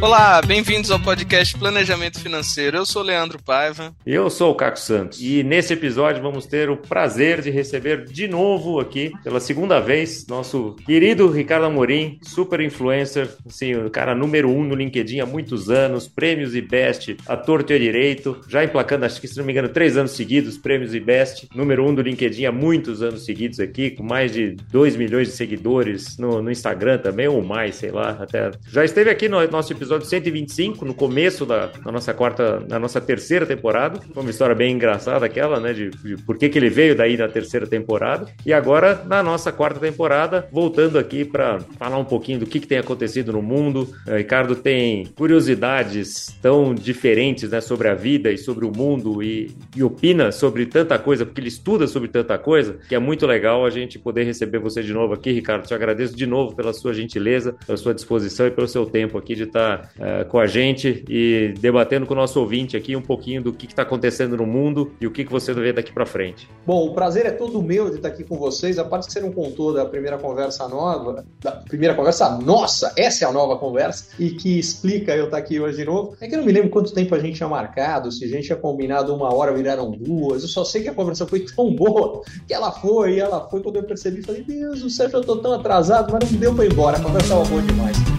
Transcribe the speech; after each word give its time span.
Olá, 0.00 0.40
bem-vindos 0.40 0.92
ao 0.92 1.00
podcast 1.00 1.58
Planejamento 1.58 2.20
Financeiro. 2.20 2.76
Eu 2.76 2.86
sou 2.86 3.02
Leandro 3.02 3.42
Paiva. 3.42 3.92
Eu 4.06 4.30
sou 4.30 4.52
o 4.52 4.54
Caco 4.54 4.78
Santos. 4.78 5.20
E 5.20 5.42
nesse 5.42 5.72
episódio 5.72 6.22
vamos 6.22 6.46
ter 6.46 6.70
o 6.70 6.76
prazer 6.76 7.42
de 7.42 7.50
receber 7.50 8.04
de 8.04 8.28
novo 8.28 8.78
aqui, 8.78 9.10
pela 9.24 9.40
segunda 9.40 9.80
vez, 9.80 10.24
nosso 10.28 10.76
querido 10.86 11.28
Ricardo 11.28 11.66
Amorim, 11.66 12.20
super 12.22 12.60
influencer, 12.60 13.28
assim, 13.44 13.74
o 13.74 13.90
cara 13.90 14.14
número 14.14 14.48
um 14.48 14.62
no 14.62 14.76
LinkedIn 14.76 15.18
há 15.18 15.26
muitos 15.26 15.68
anos, 15.68 16.06
prêmios 16.06 16.54
e 16.54 16.60
best, 16.60 17.16
ator 17.26 17.68
e 17.68 17.78
direito, 17.80 18.40
já 18.48 18.62
emplacando, 18.62 19.04
acho 19.04 19.20
que 19.20 19.26
se 19.26 19.36
não 19.36 19.44
me 19.44 19.50
engano, 19.50 19.68
três 19.68 19.96
anos 19.96 20.12
seguidos, 20.12 20.56
prêmios 20.56 20.94
e 20.94 21.00
best, 21.00 21.48
número 21.52 21.84
um 21.84 21.92
do 21.92 22.02
LinkedIn 22.02 22.44
há 22.44 22.52
muitos 22.52 23.02
anos 23.02 23.24
seguidos 23.24 23.58
aqui, 23.58 23.90
com 23.90 24.04
mais 24.04 24.30
de 24.32 24.52
2 24.70 24.94
milhões 24.94 25.26
de 25.26 25.34
seguidores 25.34 26.16
no, 26.18 26.40
no 26.40 26.52
Instagram 26.52 26.98
também, 26.98 27.26
ou 27.26 27.42
mais, 27.42 27.74
sei 27.74 27.90
lá, 27.90 28.10
até. 28.20 28.52
Já 28.68 28.84
esteve 28.84 29.10
aqui 29.10 29.28
no 29.28 29.44
nosso 29.48 29.72
episódio 29.72 29.87
episódio 29.88 30.06
125, 30.06 30.84
no 30.84 30.92
começo 30.92 31.46
da, 31.46 31.66
da 31.66 31.90
nossa 31.90 32.12
quarta, 32.12 32.60
da 32.60 32.78
nossa 32.78 33.00
terceira 33.00 33.46
temporada. 33.46 33.98
Foi 34.12 34.22
uma 34.22 34.30
história 34.30 34.54
bem 34.54 34.74
engraçada 34.74 35.24
aquela, 35.24 35.58
né? 35.58 35.72
De, 35.72 35.88
de 35.88 36.16
por 36.24 36.36
que, 36.36 36.50
que 36.50 36.58
ele 36.58 36.68
veio 36.68 36.94
daí 36.94 37.16
na 37.16 37.26
terceira 37.26 37.66
temporada. 37.66 38.26
E 38.44 38.52
agora, 38.52 39.02
na 39.06 39.22
nossa 39.22 39.50
quarta 39.50 39.80
temporada, 39.80 40.46
voltando 40.52 40.98
aqui 40.98 41.24
para 41.24 41.60
falar 41.78 41.96
um 41.96 42.04
pouquinho 42.04 42.40
do 42.40 42.46
que, 42.46 42.60
que 42.60 42.66
tem 42.66 42.76
acontecido 42.76 43.32
no 43.32 43.40
mundo. 43.40 43.88
O 44.06 44.14
Ricardo 44.14 44.54
tem 44.54 45.06
curiosidades 45.16 46.36
tão 46.42 46.74
diferentes 46.74 47.50
né, 47.50 47.60
sobre 47.62 47.88
a 47.88 47.94
vida 47.94 48.30
e 48.30 48.36
sobre 48.36 48.66
o 48.66 48.72
mundo 48.76 49.22
e, 49.22 49.56
e 49.74 49.82
opina 49.82 50.30
sobre 50.30 50.66
tanta 50.66 50.98
coisa, 50.98 51.24
porque 51.24 51.40
ele 51.40 51.48
estuda 51.48 51.86
sobre 51.86 52.08
tanta 52.08 52.36
coisa, 52.36 52.78
que 52.88 52.94
é 52.94 52.98
muito 52.98 53.26
legal 53.26 53.64
a 53.64 53.70
gente 53.70 53.98
poder 53.98 54.24
receber 54.24 54.58
você 54.58 54.82
de 54.82 54.92
novo 54.92 55.14
aqui, 55.14 55.32
Ricardo. 55.32 55.66
Te 55.66 55.72
agradeço 55.72 56.14
de 56.14 56.26
novo 56.26 56.54
pela 56.54 56.74
sua 56.74 56.92
gentileza, 56.92 57.56
pela 57.66 57.78
sua 57.78 57.94
disposição 57.94 58.46
e 58.46 58.50
pelo 58.50 58.68
seu 58.68 58.84
tempo 58.84 59.16
aqui 59.16 59.34
de 59.34 59.44
estar 59.44 59.77
uh, 59.96 60.28
com 60.28 60.38
a 60.38 60.46
gente 60.46 61.04
e 61.08 61.54
debatendo 61.58 62.06
com 62.06 62.14
o 62.14 62.16
nosso 62.16 62.40
ouvinte 62.40 62.76
aqui 62.76 62.96
um 62.96 63.02
pouquinho 63.02 63.42
do 63.42 63.52
que 63.52 63.66
está 63.66 63.82
acontecendo 63.82 64.36
no 64.36 64.46
mundo 64.46 64.92
e 65.00 65.06
o 65.06 65.10
que, 65.10 65.24
que 65.24 65.30
você 65.30 65.52
vê 65.52 65.72
daqui 65.72 65.92
para 65.92 66.06
frente. 66.06 66.48
Bom, 66.66 66.86
o 66.86 66.94
prazer 66.94 67.26
é 67.26 67.30
todo 67.30 67.62
meu 67.62 67.90
de 67.90 67.96
estar 67.96 68.08
aqui 68.08 68.24
com 68.24 68.36
vocês. 68.36 68.78
A 68.78 68.84
parte 68.84 69.06
que 69.06 69.12
você 69.12 69.20
não 69.20 69.32
contou 69.32 69.72
da 69.72 69.84
primeira 69.84 70.18
conversa 70.18 70.68
nova, 70.68 71.24
da 71.40 71.52
primeira 71.52 71.94
conversa 71.94 72.38
nossa, 72.38 72.92
essa 72.96 73.24
é 73.24 73.28
a 73.28 73.32
nova 73.32 73.56
conversa, 73.56 74.08
e 74.18 74.30
que 74.30 74.58
explica 74.58 75.14
eu 75.14 75.26
estar 75.26 75.38
aqui 75.38 75.60
hoje 75.60 75.78
de 75.78 75.84
novo, 75.84 76.16
é 76.20 76.26
que 76.26 76.34
eu 76.34 76.38
não 76.38 76.46
me 76.46 76.52
lembro 76.52 76.70
quanto 76.70 76.92
tempo 76.92 77.14
a 77.14 77.18
gente 77.18 77.36
tinha 77.36 77.48
marcado, 77.48 78.10
se 78.10 78.24
a 78.24 78.28
gente 78.28 78.46
tinha 78.46 78.56
combinado 78.56 79.14
uma 79.14 79.34
hora, 79.34 79.52
viraram 79.52 79.90
duas. 79.90 80.42
Eu 80.42 80.48
só 80.48 80.64
sei 80.64 80.82
que 80.82 80.88
a 80.88 80.94
conversa 80.94 81.26
foi 81.26 81.40
tão 81.40 81.74
boa 81.74 82.22
que 82.46 82.54
ela 82.54 82.72
foi, 82.72 83.14
e 83.14 83.20
ela 83.20 83.48
foi 83.48 83.62
quando 83.62 83.76
eu 83.76 83.84
percebi, 83.84 84.22
falei, 84.22 84.42
Deus 84.42 84.82
do 84.82 84.90
céu, 84.90 85.08
eu 85.12 85.22
tô 85.22 85.36
tão 85.36 85.52
atrasado, 85.54 86.12
mas 86.12 86.30
não 86.30 86.38
deu 86.38 86.54
para 86.54 86.64
ir 86.64 86.72
embora. 86.72 86.96
A 86.96 87.00
conversa 87.00 87.26
estava 87.26 87.44
boa 87.44 87.62
demais. 87.62 88.17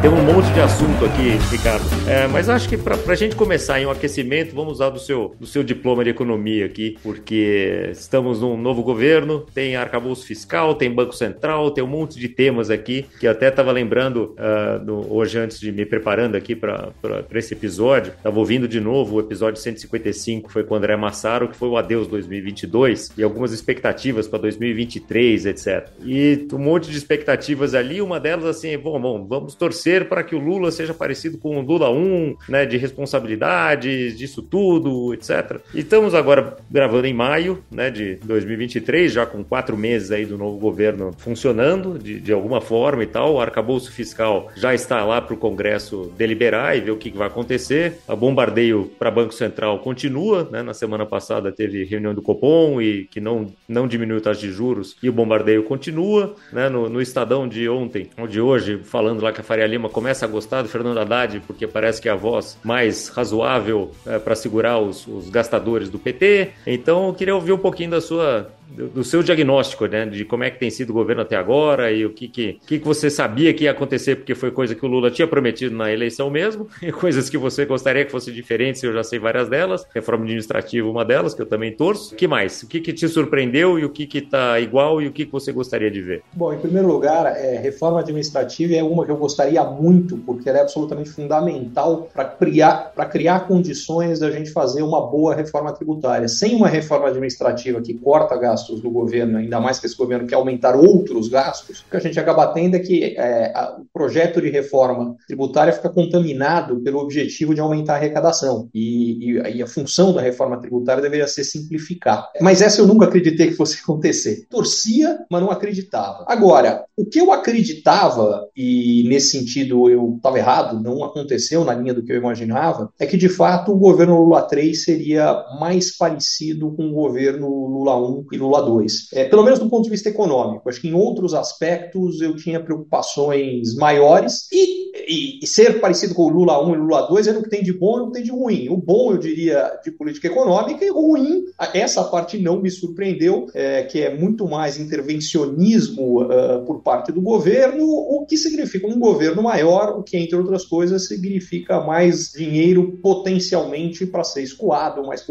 Tem 0.00 0.08
um 0.08 0.22
monte 0.22 0.52
de 0.52 0.60
assunto 0.60 1.04
aqui, 1.04 1.30
Ricardo. 1.50 1.84
É, 2.08 2.28
mas 2.28 2.48
acho 2.48 2.68
que 2.68 2.76
para 2.76 2.94
a 2.94 3.16
gente 3.16 3.34
começar 3.34 3.80
em 3.80 3.86
um 3.86 3.90
aquecimento, 3.90 4.54
vamos 4.54 4.74
usar 4.74 4.90
do 4.90 5.00
seu, 5.00 5.34
do 5.40 5.44
seu 5.46 5.64
diploma 5.64 6.04
de 6.04 6.10
economia 6.10 6.66
aqui, 6.66 6.96
porque 7.02 7.88
estamos 7.90 8.40
num 8.40 8.56
novo 8.56 8.84
governo, 8.84 9.44
tem 9.52 9.74
arcabouço 9.74 10.24
fiscal, 10.24 10.76
tem 10.76 10.88
Banco 10.88 11.12
Central, 11.16 11.72
tem 11.72 11.82
um 11.82 11.88
monte 11.88 12.16
de 12.16 12.28
temas 12.28 12.70
aqui, 12.70 13.06
que 13.18 13.26
até 13.26 13.48
estava 13.48 13.72
lembrando 13.72 14.36
uh, 14.38 14.84
no, 14.84 15.12
hoje 15.12 15.36
antes 15.36 15.58
de 15.58 15.72
me 15.72 15.84
preparando 15.84 16.36
aqui 16.36 16.54
para 16.54 16.92
esse 17.34 17.54
episódio. 17.54 18.12
Estava 18.16 18.38
ouvindo 18.38 18.68
de 18.68 18.80
novo 18.80 19.16
o 19.16 19.20
episódio 19.20 19.60
155, 19.60 20.52
foi 20.52 20.62
com 20.62 20.74
o 20.74 20.76
André 20.76 20.96
Massaro, 20.96 21.48
que 21.48 21.56
foi 21.56 21.68
o 21.68 21.76
Adeus 21.76 22.06
2022, 22.06 23.14
e 23.18 23.22
algumas 23.24 23.52
expectativas 23.52 24.28
para 24.28 24.38
2023, 24.38 25.46
etc. 25.46 25.88
E 26.04 26.46
um 26.52 26.58
monte 26.58 26.88
de 26.88 26.96
expectativas 26.96 27.74
ali, 27.74 28.00
uma 28.00 28.20
delas 28.20 28.44
assim, 28.44 28.78
bom, 28.78 29.00
bom, 29.00 29.26
vamos 29.26 29.56
torcer 29.56 29.87
para 30.08 30.22
que 30.22 30.34
o 30.34 30.38
Lula 30.38 30.70
seja 30.70 30.92
parecido 30.92 31.38
com 31.38 31.58
o 31.58 31.62
Lula 31.62 31.90
1, 31.90 32.36
né, 32.48 32.66
de 32.66 32.76
responsabilidade, 32.76 34.12
disso 34.14 34.42
tudo, 34.42 35.14
etc. 35.14 35.60
E 35.74 35.80
estamos 35.80 36.14
agora 36.14 36.56
gravando 36.70 37.06
em 37.06 37.14
maio, 37.14 37.62
né, 37.70 37.90
de 37.90 38.16
2023, 38.16 39.12
já 39.12 39.26
com 39.26 39.44
quatro 39.44 39.76
meses 39.76 40.10
aí 40.10 40.24
do 40.24 40.36
novo 40.36 40.58
governo 40.58 41.12
funcionando 41.18 41.98
de, 41.98 42.20
de 42.20 42.32
alguma 42.32 42.60
forma 42.60 43.02
e 43.02 43.06
tal. 43.06 43.34
O 43.34 43.40
arcabouço 43.40 43.92
fiscal 43.92 44.50
já 44.56 44.74
está 44.74 45.04
lá 45.04 45.20
para 45.20 45.34
o 45.34 45.38
Congresso 45.38 46.12
deliberar 46.16 46.76
e 46.76 46.80
ver 46.80 46.90
o 46.90 46.96
que, 46.96 47.10
que 47.10 47.18
vai 47.18 47.28
acontecer. 47.28 47.98
O 48.08 48.16
bombardeio 48.16 48.90
para 48.98 49.10
Banco 49.10 49.32
Central 49.32 49.78
continua, 49.78 50.48
né? 50.50 50.62
Na 50.62 50.74
semana 50.74 51.06
passada 51.06 51.52
teve 51.52 51.84
reunião 51.84 52.14
do 52.14 52.22
Copom 52.22 52.80
e 52.80 53.04
que 53.04 53.20
não, 53.20 53.46
não 53.68 53.86
diminuiu 53.86 54.18
a 54.18 54.22
taxa 54.22 54.40
de 54.40 54.50
juros 54.50 54.96
e 55.02 55.08
o 55.08 55.12
bombardeio 55.12 55.62
continua, 55.62 56.34
né? 56.52 56.68
No, 56.68 56.88
no 56.88 57.00
Estadão 57.00 57.46
de 57.46 57.68
ontem, 57.68 58.10
ou 58.18 58.26
de 58.26 58.40
hoje, 58.40 58.80
falando 58.82 59.22
lá 59.22 59.32
que 59.32 59.40
a 59.40 59.44
Faria 59.44 59.66
Lima 59.66 59.77
Lima 59.78 59.88
começa 59.88 60.26
a 60.26 60.28
gostar 60.28 60.62
do 60.62 60.68
Fernando 60.68 60.98
Haddad 60.98 61.40
porque 61.46 61.66
parece 61.66 62.02
que 62.02 62.08
é 62.08 62.12
a 62.12 62.16
voz 62.16 62.58
mais 62.64 63.08
razoável 63.08 63.92
é, 64.04 64.18
para 64.18 64.34
segurar 64.34 64.78
os, 64.78 65.06
os 65.06 65.30
gastadores 65.30 65.88
do 65.88 65.98
PT. 65.98 66.50
Então, 66.66 67.06
eu 67.06 67.14
queria 67.14 67.34
ouvir 67.34 67.52
um 67.52 67.58
pouquinho 67.58 67.90
da 67.90 68.00
sua 68.00 68.50
do, 68.70 69.02
seu 69.02 69.22
diagnóstico, 69.22 69.86
né, 69.86 70.04
de 70.06 70.24
como 70.24 70.44
é 70.44 70.50
que 70.50 70.58
tem 70.58 70.70
sido 70.70 70.90
o 70.90 70.92
governo 70.92 71.22
até 71.22 71.36
agora 71.36 71.90
e 71.90 72.04
o 72.04 72.10
que 72.10 72.28
que, 72.28 72.60
que, 72.66 72.78
você 72.78 73.08
sabia 73.10 73.52
que 73.54 73.64
ia 73.64 73.70
acontecer, 73.70 74.16
porque 74.16 74.34
foi 74.34 74.50
coisa 74.50 74.74
que 74.74 74.84
o 74.84 74.88
Lula 74.88 75.10
tinha 75.10 75.26
prometido 75.26 75.74
na 75.74 75.92
eleição 75.92 76.30
mesmo, 76.30 76.68
e 76.82 76.92
coisas 76.92 77.30
que 77.30 77.38
você 77.38 77.64
gostaria 77.64 78.04
que 78.04 78.10
fossem 78.10 78.32
diferentes, 78.32 78.82
eu 78.82 78.92
já 78.92 79.02
sei 79.02 79.18
várias 79.18 79.48
delas, 79.48 79.86
reforma 79.94 80.24
administrativa 80.24 80.88
uma 80.88 81.04
delas, 81.04 81.34
que 81.34 81.42
eu 81.42 81.46
também 81.46 81.72
torço. 81.72 82.14
O 82.14 82.16
que 82.16 82.28
mais? 82.28 82.62
O 82.62 82.66
que, 82.66 82.80
que 82.80 82.92
te 82.92 83.08
surpreendeu 83.08 83.78
e 83.78 83.84
o 83.84 83.90
que 83.90 84.06
que 84.06 84.20
tá 84.20 84.60
igual 84.60 85.00
e 85.00 85.06
o 85.06 85.12
que, 85.12 85.24
que 85.24 85.32
você 85.32 85.52
gostaria 85.52 85.90
de 85.90 86.00
ver? 86.00 86.22
Bom, 86.32 86.52
em 86.52 86.58
primeiro 86.58 86.88
lugar, 86.88 87.26
é, 87.26 87.58
reforma 87.58 88.00
administrativa 88.00 88.74
é 88.74 88.82
uma 88.82 89.04
que 89.04 89.10
eu 89.10 89.16
gostaria 89.16 89.62
muito, 89.64 90.16
porque 90.18 90.48
ela 90.48 90.58
é 90.58 90.62
absolutamente 90.62 91.10
fundamental 91.10 92.08
para 92.12 92.24
criar, 92.24 92.92
criar 93.10 93.40
condições 93.46 94.18
da 94.18 94.30
gente 94.30 94.50
fazer 94.50 94.82
uma 94.82 95.06
boa 95.06 95.34
reforma 95.34 95.72
tributária. 95.72 96.28
Sem 96.28 96.54
uma 96.54 96.68
reforma 96.68 97.08
administrativa 97.08 97.80
que 97.80 97.94
corta 97.94 98.36
gastos 98.36 98.57
gastos 98.58 98.80
do 98.80 98.90
governo, 98.90 99.38
ainda 99.38 99.60
mais 99.60 99.78
que 99.78 99.86
esse 99.86 99.96
governo 99.96 100.26
quer 100.26 100.34
aumentar 100.34 100.76
outros 100.76 101.28
gastos, 101.28 101.80
o 101.80 101.90
que 101.90 101.96
a 101.96 102.00
gente 102.00 102.18
acaba 102.18 102.46
tendo 102.48 102.76
é 102.76 102.80
que 102.80 103.14
é, 103.16 103.52
a, 103.54 103.76
o 103.78 103.86
projeto 103.92 104.40
de 104.40 104.50
reforma 104.50 105.16
tributária 105.26 105.72
fica 105.72 105.88
contaminado 105.88 106.80
pelo 106.80 106.98
objetivo 106.98 107.54
de 107.54 107.60
aumentar 107.60 107.94
a 107.94 107.96
arrecadação. 107.96 108.68
E, 108.74 109.32
e, 109.32 109.56
e, 109.56 109.62
a 109.62 109.66
função 109.66 110.12
da 110.12 110.20
reforma 110.20 110.60
tributária 110.60 111.02
deveria 111.02 111.26
ser 111.26 111.44
simplificar. 111.44 112.28
Mas 112.40 112.60
essa 112.60 112.80
eu 112.80 112.86
nunca 112.86 113.06
acreditei 113.06 113.48
que 113.48 113.56
fosse 113.56 113.78
acontecer. 113.82 114.46
Torcia, 114.50 115.18
mas 115.30 115.40
não 115.40 115.50
acreditava. 115.50 116.24
Agora, 116.26 116.84
o 116.96 117.04
que 117.04 117.20
eu 117.20 117.32
acreditava, 117.32 118.48
e 118.56 119.04
nesse 119.08 119.38
sentido 119.38 119.88
eu 119.88 120.14
estava 120.16 120.38
errado, 120.38 120.82
não 120.82 121.04
aconteceu 121.04 121.64
na 121.64 121.74
linha 121.74 121.94
do 121.94 122.02
que 122.02 122.12
eu 122.12 122.16
imaginava, 122.16 122.92
é 122.98 123.06
que 123.06 123.16
de 123.16 123.28
fato 123.28 123.72
o 123.72 123.78
governo 123.78 124.20
Lula 124.20 124.42
3 124.42 124.84
seria 124.84 125.44
mais 125.60 125.96
parecido 125.96 126.72
com 126.74 126.88
o 126.88 126.94
governo 126.94 127.48
Lula 127.48 127.96
1 127.96 128.26
e 128.32 128.38
Lula 128.38 128.47
Lula 128.48 128.62
2. 128.62 129.08
É, 129.12 129.24
pelo 129.24 129.44
menos 129.44 129.58
do 129.58 129.68
ponto 129.68 129.84
de 129.84 129.90
vista 129.90 130.08
econômico. 130.08 130.68
Acho 130.68 130.80
que 130.80 130.88
em 130.88 130.94
outros 130.94 131.34
aspectos 131.34 132.20
eu 132.20 132.34
tinha 132.34 132.60
preocupações 132.60 133.74
maiores 133.76 134.50
e, 134.50 134.90
e, 135.06 135.38
e 135.42 135.46
ser 135.46 135.80
parecido 135.80 136.14
com 136.14 136.22
o 136.22 136.28
Lula 136.28 136.64
1 136.66 136.74
e 136.74 136.78
Lula 136.78 137.02
2 137.08 137.26
é 137.28 137.32
no 137.32 137.42
que 137.42 137.50
tem 137.50 137.62
de 137.62 137.72
bom 137.72 137.96
e 137.96 138.00
no 138.00 138.06
que 138.06 138.14
tem 138.14 138.22
de 138.22 138.30
ruim. 138.30 138.68
O 138.68 138.76
bom, 138.76 139.12
eu 139.12 139.18
diria, 139.18 139.78
de 139.84 139.90
política 139.90 140.28
econômica 140.28 140.84
e 140.84 140.90
ruim, 140.90 141.44
essa 141.74 142.02
parte 142.04 142.38
não 142.38 142.60
me 142.60 142.70
surpreendeu, 142.70 143.46
é, 143.54 143.82
que 143.82 144.00
é 144.00 144.14
muito 144.14 144.48
mais 144.48 144.78
intervencionismo 144.78 146.22
uh, 146.22 146.64
por 146.64 146.82
parte 146.82 147.12
do 147.12 147.20
governo, 147.20 147.84
o 147.84 148.24
que 148.26 148.36
significa 148.36 148.86
um 148.86 148.98
governo 148.98 149.42
maior, 149.42 149.98
o 149.98 150.02
que, 150.02 150.16
entre 150.16 150.36
outras 150.36 150.64
coisas, 150.64 151.06
significa 151.06 151.80
mais 151.80 152.32
dinheiro 152.32 152.98
potencialmente 153.02 154.06
para 154.06 154.24
ser 154.24 154.42
escoado, 154.42 155.04
mais, 155.04 155.24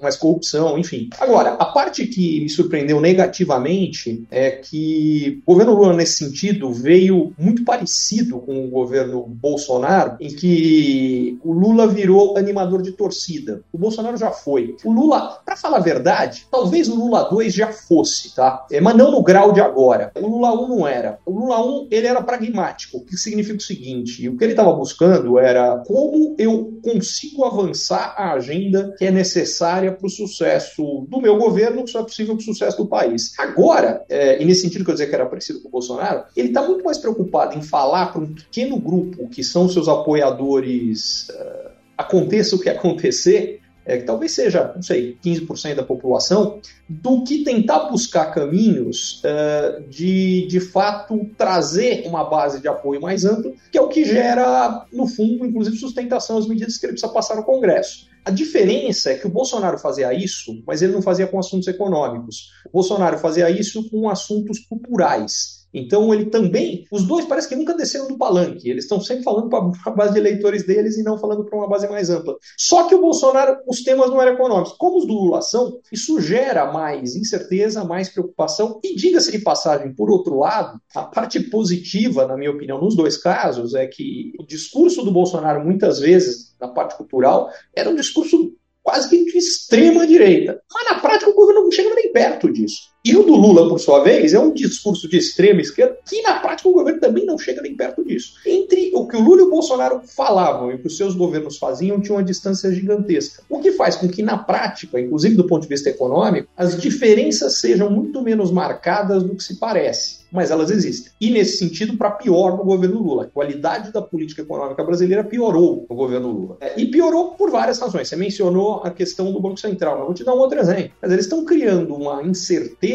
mais 0.00 0.16
corrupção, 0.16 0.78
enfim. 0.78 1.08
Agora, 1.18 1.50
a 1.54 1.66
parte 1.66 2.06
que 2.06 2.40
me 2.40 2.48
surpreendeu 2.48 2.61
negativamente 3.00 4.24
é 4.30 4.50
que 4.50 5.42
o 5.44 5.52
governo 5.52 5.74
Lula, 5.74 5.94
nesse 5.94 6.24
sentido, 6.24 6.72
veio 6.72 7.32
muito 7.38 7.64
parecido 7.64 8.38
com 8.38 8.64
o 8.64 8.68
governo 8.68 9.22
Bolsonaro, 9.22 10.16
em 10.20 10.28
que 10.28 11.38
o 11.44 11.52
Lula 11.52 11.86
virou 11.86 12.36
animador 12.36 12.82
de 12.82 12.92
torcida. 12.92 13.62
O 13.72 13.78
Bolsonaro 13.78 14.16
já 14.16 14.30
foi. 14.30 14.76
O 14.84 14.92
Lula, 14.92 15.40
para 15.44 15.56
falar 15.56 15.78
a 15.78 15.80
verdade, 15.80 16.46
talvez 16.50 16.88
o 16.88 16.94
Lula 16.94 17.28
2 17.28 17.52
já 17.52 17.72
fosse, 17.72 18.34
tá? 18.34 18.66
É, 18.70 18.80
mas 18.80 18.96
não 18.96 19.10
no 19.10 19.22
grau 19.22 19.52
de 19.52 19.60
agora. 19.60 20.12
O 20.20 20.26
Lula 20.26 20.52
1 20.52 20.68
não 20.68 20.86
era. 20.86 21.18
O 21.26 21.32
Lula 21.32 21.64
1, 21.64 21.88
ele 21.90 22.06
era 22.06 22.22
pragmático, 22.22 22.98
o 22.98 23.04
que 23.04 23.16
significa 23.16 23.58
o 23.58 23.60
seguinte, 23.60 24.28
o 24.28 24.36
que 24.36 24.44
ele 24.44 24.52
estava 24.52 24.72
buscando 24.72 25.38
era 25.38 25.78
como 25.86 26.34
eu 26.38 26.78
consigo 26.82 27.44
avançar 27.44 28.14
a 28.16 28.32
agenda 28.32 28.94
que 28.98 29.04
é 29.04 29.10
necessária 29.10 29.92
para 29.92 30.06
o 30.06 30.10
sucesso 30.10 31.06
do 31.08 31.20
meu 31.20 31.36
governo, 31.36 31.84
que 31.84 31.90
só 31.90 32.00
é 32.00 32.04
possível 32.04 32.34
o 32.34 32.40
sucesso 32.52 32.76
do 32.76 32.86
país. 32.86 33.32
Agora, 33.38 34.04
é, 34.08 34.40
e 34.40 34.44
nesse 34.44 34.62
sentido 34.62 34.84
que 34.84 34.90
eu 34.90 34.94
dizer 34.94 35.08
que 35.08 35.14
era 35.14 35.26
parecido 35.26 35.60
com 35.60 35.68
o 35.68 35.70
Bolsonaro, 35.70 36.24
ele 36.36 36.48
está 36.48 36.62
muito 36.62 36.84
mais 36.84 36.98
preocupado 36.98 37.56
em 37.56 37.62
falar 37.62 38.12
para 38.12 38.22
um 38.22 38.32
pequeno 38.32 38.78
grupo 38.78 39.28
que 39.28 39.42
são 39.42 39.68
seus 39.68 39.88
apoiadores. 39.88 41.28
Uh, 41.30 41.72
aconteça 41.96 42.56
o 42.56 42.58
que 42.58 42.68
acontecer, 42.68 43.60
é, 43.84 43.98
que 43.98 44.04
talvez 44.04 44.32
seja, 44.32 44.72
não 44.74 44.82
sei, 44.82 45.16
15% 45.24 45.74
da 45.74 45.82
população, 45.82 46.60
do 46.88 47.24
que 47.24 47.44
tentar 47.44 47.90
buscar 47.90 48.26
caminhos 48.26 49.22
uh, 49.24 49.82
de, 49.88 50.46
de 50.46 50.60
fato, 50.60 51.26
trazer 51.36 52.06
uma 52.06 52.24
base 52.24 52.60
de 52.60 52.68
apoio 52.68 53.00
mais 53.00 53.24
ampla, 53.24 53.52
que 53.70 53.78
é 53.78 53.80
o 53.80 53.88
que 53.88 54.04
gera, 54.04 54.86
no 54.92 55.06
fundo, 55.06 55.44
inclusive, 55.44 55.76
sustentação 55.76 56.38
às 56.38 56.46
medidas 56.46 56.76
que 56.76 56.86
ele 56.86 56.92
precisa 56.92 57.12
passar 57.12 57.36
no 57.36 57.44
Congresso. 57.44 58.11
A 58.24 58.30
diferença 58.30 59.10
é 59.10 59.18
que 59.18 59.26
o 59.26 59.30
Bolsonaro 59.30 59.78
fazia 59.78 60.14
isso, 60.14 60.62
mas 60.64 60.80
ele 60.80 60.92
não 60.92 61.02
fazia 61.02 61.26
com 61.26 61.38
assuntos 61.38 61.66
econômicos. 61.66 62.50
O 62.66 62.70
Bolsonaro 62.72 63.18
fazia 63.18 63.50
isso 63.50 63.90
com 63.90 64.08
assuntos 64.08 64.60
culturais. 64.60 65.62
Então 65.74 66.12
ele 66.12 66.26
também, 66.26 66.84
os 66.90 67.04
dois 67.04 67.24
parece 67.24 67.48
que 67.48 67.56
nunca 67.56 67.74
desceram 67.74 68.06
do 68.06 68.18
palanque, 68.18 68.68
eles 68.68 68.84
estão 68.84 69.00
sempre 69.00 69.24
falando 69.24 69.48
para 69.48 69.72
a 69.86 69.90
base 69.90 70.12
de 70.12 70.18
eleitores 70.18 70.66
deles 70.66 70.98
e 70.98 71.02
não 71.02 71.18
falando 71.18 71.44
para 71.44 71.56
uma 71.56 71.68
base 71.68 71.88
mais 71.88 72.10
ampla. 72.10 72.36
Só 72.58 72.86
que 72.86 72.94
o 72.94 73.00
Bolsonaro, 73.00 73.58
os 73.66 73.82
temas 73.82 74.10
não 74.10 74.20
eram 74.20 74.34
econômicos. 74.34 74.74
Como 74.74 74.98
os 74.98 75.06
do 75.06 75.14
Lula 75.14 75.40
são, 75.40 75.78
isso 75.90 76.20
gera 76.20 76.70
mais 76.70 77.16
incerteza, 77.16 77.84
mais 77.84 78.10
preocupação 78.10 78.80
e 78.84 78.94
diga-se 78.94 79.32
de 79.32 79.38
passagem, 79.38 79.94
por 79.94 80.10
outro 80.10 80.38
lado, 80.38 80.78
a 80.94 81.02
parte 81.02 81.40
positiva, 81.40 82.26
na 82.26 82.36
minha 82.36 82.50
opinião, 82.50 82.80
nos 82.80 82.94
dois 82.94 83.16
casos, 83.16 83.74
é 83.74 83.86
que 83.86 84.32
o 84.38 84.46
discurso 84.46 85.02
do 85.02 85.10
Bolsonaro 85.10 85.64
muitas 85.64 85.98
vezes 85.98 86.51
na 86.62 86.68
parte 86.68 86.96
cultural 86.96 87.50
era 87.74 87.90
um 87.90 87.94
discurso 87.94 88.54
quase 88.82 89.10
que 89.10 89.24
de 89.24 89.38
extrema 89.38 90.06
direita. 90.06 90.62
Mas 90.72 90.90
na 90.90 91.00
prática 91.00 91.30
o 91.30 91.34
governo 91.34 91.62
não 91.62 91.70
chega 91.70 91.94
nem 91.94 92.12
perto 92.12 92.52
disso. 92.52 92.91
E 93.04 93.16
o 93.16 93.24
do 93.24 93.34
Lula, 93.34 93.68
por 93.68 93.80
sua 93.80 94.04
vez, 94.04 94.32
é 94.32 94.38
um 94.38 94.52
discurso 94.52 95.08
de 95.08 95.16
extrema 95.16 95.60
esquerda 95.60 95.98
que, 96.08 96.22
na 96.22 96.34
prática, 96.34 96.68
o 96.68 96.72
governo 96.72 97.00
também 97.00 97.26
não 97.26 97.36
chega 97.36 97.60
nem 97.60 97.74
perto 97.74 98.04
disso. 98.04 98.34
Entre 98.46 98.92
o 98.94 99.08
que 99.08 99.16
o 99.16 99.20
Lula 99.20 99.40
e 99.40 99.44
o 99.44 99.50
Bolsonaro 99.50 100.02
falavam 100.06 100.70
e 100.70 100.74
o 100.74 100.78
que 100.78 100.86
os 100.86 100.96
seus 100.96 101.16
governos 101.16 101.58
faziam, 101.58 102.00
tinha 102.00 102.14
uma 102.14 102.22
distância 102.22 102.72
gigantesca. 102.72 103.42
O 103.48 103.58
que 103.58 103.72
faz 103.72 103.96
com 103.96 104.08
que, 104.08 104.22
na 104.22 104.38
prática, 104.38 105.00
inclusive 105.00 105.34
do 105.34 105.48
ponto 105.48 105.62
de 105.62 105.68
vista 105.68 105.90
econômico, 105.90 106.48
as 106.56 106.80
diferenças 106.80 107.58
sejam 107.58 107.90
muito 107.90 108.22
menos 108.22 108.52
marcadas 108.52 109.24
do 109.24 109.34
que 109.34 109.42
se 109.42 109.58
parece 109.58 110.22
mas 110.32 110.50
elas 110.50 110.70
existem. 110.70 111.12
E 111.20 111.30
nesse 111.30 111.58
sentido, 111.58 111.96
para 111.96 112.10
pior 112.10 112.56
no 112.56 112.64
governo 112.64 113.02
Lula. 113.02 113.24
A 113.24 113.26
qualidade 113.26 113.92
da 113.92 114.00
política 114.00 114.40
econômica 114.40 114.82
brasileira 114.82 115.22
piorou 115.22 115.86
no 115.88 115.94
governo 115.94 116.30
Lula. 116.30 116.56
É, 116.60 116.80
e 116.80 116.86
piorou 116.86 117.32
por 117.32 117.50
várias 117.50 117.78
razões. 117.78 118.08
Você 118.08 118.16
mencionou 118.16 118.82
a 118.82 118.90
questão 118.90 119.30
do 119.30 119.40
Banco 119.40 119.60
Central, 119.60 119.98
mas 119.98 120.06
vou 120.06 120.14
te 120.14 120.24
dar 120.24 120.34
um 120.34 120.38
outro 120.38 120.58
exemplo. 120.58 120.90
Mas 121.02 121.12
eles 121.12 121.26
estão 121.26 121.44
criando 121.44 121.94
uma 121.94 122.22
incerteza 122.22 122.91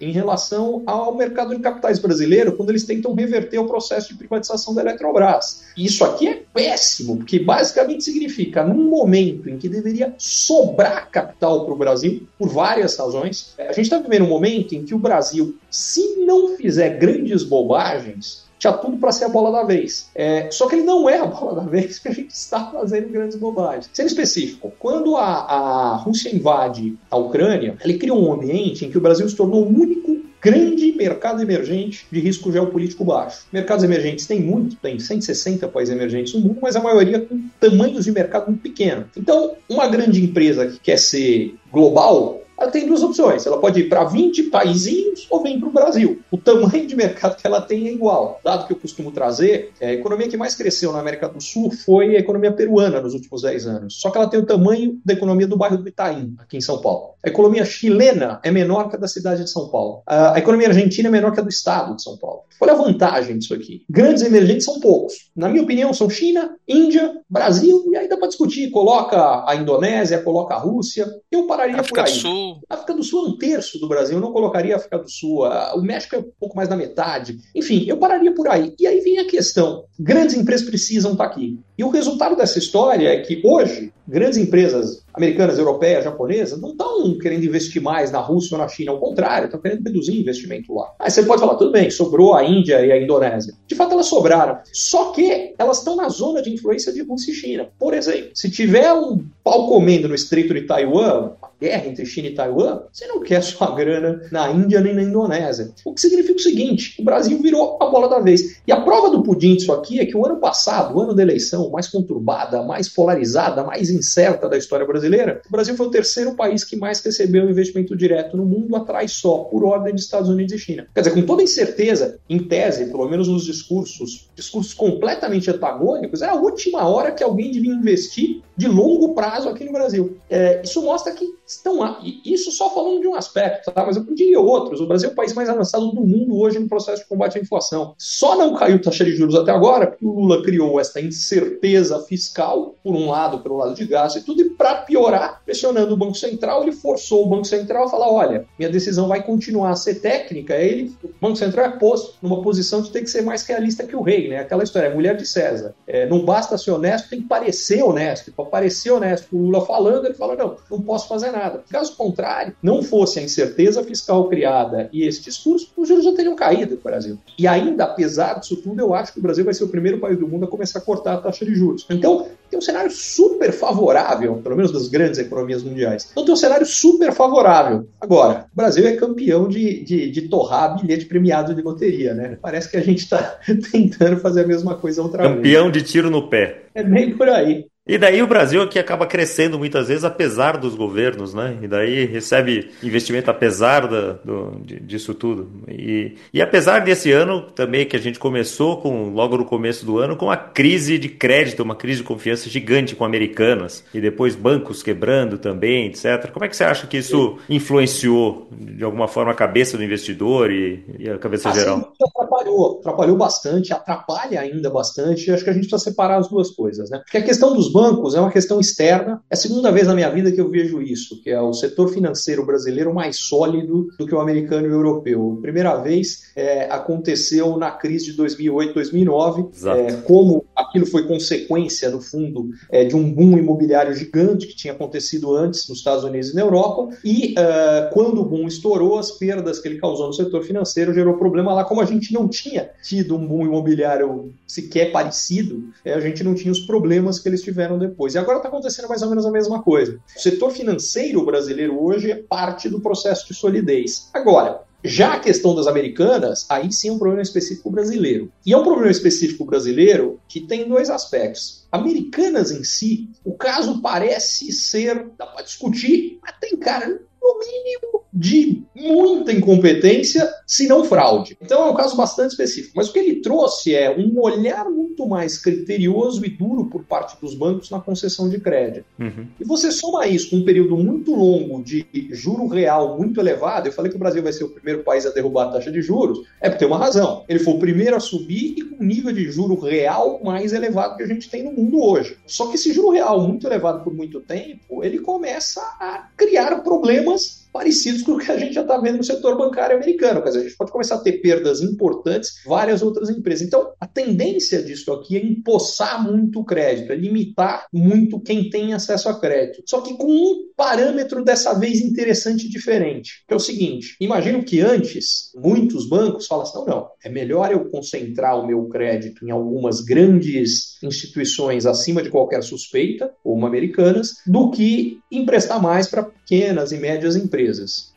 em 0.00 0.12
relação 0.12 0.82
ao 0.86 1.14
mercado 1.14 1.54
de 1.54 1.60
capitais 1.60 1.98
brasileiro 1.98 2.56
quando 2.56 2.70
eles 2.70 2.84
tentam 2.84 3.14
reverter 3.14 3.58
o 3.58 3.66
processo 3.66 4.08
de 4.08 4.14
privatização 4.14 4.74
da 4.74 4.82
Eletrobras. 4.82 5.64
Isso 5.76 6.04
aqui 6.04 6.28
é 6.28 6.42
péssimo, 6.52 7.16
porque 7.16 7.38
basicamente 7.38 8.04
significa, 8.04 8.64
num 8.64 8.88
momento 8.88 9.48
em 9.48 9.58
que 9.58 9.68
deveria 9.68 10.14
sobrar 10.18 11.10
capital 11.10 11.64
para 11.64 11.74
o 11.74 11.78
Brasil, 11.78 12.26
por 12.38 12.48
várias 12.48 12.96
razões, 12.96 13.54
a 13.58 13.72
gente 13.72 13.82
está 13.82 13.98
vivendo 13.98 14.24
um 14.24 14.28
momento 14.28 14.74
em 14.74 14.84
que 14.84 14.94
o 14.94 14.98
Brasil, 14.98 15.56
se 15.70 16.16
não 16.24 16.56
fizer 16.56 16.98
grandes 16.98 17.42
bobagens, 17.42 18.49
tinha 18.60 18.74
tudo 18.74 18.98
para 18.98 19.10
ser 19.10 19.24
a 19.24 19.28
bola 19.28 19.50
da 19.50 19.64
vez. 19.64 20.10
É, 20.14 20.50
só 20.50 20.68
que 20.68 20.76
ele 20.76 20.84
não 20.84 21.08
é 21.08 21.18
a 21.18 21.26
bola 21.26 21.62
da 21.62 21.68
vez 21.68 21.98
porque 21.98 22.08
a 22.08 22.14
gente 22.14 22.30
está 22.30 22.66
fazendo 22.66 23.08
grandes 23.08 23.36
bobagens. 23.36 23.90
Sendo 23.92 24.06
específico, 24.06 24.72
quando 24.78 25.16
a, 25.16 25.24
a 25.24 25.96
Rússia 25.96 26.34
invade 26.34 26.96
a 27.10 27.16
Ucrânia, 27.16 27.76
ele 27.82 27.98
cria 27.98 28.14
um 28.14 28.32
ambiente 28.32 28.84
em 28.84 28.90
que 28.90 28.98
o 28.98 29.00
Brasil 29.00 29.28
se 29.28 29.34
tornou 29.34 29.64
o 29.64 29.68
único 29.68 30.20
grande 30.42 30.92
mercado 30.92 31.42
emergente 31.42 32.06
de 32.10 32.20
risco 32.20 32.50
geopolítico 32.50 33.04
baixo. 33.04 33.44
Mercados 33.52 33.84
emergentes 33.84 34.26
tem 34.26 34.40
muito, 34.40 34.76
tem 34.76 34.98
160 34.98 35.68
países 35.68 35.94
emergentes 35.94 36.34
no 36.34 36.40
mundo, 36.40 36.58
mas 36.62 36.76
a 36.76 36.80
maioria 36.80 37.20
com 37.20 37.40
tamanhos 37.58 38.04
de 38.04 38.12
mercado 38.12 38.46
muito 38.46 38.62
pequeno. 38.62 39.04
Então, 39.16 39.54
uma 39.68 39.86
grande 39.88 40.22
empresa 40.22 40.66
que 40.66 40.78
quer 40.78 40.98
ser 40.98 41.54
global, 41.70 42.42
ela 42.60 42.70
tem 42.70 42.86
duas 42.86 43.02
opções. 43.02 43.46
Ela 43.46 43.58
pode 43.58 43.80
ir 43.80 43.88
para 43.88 44.04
20 44.04 44.44
países 44.44 45.26
ou 45.30 45.42
vem 45.42 45.58
para 45.58 45.68
o 45.68 45.72
Brasil. 45.72 46.20
O 46.30 46.36
tamanho 46.36 46.86
de 46.86 46.94
mercado 46.94 47.36
que 47.36 47.46
ela 47.46 47.60
tem 47.60 47.88
é 47.88 47.92
igual. 47.92 48.38
Dado 48.44 48.66
que 48.66 48.72
eu 48.74 48.76
costumo 48.76 49.10
trazer, 49.10 49.72
é, 49.80 49.88
a 49.88 49.92
economia 49.94 50.28
que 50.28 50.36
mais 50.36 50.54
cresceu 50.54 50.92
na 50.92 51.00
América 51.00 51.28
do 51.28 51.40
Sul 51.40 51.70
foi 51.70 52.16
a 52.16 52.20
economia 52.20 52.52
peruana 52.52 53.00
nos 53.00 53.14
últimos 53.14 53.42
10 53.42 53.66
anos. 53.66 54.00
Só 54.00 54.10
que 54.10 54.18
ela 54.18 54.28
tem 54.28 54.38
o 54.38 54.46
tamanho 54.46 55.00
da 55.04 55.14
economia 55.14 55.46
do 55.46 55.56
bairro 55.56 55.78
do 55.78 55.88
Itaim, 55.88 56.34
aqui 56.38 56.58
em 56.58 56.60
São 56.60 56.80
Paulo. 56.80 57.14
A 57.24 57.28
economia 57.28 57.64
chilena 57.64 58.40
é 58.42 58.50
menor 58.50 58.88
que 58.88 58.96
a 58.96 58.98
da 58.98 59.08
cidade 59.08 59.44
de 59.44 59.50
São 59.50 59.68
Paulo. 59.68 60.02
A 60.06 60.38
economia 60.38 60.68
argentina 60.68 61.08
é 61.08 61.10
menor 61.10 61.32
que 61.32 61.40
a 61.40 61.42
do 61.42 61.48
estado 61.48 61.96
de 61.96 62.02
São 62.02 62.16
Paulo. 62.16 62.42
É 62.62 62.70
a 62.70 62.74
vantagem 62.74 63.38
disso 63.38 63.54
aqui? 63.54 63.84
Grandes 63.88 64.22
emergentes 64.22 64.64
são 64.64 64.78
poucos. 64.80 65.30
Na 65.34 65.48
minha 65.48 65.62
opinião, 65.62 65.92
são 65.92 66.08
China, 66.08 66.56
Índia, 66.68 67.16
Brasil, 67.28 67.84
e 67.90 67.96
aí 67.96 68.08
dá 68.08 68.16
para 68.16 68.28
discutir. 68.28 68.70
Coloca 68.70 69.44
a 69.46 69.56
Indonésia, 69.56 70.22
coloca 70.22 70.54
a 70.54 70.58
Rússia. 70.58 71.06
Eu 71.30 71.46
pararia 71.46 71.80
África 71.80 72.02
por 72.02 72.08
aí. 72.08 72.14
Do 72.14 72.20
A 72.68 72.74
África 72.74 72.94
do 72.94 73.02
Sul 73.02 73.26
é 73.26 73.28
um 73.28 73.36
terço 73.36 73.78
do 73.78 73.88
Brasil, 73.88 74.16
eu 74.16 74.20
não 74.20 74.32
colocaria 74.32 74.74
a 74.74 74.76
África 74.76 74.98
do 74.98 75.10
Sul. 75.10 75.44
O 75.74 75.82
México 75.82 76.16
é 76.16 76.18
um 76.18 76.30
pouco 76.38 76.56
mais 76.56 76.68
da 76.68 76.76
metade. 76.76 77.38
Enfim, 77.54 77.84
eu 77.86 77.96
pararia 77.96 78.32
por 78.34 78.48
aí. 78.48 78.74
E 78.78 78.86
aí 78.86 79.00
vem 79.00 79.18
a 79.18 79.26
questão: 79.26 79.84
grandes 79.98 80.36
empresas 80.36 80.66
precisam 80.66 81.12
estar 81.12 81.24
aqui. 81.24 81.58
E 81.76 81.84
o 81.84 81.88
resultado 81.88 82.36
dessa 82.36 82.58
história 82.58 83.08
é 83.08 83.20
que 83.20 83.40
hoje, 83.44 83.92
grandes 84.06 84.38
empresas 84.38 85.02
americanas, 85.14 85.58
europeias, 85.58 86.04
japonesas, 86.04 86.60
não 86.60 86.70
estão 86.70 87.18
querendo 87.18 87.44
investir 87.44 87.80
mais 87.82 88.10
na 88.10 88.20
Rússia 88.20 88.54
ou 88.54 88.60
na 88.60 88.68
China, 88.68 88.92
ao 88.92 89.00
contrário, 89.00 89.46
estão 89.46 89.60
querendo 89.60 89.84
reduzir 89.84 90.18
investimento 90.18 90.74
lá. 90.74 90.92
Aí 90.98 91.10
você 91.10 91.22
pode 91.22 91.40
falar, 91.40 91.56
tudo 91.56 91.72
bem, 91.72 91.90
sobrou 91.90 92.34
a 92.34 92.44
Índia 92.44 92.84
e 92.84 92.92
a 92.92 93.02
Indonésia. 93.02 93.54
De 93.66 93.74
fato, 93.74 93.92
elas 93.92 94.06
sobraram. 94.06 94.58
Só 94.72 95.12
que 95.12 95.54
elas 95.58 95.78
estão 95.78 95.96
na 95.96 96.08
zona 96.08 96.42
de 96.42 96.52
influência 96.52 96.92
de 96.92 97.02
Rússia 97.02 97.32
e 97.32 97.34
China. 97.34 97.68
Por 97.78 97.94
exemplo, 97.94 98.30
se 98.34 98.50
tiver 98.50 98.92
um 98.92 99.24
pau 99.42 99.68
comendo 99.68 100.06
no 100.06 100.14
Estreito 100.14 100.54
de 100.54 100.62
Taiwan, 100.62 101.32
guerra 101.60 101.86
entre 101.86 102.06
China 102.06 102.28
e 102.28 102.34
Taiwan, 102.34 102.80
você 102.92 103.06
não 103.06 103.20
quer 103.20 103.42
sua 103.42 103.74
grana 103.74 104.22
na 104.32 104.50
Índia 104.50 104.80
nem 104.80 104.94
na 104.94 105.02
Indonésia. 105.02 105.72
O 105.84 105.92
que 105.92 106.00
significa 106.00 106.36
o 106.36 106.42
seguinte: 106.42 107.00
o 107.00 107.04
Brasil 107.04 107.38
virou 107.40 107.76
a 107.80 107.86
bola 107.86 108.08
da 108.08 108.18
vez. 108.18 108.60
E 108.66 108.72
a 108.72 108.80
prova 108.80 109.10
do 109.10 109.22
pudim 109.22 109.56
disso 109.56 109.72
aqui 109.72 110.00
é 110.00 110.06
que 110.06 110.16
o 110.16 110.24
ano 110.24 110.36
passado, 110.36 110.96
o 110.96 111.00
ano 111.00 111.14
da 111.14 111.22
eleição 111.22 111.70
mais 111.70 111.88
conturbada, 111.88 112.62
mais 112.62 112.88
polarizada, 112.88 113.62
mais 113.62 113.90
incerta 113.90 114.48
da 114.48 114.56
história 114.56 114.86
brasileira, 114.86 115.42
o 115.46 115.52
Brasil 115.52 115.76
foi 115.76 115.86
o 115.86 115.90
terceiro 115.90 116.34
país 116.34 116.64
que 116.64 116.76
mais 116.76 117.00
recebeu 117.00 117.48
investimento 117.48 117.96
direto 117.96 118.36
no 118.36 118.46
mundo, 118.46 118.74
atrás 118.76 119.12
só, 119.12 119.38
por 119.38 119.64
ordem 119.64 119.92
dos 119.92 120.04
Estados 120.04 120.28
Unidos 120.28 120.54
e 120.54 120.58
China. 120.58 120.86
Quer 120.94 121.00
dizer, 121.00 121.14
com 121.14 121.22
toda 121.22 121.42
incerteza, 121.42 122.18
em 122.28 122.38
tese, 122.38 122.86
pelo 122.86 123.08
menos 123.08 123.28
nos 123.28 123.44
discursos, 123.44 124.28
discursos 124.34 124.72
completamente 124.72 125.50
antagônicos, 125.50 126.22
é 126.22 126.28
a 126.28 126.34
última 126.34 126.86
hora 126.88 127.12
que 127.12 127.22
alguém 127.22 127.50
devia 127.50 127.72
investir 127.72 128.42
de 128.56 128.68
longo 128.68 129.14
prazo 129.14 129.48
aqui 129.48 129.64
no 129.64 129.72
Brasil. 129.72 130.18
É, 130.28 130.60
isso 130.62 130.82
mostra 130.82 131.12
que 131.12 131.24
estão 131.50 131.80
isso 132.24 132.52
só 132.52 132.70
falando 132.70 133.00
de 133.00 133.08
um 133.08 133.14
aspecto, 133.14 133.70
tá? 133.72 133.84
mas 133.84 133.96
eu 133.96 134.04
diria 134.14 134.40
outros. 134.40 134.80
O 134.80 134.86
Brasil 134.86 135.08
é 135.08 135.12
o 135.12 135.16
país 135.16 135.32
mais 135.34 135.48
avançado 135.48 135.90
do 135.90 136.00
mundo 136.00 136.38
hoje 136.38 136.58
no 136.58 136.68
processo 136.68 137.02
de 137.02 137.08
combate 137.08 137.38
à 137.38 137.40
inflação. 137.40 137.94
Só 137.98 138.36
não 138.36 138.54
caiu 138.54 138.80
taxa 138.80 139.04
de 139.04 139.16
juros 139.16 139.34
até 139.34 139.50
agora 139.50 139.88
porque 139.88 140.04
o 140.04 140.12
Lula 140.12 140.42
criou 140.42 140.78
essa 140.78 141.00
incerteza 141.00 142.00
fiscal, 142.02 142.76
por 142.82 142.94
um 142.94 143.08
lado, 143.08 143.40
pelo 143.40 143.56
lado 143.56 143.74
de 143.74 143.84
gasto 143.86 144.18
e 144.18 144.22
tudo, 144.22 144.42
e 144.42 144.50
para 144.50 144.76
piorar, 144.82 145.42
pressionando 145.44 145.94
o 145.94 145.96
Banco 145.96 146.14
Central, 146.14 146.62
ele 146.62 146.72
forçou 146.72 147.24
o 147.24 147.28
Banco 147.28 147.44
Central 147.44 147.84
a 147.86 147.88
falar: 147.88 148.10
olha, 148.10 148.46
minha 148.58 148.70
decisão 148.70 149.08
vai 149.08 149.22
continuar 149.22 149.70
a 149.70 149.76
ser 149.76 149.96
técnica. 149.96 150.54
Ele, 150.54 150.94
o 151.02 151.10
Banco 151.20 151.36
Central 151.36 151.66
é 151.66 151.70
posto 151.70 152.14
numa 152.22 152.42
posição 152.42 152.80
de 152.80 152.90
ter 152.90 153.00
que 153.00 153.10
ser 153.10 153.22
mais 153.22 153.42
realista 153.44 153.84
que 153.84 153.96
o 153.96 154.02
rei, 154.02 154.28
né? 154.28 154.38
Aquela 154.38 154.62
história, 154.62 154.86
é 154.86 154.94
mulher 154.94 155.16
de 155.16 155.26
César. 155.26 155.74
É, 155.86 156.06
não 156.06 156.24
basta 156.24 156.56
ser 156.56 156.70
honesto, 156.70 157.10
tem 157.10 157.22
que 157.22 157.28
parecer 157.28 157.82
honesto. 157.82 158.32
Para 158.32 158.44
parecer 158.44 158.90
honesto, 158.90 159.28
o 159.32 159.42
Lula 159.42 159.64
falando, 159.64 160.06
ele 160.06 160.14
fala: 160.14 160.36
não, 160.36 160.56
não 160.70 160.80
posso 160.80 161.08
fazer 161.08 161.30
nada. 161.30 161.39
Caso 161.70 161.96
contrário, 161.96 162.54
não 162.62 162.82
fosse 162.82 163.18
a 163.18 163.22
incerteza 163.22 163.82
fiscal 163.82 164.28
criada 164.28 164.88
e 164.92 165.04
esse 165.04 165.22
discurso, 165.22 165.70
os 165.76 165.88
juros 165.88 166.04
já 166.04 166.12
teriam 166.12 166.36
caído 166.36 166.74
no 166.74 166.80
Brasil. 166.80 167.18
E 167.38 167.46
ainda, 167.46 167.84
apesar 167.84 168.40
disso 168.40 168.56
tudo, 168.56 168.80
eu 168.80 168.94
acho 168.94 169.12
que 169.12 169.18
o 169.18 169.22
Brasil 169.22 169.44
vai 169.44 169.54
ser 169.54 169.64
o 169.64 169.68
primeiro 169.68 169.98
país 169.98 170.18
do 170.18 170.28
mundo 170.28 170.44
a 170.44 170.48
começar 170.48 170.78
a 170.78 170.82
cortar 170.82 171.14
a 171.14 171.18
taxa 171.18 171.44
de 171.44 171.54
juros. 171.54 171.86
Então, 171.88 172.26
tem 172.50 172.58
um 172.58 172.62
cenário 172.62 172.90
super 172.90 173.52
favorável, 173.52 174.36
pelo 174.42 174.56
menos 174.56 174.72
das 174.72 174.88
grandes 174.88 175.18
economias 175.18 175.62
mundiais. 175.62 176.08
Então 176.10 176.24
tem 176.24 176.34
um 176.34 176.36
cenário 176.36 176.66
super 176.66 177.12
favorável. 177.12 177.86
Agora, 178.00 178.46
o 178.52 178.56
Brasil 178.56 178.86
é 178.86 178.96
campeão 178.96 179.48
de, 179.48 179.84
de, 179.84 180.10
de 180.10 180.22
torrar 180.22 180.80
bilhete 180.80 181.06
premiado 181.06 181.54
de 181.54 181.62
loteria, 181.62 182.12
né? 182.12 182.38
Parece 182.42 182.68
que 182.68 182.76
a 182.76 182.82
gente 182.82 183.04
está 183.04 183.38
tentando 183.70 184.18
fazer 184.18 184.44
a 184.44 184.46
mesma 184.46 184.74
coisa 184.74 185.00
outra 185.00 185.22
campeão 185.22 185.42
vez. 185.42 185.54
Campeão 185.54 185.70
de 185.70 185.82
tiro 185.82 186.10
no 186.10 186.28
pé. 186.28 186.62
É 186.74 186.82
bem 186.82 187.16
por 187.16 187.28
aí. 187.28 187.66
E 187.86 187.96
daí 187.96 188.22
o 188.22 188.26
Brasil 188.26 188.62
aqui 188.62 188.78
acaba 188.78 189.06
crescendo 189.06 189.58
muitas 189.58 189.88
vezes 189.88 190.04
apesar 190.04 190.58
dos 190.58 190.74
governos, 190.74 191.32
né? 191.32 191.58
E 191.62 191.66
daí 191.66 192.04
recebe 192.04 192.70
investimento 192.82 193.30
apesar 193.30 193.88
da, 193.88 194.12
do, 194.12 194.60
disso 194.64 195.14
tudo. 195.14 195.50
E, 195.66 196.14
e 196.32 196.42
apesar 196.42 196.80
desse 196.80 197.10
ano 197.10 197.40
também 197.40 197.86
que 197.86 197.96
a 197.96 197.98
gente 197.98 198.18
começou 198.18 198.76
com 198.76 199.08
logo 199.08 199.38
no 199.38 199.46
começo 199.46 199.84
do 199.86 199.98
ano 199.98 200.14
com 200.14 200.30
a 200.30 200.36
crise 200.36 200.98
de 200.98 201.08
crédito, 201.08 201.62
uma 201.62 201.74
crise 201.74 202.02
de 202.02 202.06
confiança 202.06 202.50
gigante 202.50 202.94
com 202.94 203.04
americanas 203.04 203.82
e 203.94 204.00
depois 204.00 204.36
bancos 204.36 204.82
quebrando 204.82 205.38
também, 205.38 205.86
etc. 205.86 206.30
Como 206.30 206.44
é 206.44 206.48
que 206.48 206.56
você 206.56 206.64
acha 206.64 206.86
que 206.86 206.98
isso 206.98 207.38
influenciou 207.48 208.46
de 208.52 208.84
alguma 208.84 209.08
forma 209.08 209.32
a 209.32 209.34
cabeça 209.34 209.78
do 209.78 209.82
investidor 209.82 210.52
e, 210.52 210.84
e 210.98 211.08
a 211.08 211.18
cabeça 211.18 211.48
assim, 211.48 211.60
geral? 211.60 211.92
Atrapalhou, 212.00 212.78
atrapalhou 212.78 213.16
bastante, 213.16 213.72
atrapalha 213.72 214.40
ainda 214.40 214.68
bastante. 214.68 215.30
Acho 215.30 215.42
que 215.42 215.50
a 215.50 215.54
gente 215.54 215.66
precisa 215.66 215.90
separar 215.90 216.18
as 216.18 216.28
duas 216.28 216.50
coisas, 216.50 216.90
né? 216.90 216.98
Porque 216.98 217.18
a 217.18 217.22
questão 217.22 217.54
dos 217.54 217.69
bancos 217.70 218.14
é 218.14 218.20
uma 218.20 218.30
questão 218.30 218.60
externa. 218.60 219.22
É 219.30 219.34
a 219.34 219.36
segunda 219.36 219.70
vez 219.70 219.86
na 219.86 219.94
minha 219.94 220.10
vida 220.10 220.32
que 220.32 220.40
eu 220.40 220.48
vejo 220.48 220.82
isso, 220.82 221.22
que 221.22 221.30
é 221.30 221.40
o 221.40 221.52
setor 221.52 221.88
financeiro 221.88 222.44
brasileiro 222.44 222.94
mais 222.94 223.16
sólido 223.18 223.88
do 223.98 224.06
que 224.06 224.14
o 224.14 224.20
americano 224.20 224.66
e 224.66 224.70
o 224.70 224.74
europeu. 224.74 225.38
Primeira 225.40 225.76
vez 225.76 226.30
é, 226.36 226.64
aconteceu 226.70 227.56
na 227.56 227.70
crise 227.70 228.06
de 228.06 228.12
2008, 228.14 228.74
2009, 228.74 229.46
é, 229.66 229.92
como 230.02 230.44
aquilo 230.56 230.86
foi 230.86 231.06
consequência, 231.06 231.90
no 231.90 232.00
fundo, 232.00 232.50
é, 232.70 232.84
de 232.84 232.96
um 232.96 233.12
boom 233.12 233.38
imobiliário 233.38 233.94
gigante 233.94 234.46
que 234.46 234.56
tinha 234.56 234.72
acontecido 234.72 235.34
antes 235.34 235.68
nos 235.68 235.78
Estados 235.78 236.04
Unidos 236.04 236.30
e 236.30 236.34
na 236.34 236.42
Europa, 236.42 236.88
e 237.04 237.34
uh, 237.34 237.92
quando 237.92 238.20
o 238.20 238.24
boom 238.24 238.46
estourou, 238.46 238.98
as 238.98 239.10
perdas 239.10 239.58
que 239.58 239.68
ele 239.68 239.78
causou 239.78 240.06
no 240.06 240.12
setor 240.12 240.42
financeiro 240.42 240.92
gerou 240.92 241.14
problema 241.14 241.52
lá, 241.54 241.64
como 241.64 241.80
a 241.80 241.84
gente 241.84 242.12
não 242.12 242.28
tinha 242.28 242.70
tido 242.82 243.16
um 243.16 243.26
boom 243.26 243.46
imobiliário 243.46 244.32
sequer 244.46 244.92
parecido, 244.92 245.64
é, 245.84 245.94
a 245.94 246.00
gente 246.00 246.22
não 246.24 246.34
tinha 246.34 246.52
os 246.52 246.60
problemas 246.60 247.18
que 247.18 247.28
eles 247.28 247.42
tiveram 247.42 247.59
depois. 247.78 248.14
E 248.14 248.18
agora 248.18 248.38
está 248.38 248.48
acontecendo 248.48 248.88
mais 248.88 249.02
ou 249.02 249.08
menos 249.08 249.26
a 249.26 249.30
mesma 249.30 249.62
coisa. 249.62 249.98
O 250.16 250.20
setor 250.20 250.50
financeiro 250.50 251.24
brasileiro 251.24 251.82
hoje 251.82 252.10
é 252.10 252.16
parte 252.16 252.68
do 252.68 252.80
processo 252.80 253.26
de 253.26 253.34
solidez. 253.34 254.08
Agora, 254.12 254.62
já 254.82 255.14
a 255.14 255.20
questão 255.20 255.54
das 255.54 255.66
americanas, 255.66 256.46
aí 256.48 256.72
sim 256.72 256.88
é 256.88 256.92
um 256.92 256.98
problema 256.98 257.22
específico 257.22 257.70
brasileiro. 257.70 258.32
E 258.44 258.52
é 258.52 258.56
um 258.56 258.62
problema 258.62 258.90
específico 258.90 259.44
brasileiro 259.44 260.18
que 260.26 260.40
tem 260.40 260.68
dois 260.68 260.88
aspectos. 260.88 261.66
Americanas 261.70 262.50
em 262.50 262.64
si, 262.64 263.10
o 263.24 263.34
caso 263.34 263.82
parece 263.82 264.52
ser, 264.52 265.10
dá 265.18 265.26
para 265.26 265.44
discutir, 265.44 266.18
mas 266.22 266.34
tem 266.40 266.56
cara 266.56 267.00
no 267.30 267.38
mínimo 267.38 268.04
de 268.12 268.62
muita 268.74 269.32
incompetência, 269.32 270.28
se 270.46 270.66
não 270.66 270.84
fraude. 270.84 271.36
Então 271.40 271.62
é 271.62 271.70
um 271.70 271.74
caso 271.74 271.96
bastante 271.96 272.32
específico. 272.32 272.72
Mas 272.76 272.88
o 272.88 272.92
que 272.92 272.98
ele 272.98 273.16
trouxe 273.16 273.74
é 273.74 273.90
um 273.90 274.20
olhar 274.20 274.68
muito 274.68 275.06
mais 275.06 275.38
criterioso 275.38 276.24
e 276.24 276.30
duro 276.30 276.66
por 276.66 276.82
parte 276.84 277.20
dos 277.20 277.34
bancos 277.34 277.70
na 277.70 277.80
concessão 277.80 278.28
de 278.28 278.40
crédito. 278.40 278.84
Uhum. 278.98 279.26
E 279.38 279.44
você 279.44 279.70
soma 279.70 280.06
isso 280.06 280.30
com 280.30 280.36
um 280.36 280.44
período 280.44 280.76
muito 280.76 281.14
longo 281.14 281.62
de 281.62 281.86
juro 282.10 282.46
real 282.48 282.98
muito 282.98 283.20
elevado. 283.20 283.68
Eu 283.68 283.72
falei 283.72 283.90
que 283.90 283.96
o 283.96 284.00
Brasil 284.00 284.22
vai 284.22 284.32
ser 284.32 284.44
o 284.44 284.50
primeiro 284.50 284.82
país 284.82 285.06
a 285.06 285.10
derrubar 285.10 285.48
a 285.48 285.52
taxa 285.52 285.70
de 285.70 285.80
juros. 285.80 286.20
É 286.40 286.50
por 286.50 286.58
ter 286.58 286.66
uma 286.66 286.78
razão. 286.78 287.24
Ele 287.28 287.38
foi 287.38 287.54
o 287.54 287.58
primeiro 287.58 287.96
a 287.96 288.00
subir 288.00 288.54
e 288.56 288.62
com 288.62 288.82
um 288.82 288.86
nível 288.86 289.12
de 289.12 289.30
juro 289.30 289.54
real 289.54 290.20
mais 290.24 290.52
elevado 290.52 290.96
que 290.96 291.02
a 291.02 291.06
gente 291.06 291.30
tem 291.30 291.44
no 291.44 291.52
mundo 291.52 291.82
hoje. 291.82 292.16
Só 292.26 292.48
que 292.48 292.56
esse 292.56 292.72
juro 292.72 292.90
real 292.90 293.20
muito 293.20 293.46
elevado 293.46 293.84
por 293.84 293.94
muito 293.94 294.20
tempo, 294.20 294.82
ele 294.82 294.98
começa 294.98 295.60
a 295.60 296.08
criar 296.16 296.62
problemas 296.62 297.19
anos 297.20 297.39
parecidos 297.52 298.02
com 298.02 298.12
o 298.12 298.18
que 298.18 298.30
a 298.30 298.38
gente 298.38 298.54
já 298.54 298.62
está 298.62 298.78
vendo 298.78 298.98
no 298.98 299.04
setor 299.04 299.36
bancário 299.36 299.76
americano. 299.76 300.22
Quer 300.22 300.28
dizer, 300.28 300.40
a 300.40 300.42
gente 300.44 300.56
pode 300.56 300.72
começar 300.72 300.96
a 300.96 301.00
ter 301.00 301.20
perdas 301.20 301.60
importantes, 301.60 302.42
várias 302.46 302.82
outras 302.82 303.10
empresas. 303.10 303.46
Então, 303.46 303.72
a 303.80 303.86
tendência 303.86 304.62
disso 304.62 304.92
aqui 304.92 305.16
é 305.16 305.24
empossar 305.24 306.02
muito 306.02 306.40
o 306.40 306.44
crédito, 306.44 306.92
é 306.92 306.96
limitar 306.96 307.66
muito 307.72 308.20
quem 308.20 308.48
tem 308.50 308.72
acesso 308.74 309.08
a 309.08 309.18
crédito. 309.18 309.62
Só 309.66 309.80
que 309.80 309.96
com 309.96 310.06
um 310.06 310.50
parâmetro 310.56 311.24
dessa 311.24 311.54
vez 311.58 311.80
interessante 311.80 312.46
e 312.46 312.50
diferente, 312.50 313.24
que 313.26 313.32
é 313.32 313.36
o 313.36 313.40
seguinte: 313.40 313.96
imagino 314.00 314.44
que 314.44 314.60
antes 314.60 315.30
muitos 315.34 315.88
bancos 315.88 316.26
falassem, 316.26 316.60
não, 316.60 316.66
não, 316.66 316.88
é 317.02 317.08
melhor 317.08 317.50
eu 317.50 317.68
concentrar 317.70 318.38
o 318.38 318.46
meu 318.46 318.68
crédito 318.68 319.24
em 319.24 319.30
algumas 319.30 319.80
grandes 319.80 320.76
instituições 320.82 321.66
acima 321.66 322.02
de 322.02 322.10
qualquer 322.10 322.42
suspeita, 322.42 323.10
como 323.22 323.46
americanas, 323.46 324.16
do 324.26 324.50
que 324.50 324.98
emprestar 325.10 325.60
mais 325.60 325.88
para 325.88 326.02
pequenas 326.02 326.72
e 326.72 326.78
médias 326.78 327.16
empresas. 327.16 327.39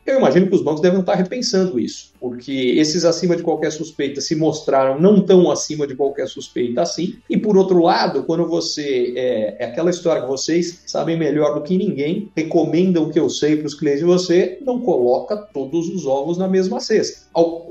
Eu 0.06 0.18
imagino 0.18 0.46
que 0.46 0.54
os 0.54 0.62
bancos 0.62 0.80
devem 0.80 1.00
estar 1.00 1.14
repensando 1.14 1.78
isso, 1.78 2.12
porque 2.24 2.74
esses 2.78 3.04
acima 3.04 3.36
de 3.36 3.42
qualquer 3.42 3.70
suspeita 3.70 4.18
se 4.18 4.34
mostraram 4.34 4.98
não 4.98 5.20
tão 5.20 5.50
acima 5.50 5.86
de 5.86 5.94
qualquer 5.94 6.26
suspeita 6.26 6.80
assim. 6.80 7.16
E 7.28 7.36
por 7.36 7.54
outro 7.54 7.82
lado, 7.82 8.22
quando 8.22 8.46
você. 8.46 9.12
É, 9.14 9.56
é 9.58 9.64
aquela 9.66 9.90
história 9.90 10.22
que 10.22 10.28
vocês 10.28 10.84
sabem 10.86 11.18
melhor 11.18 11.54
do 11.54 11.60
que 11.60 11.76
ninguém, 11.76 12.30
recomendam 12.34 13.04
o 13.04 13.12
que 13.12 13.20
eu 13.20 13.28
sei 13.28 13.56
para 13.56 13.66
os 13.66 13.74
clientes 13.74 14.00
de 14.00 14.06
você, 14.06 14.58
não 14.64 14.80
coloca 14.80 15.36
todos 15.36 15.90
os 15.90 16.06
ovos 16.06 16.38
na 16.38 16.48
mesma 16.48 16.80
cesta. 16.80 17.24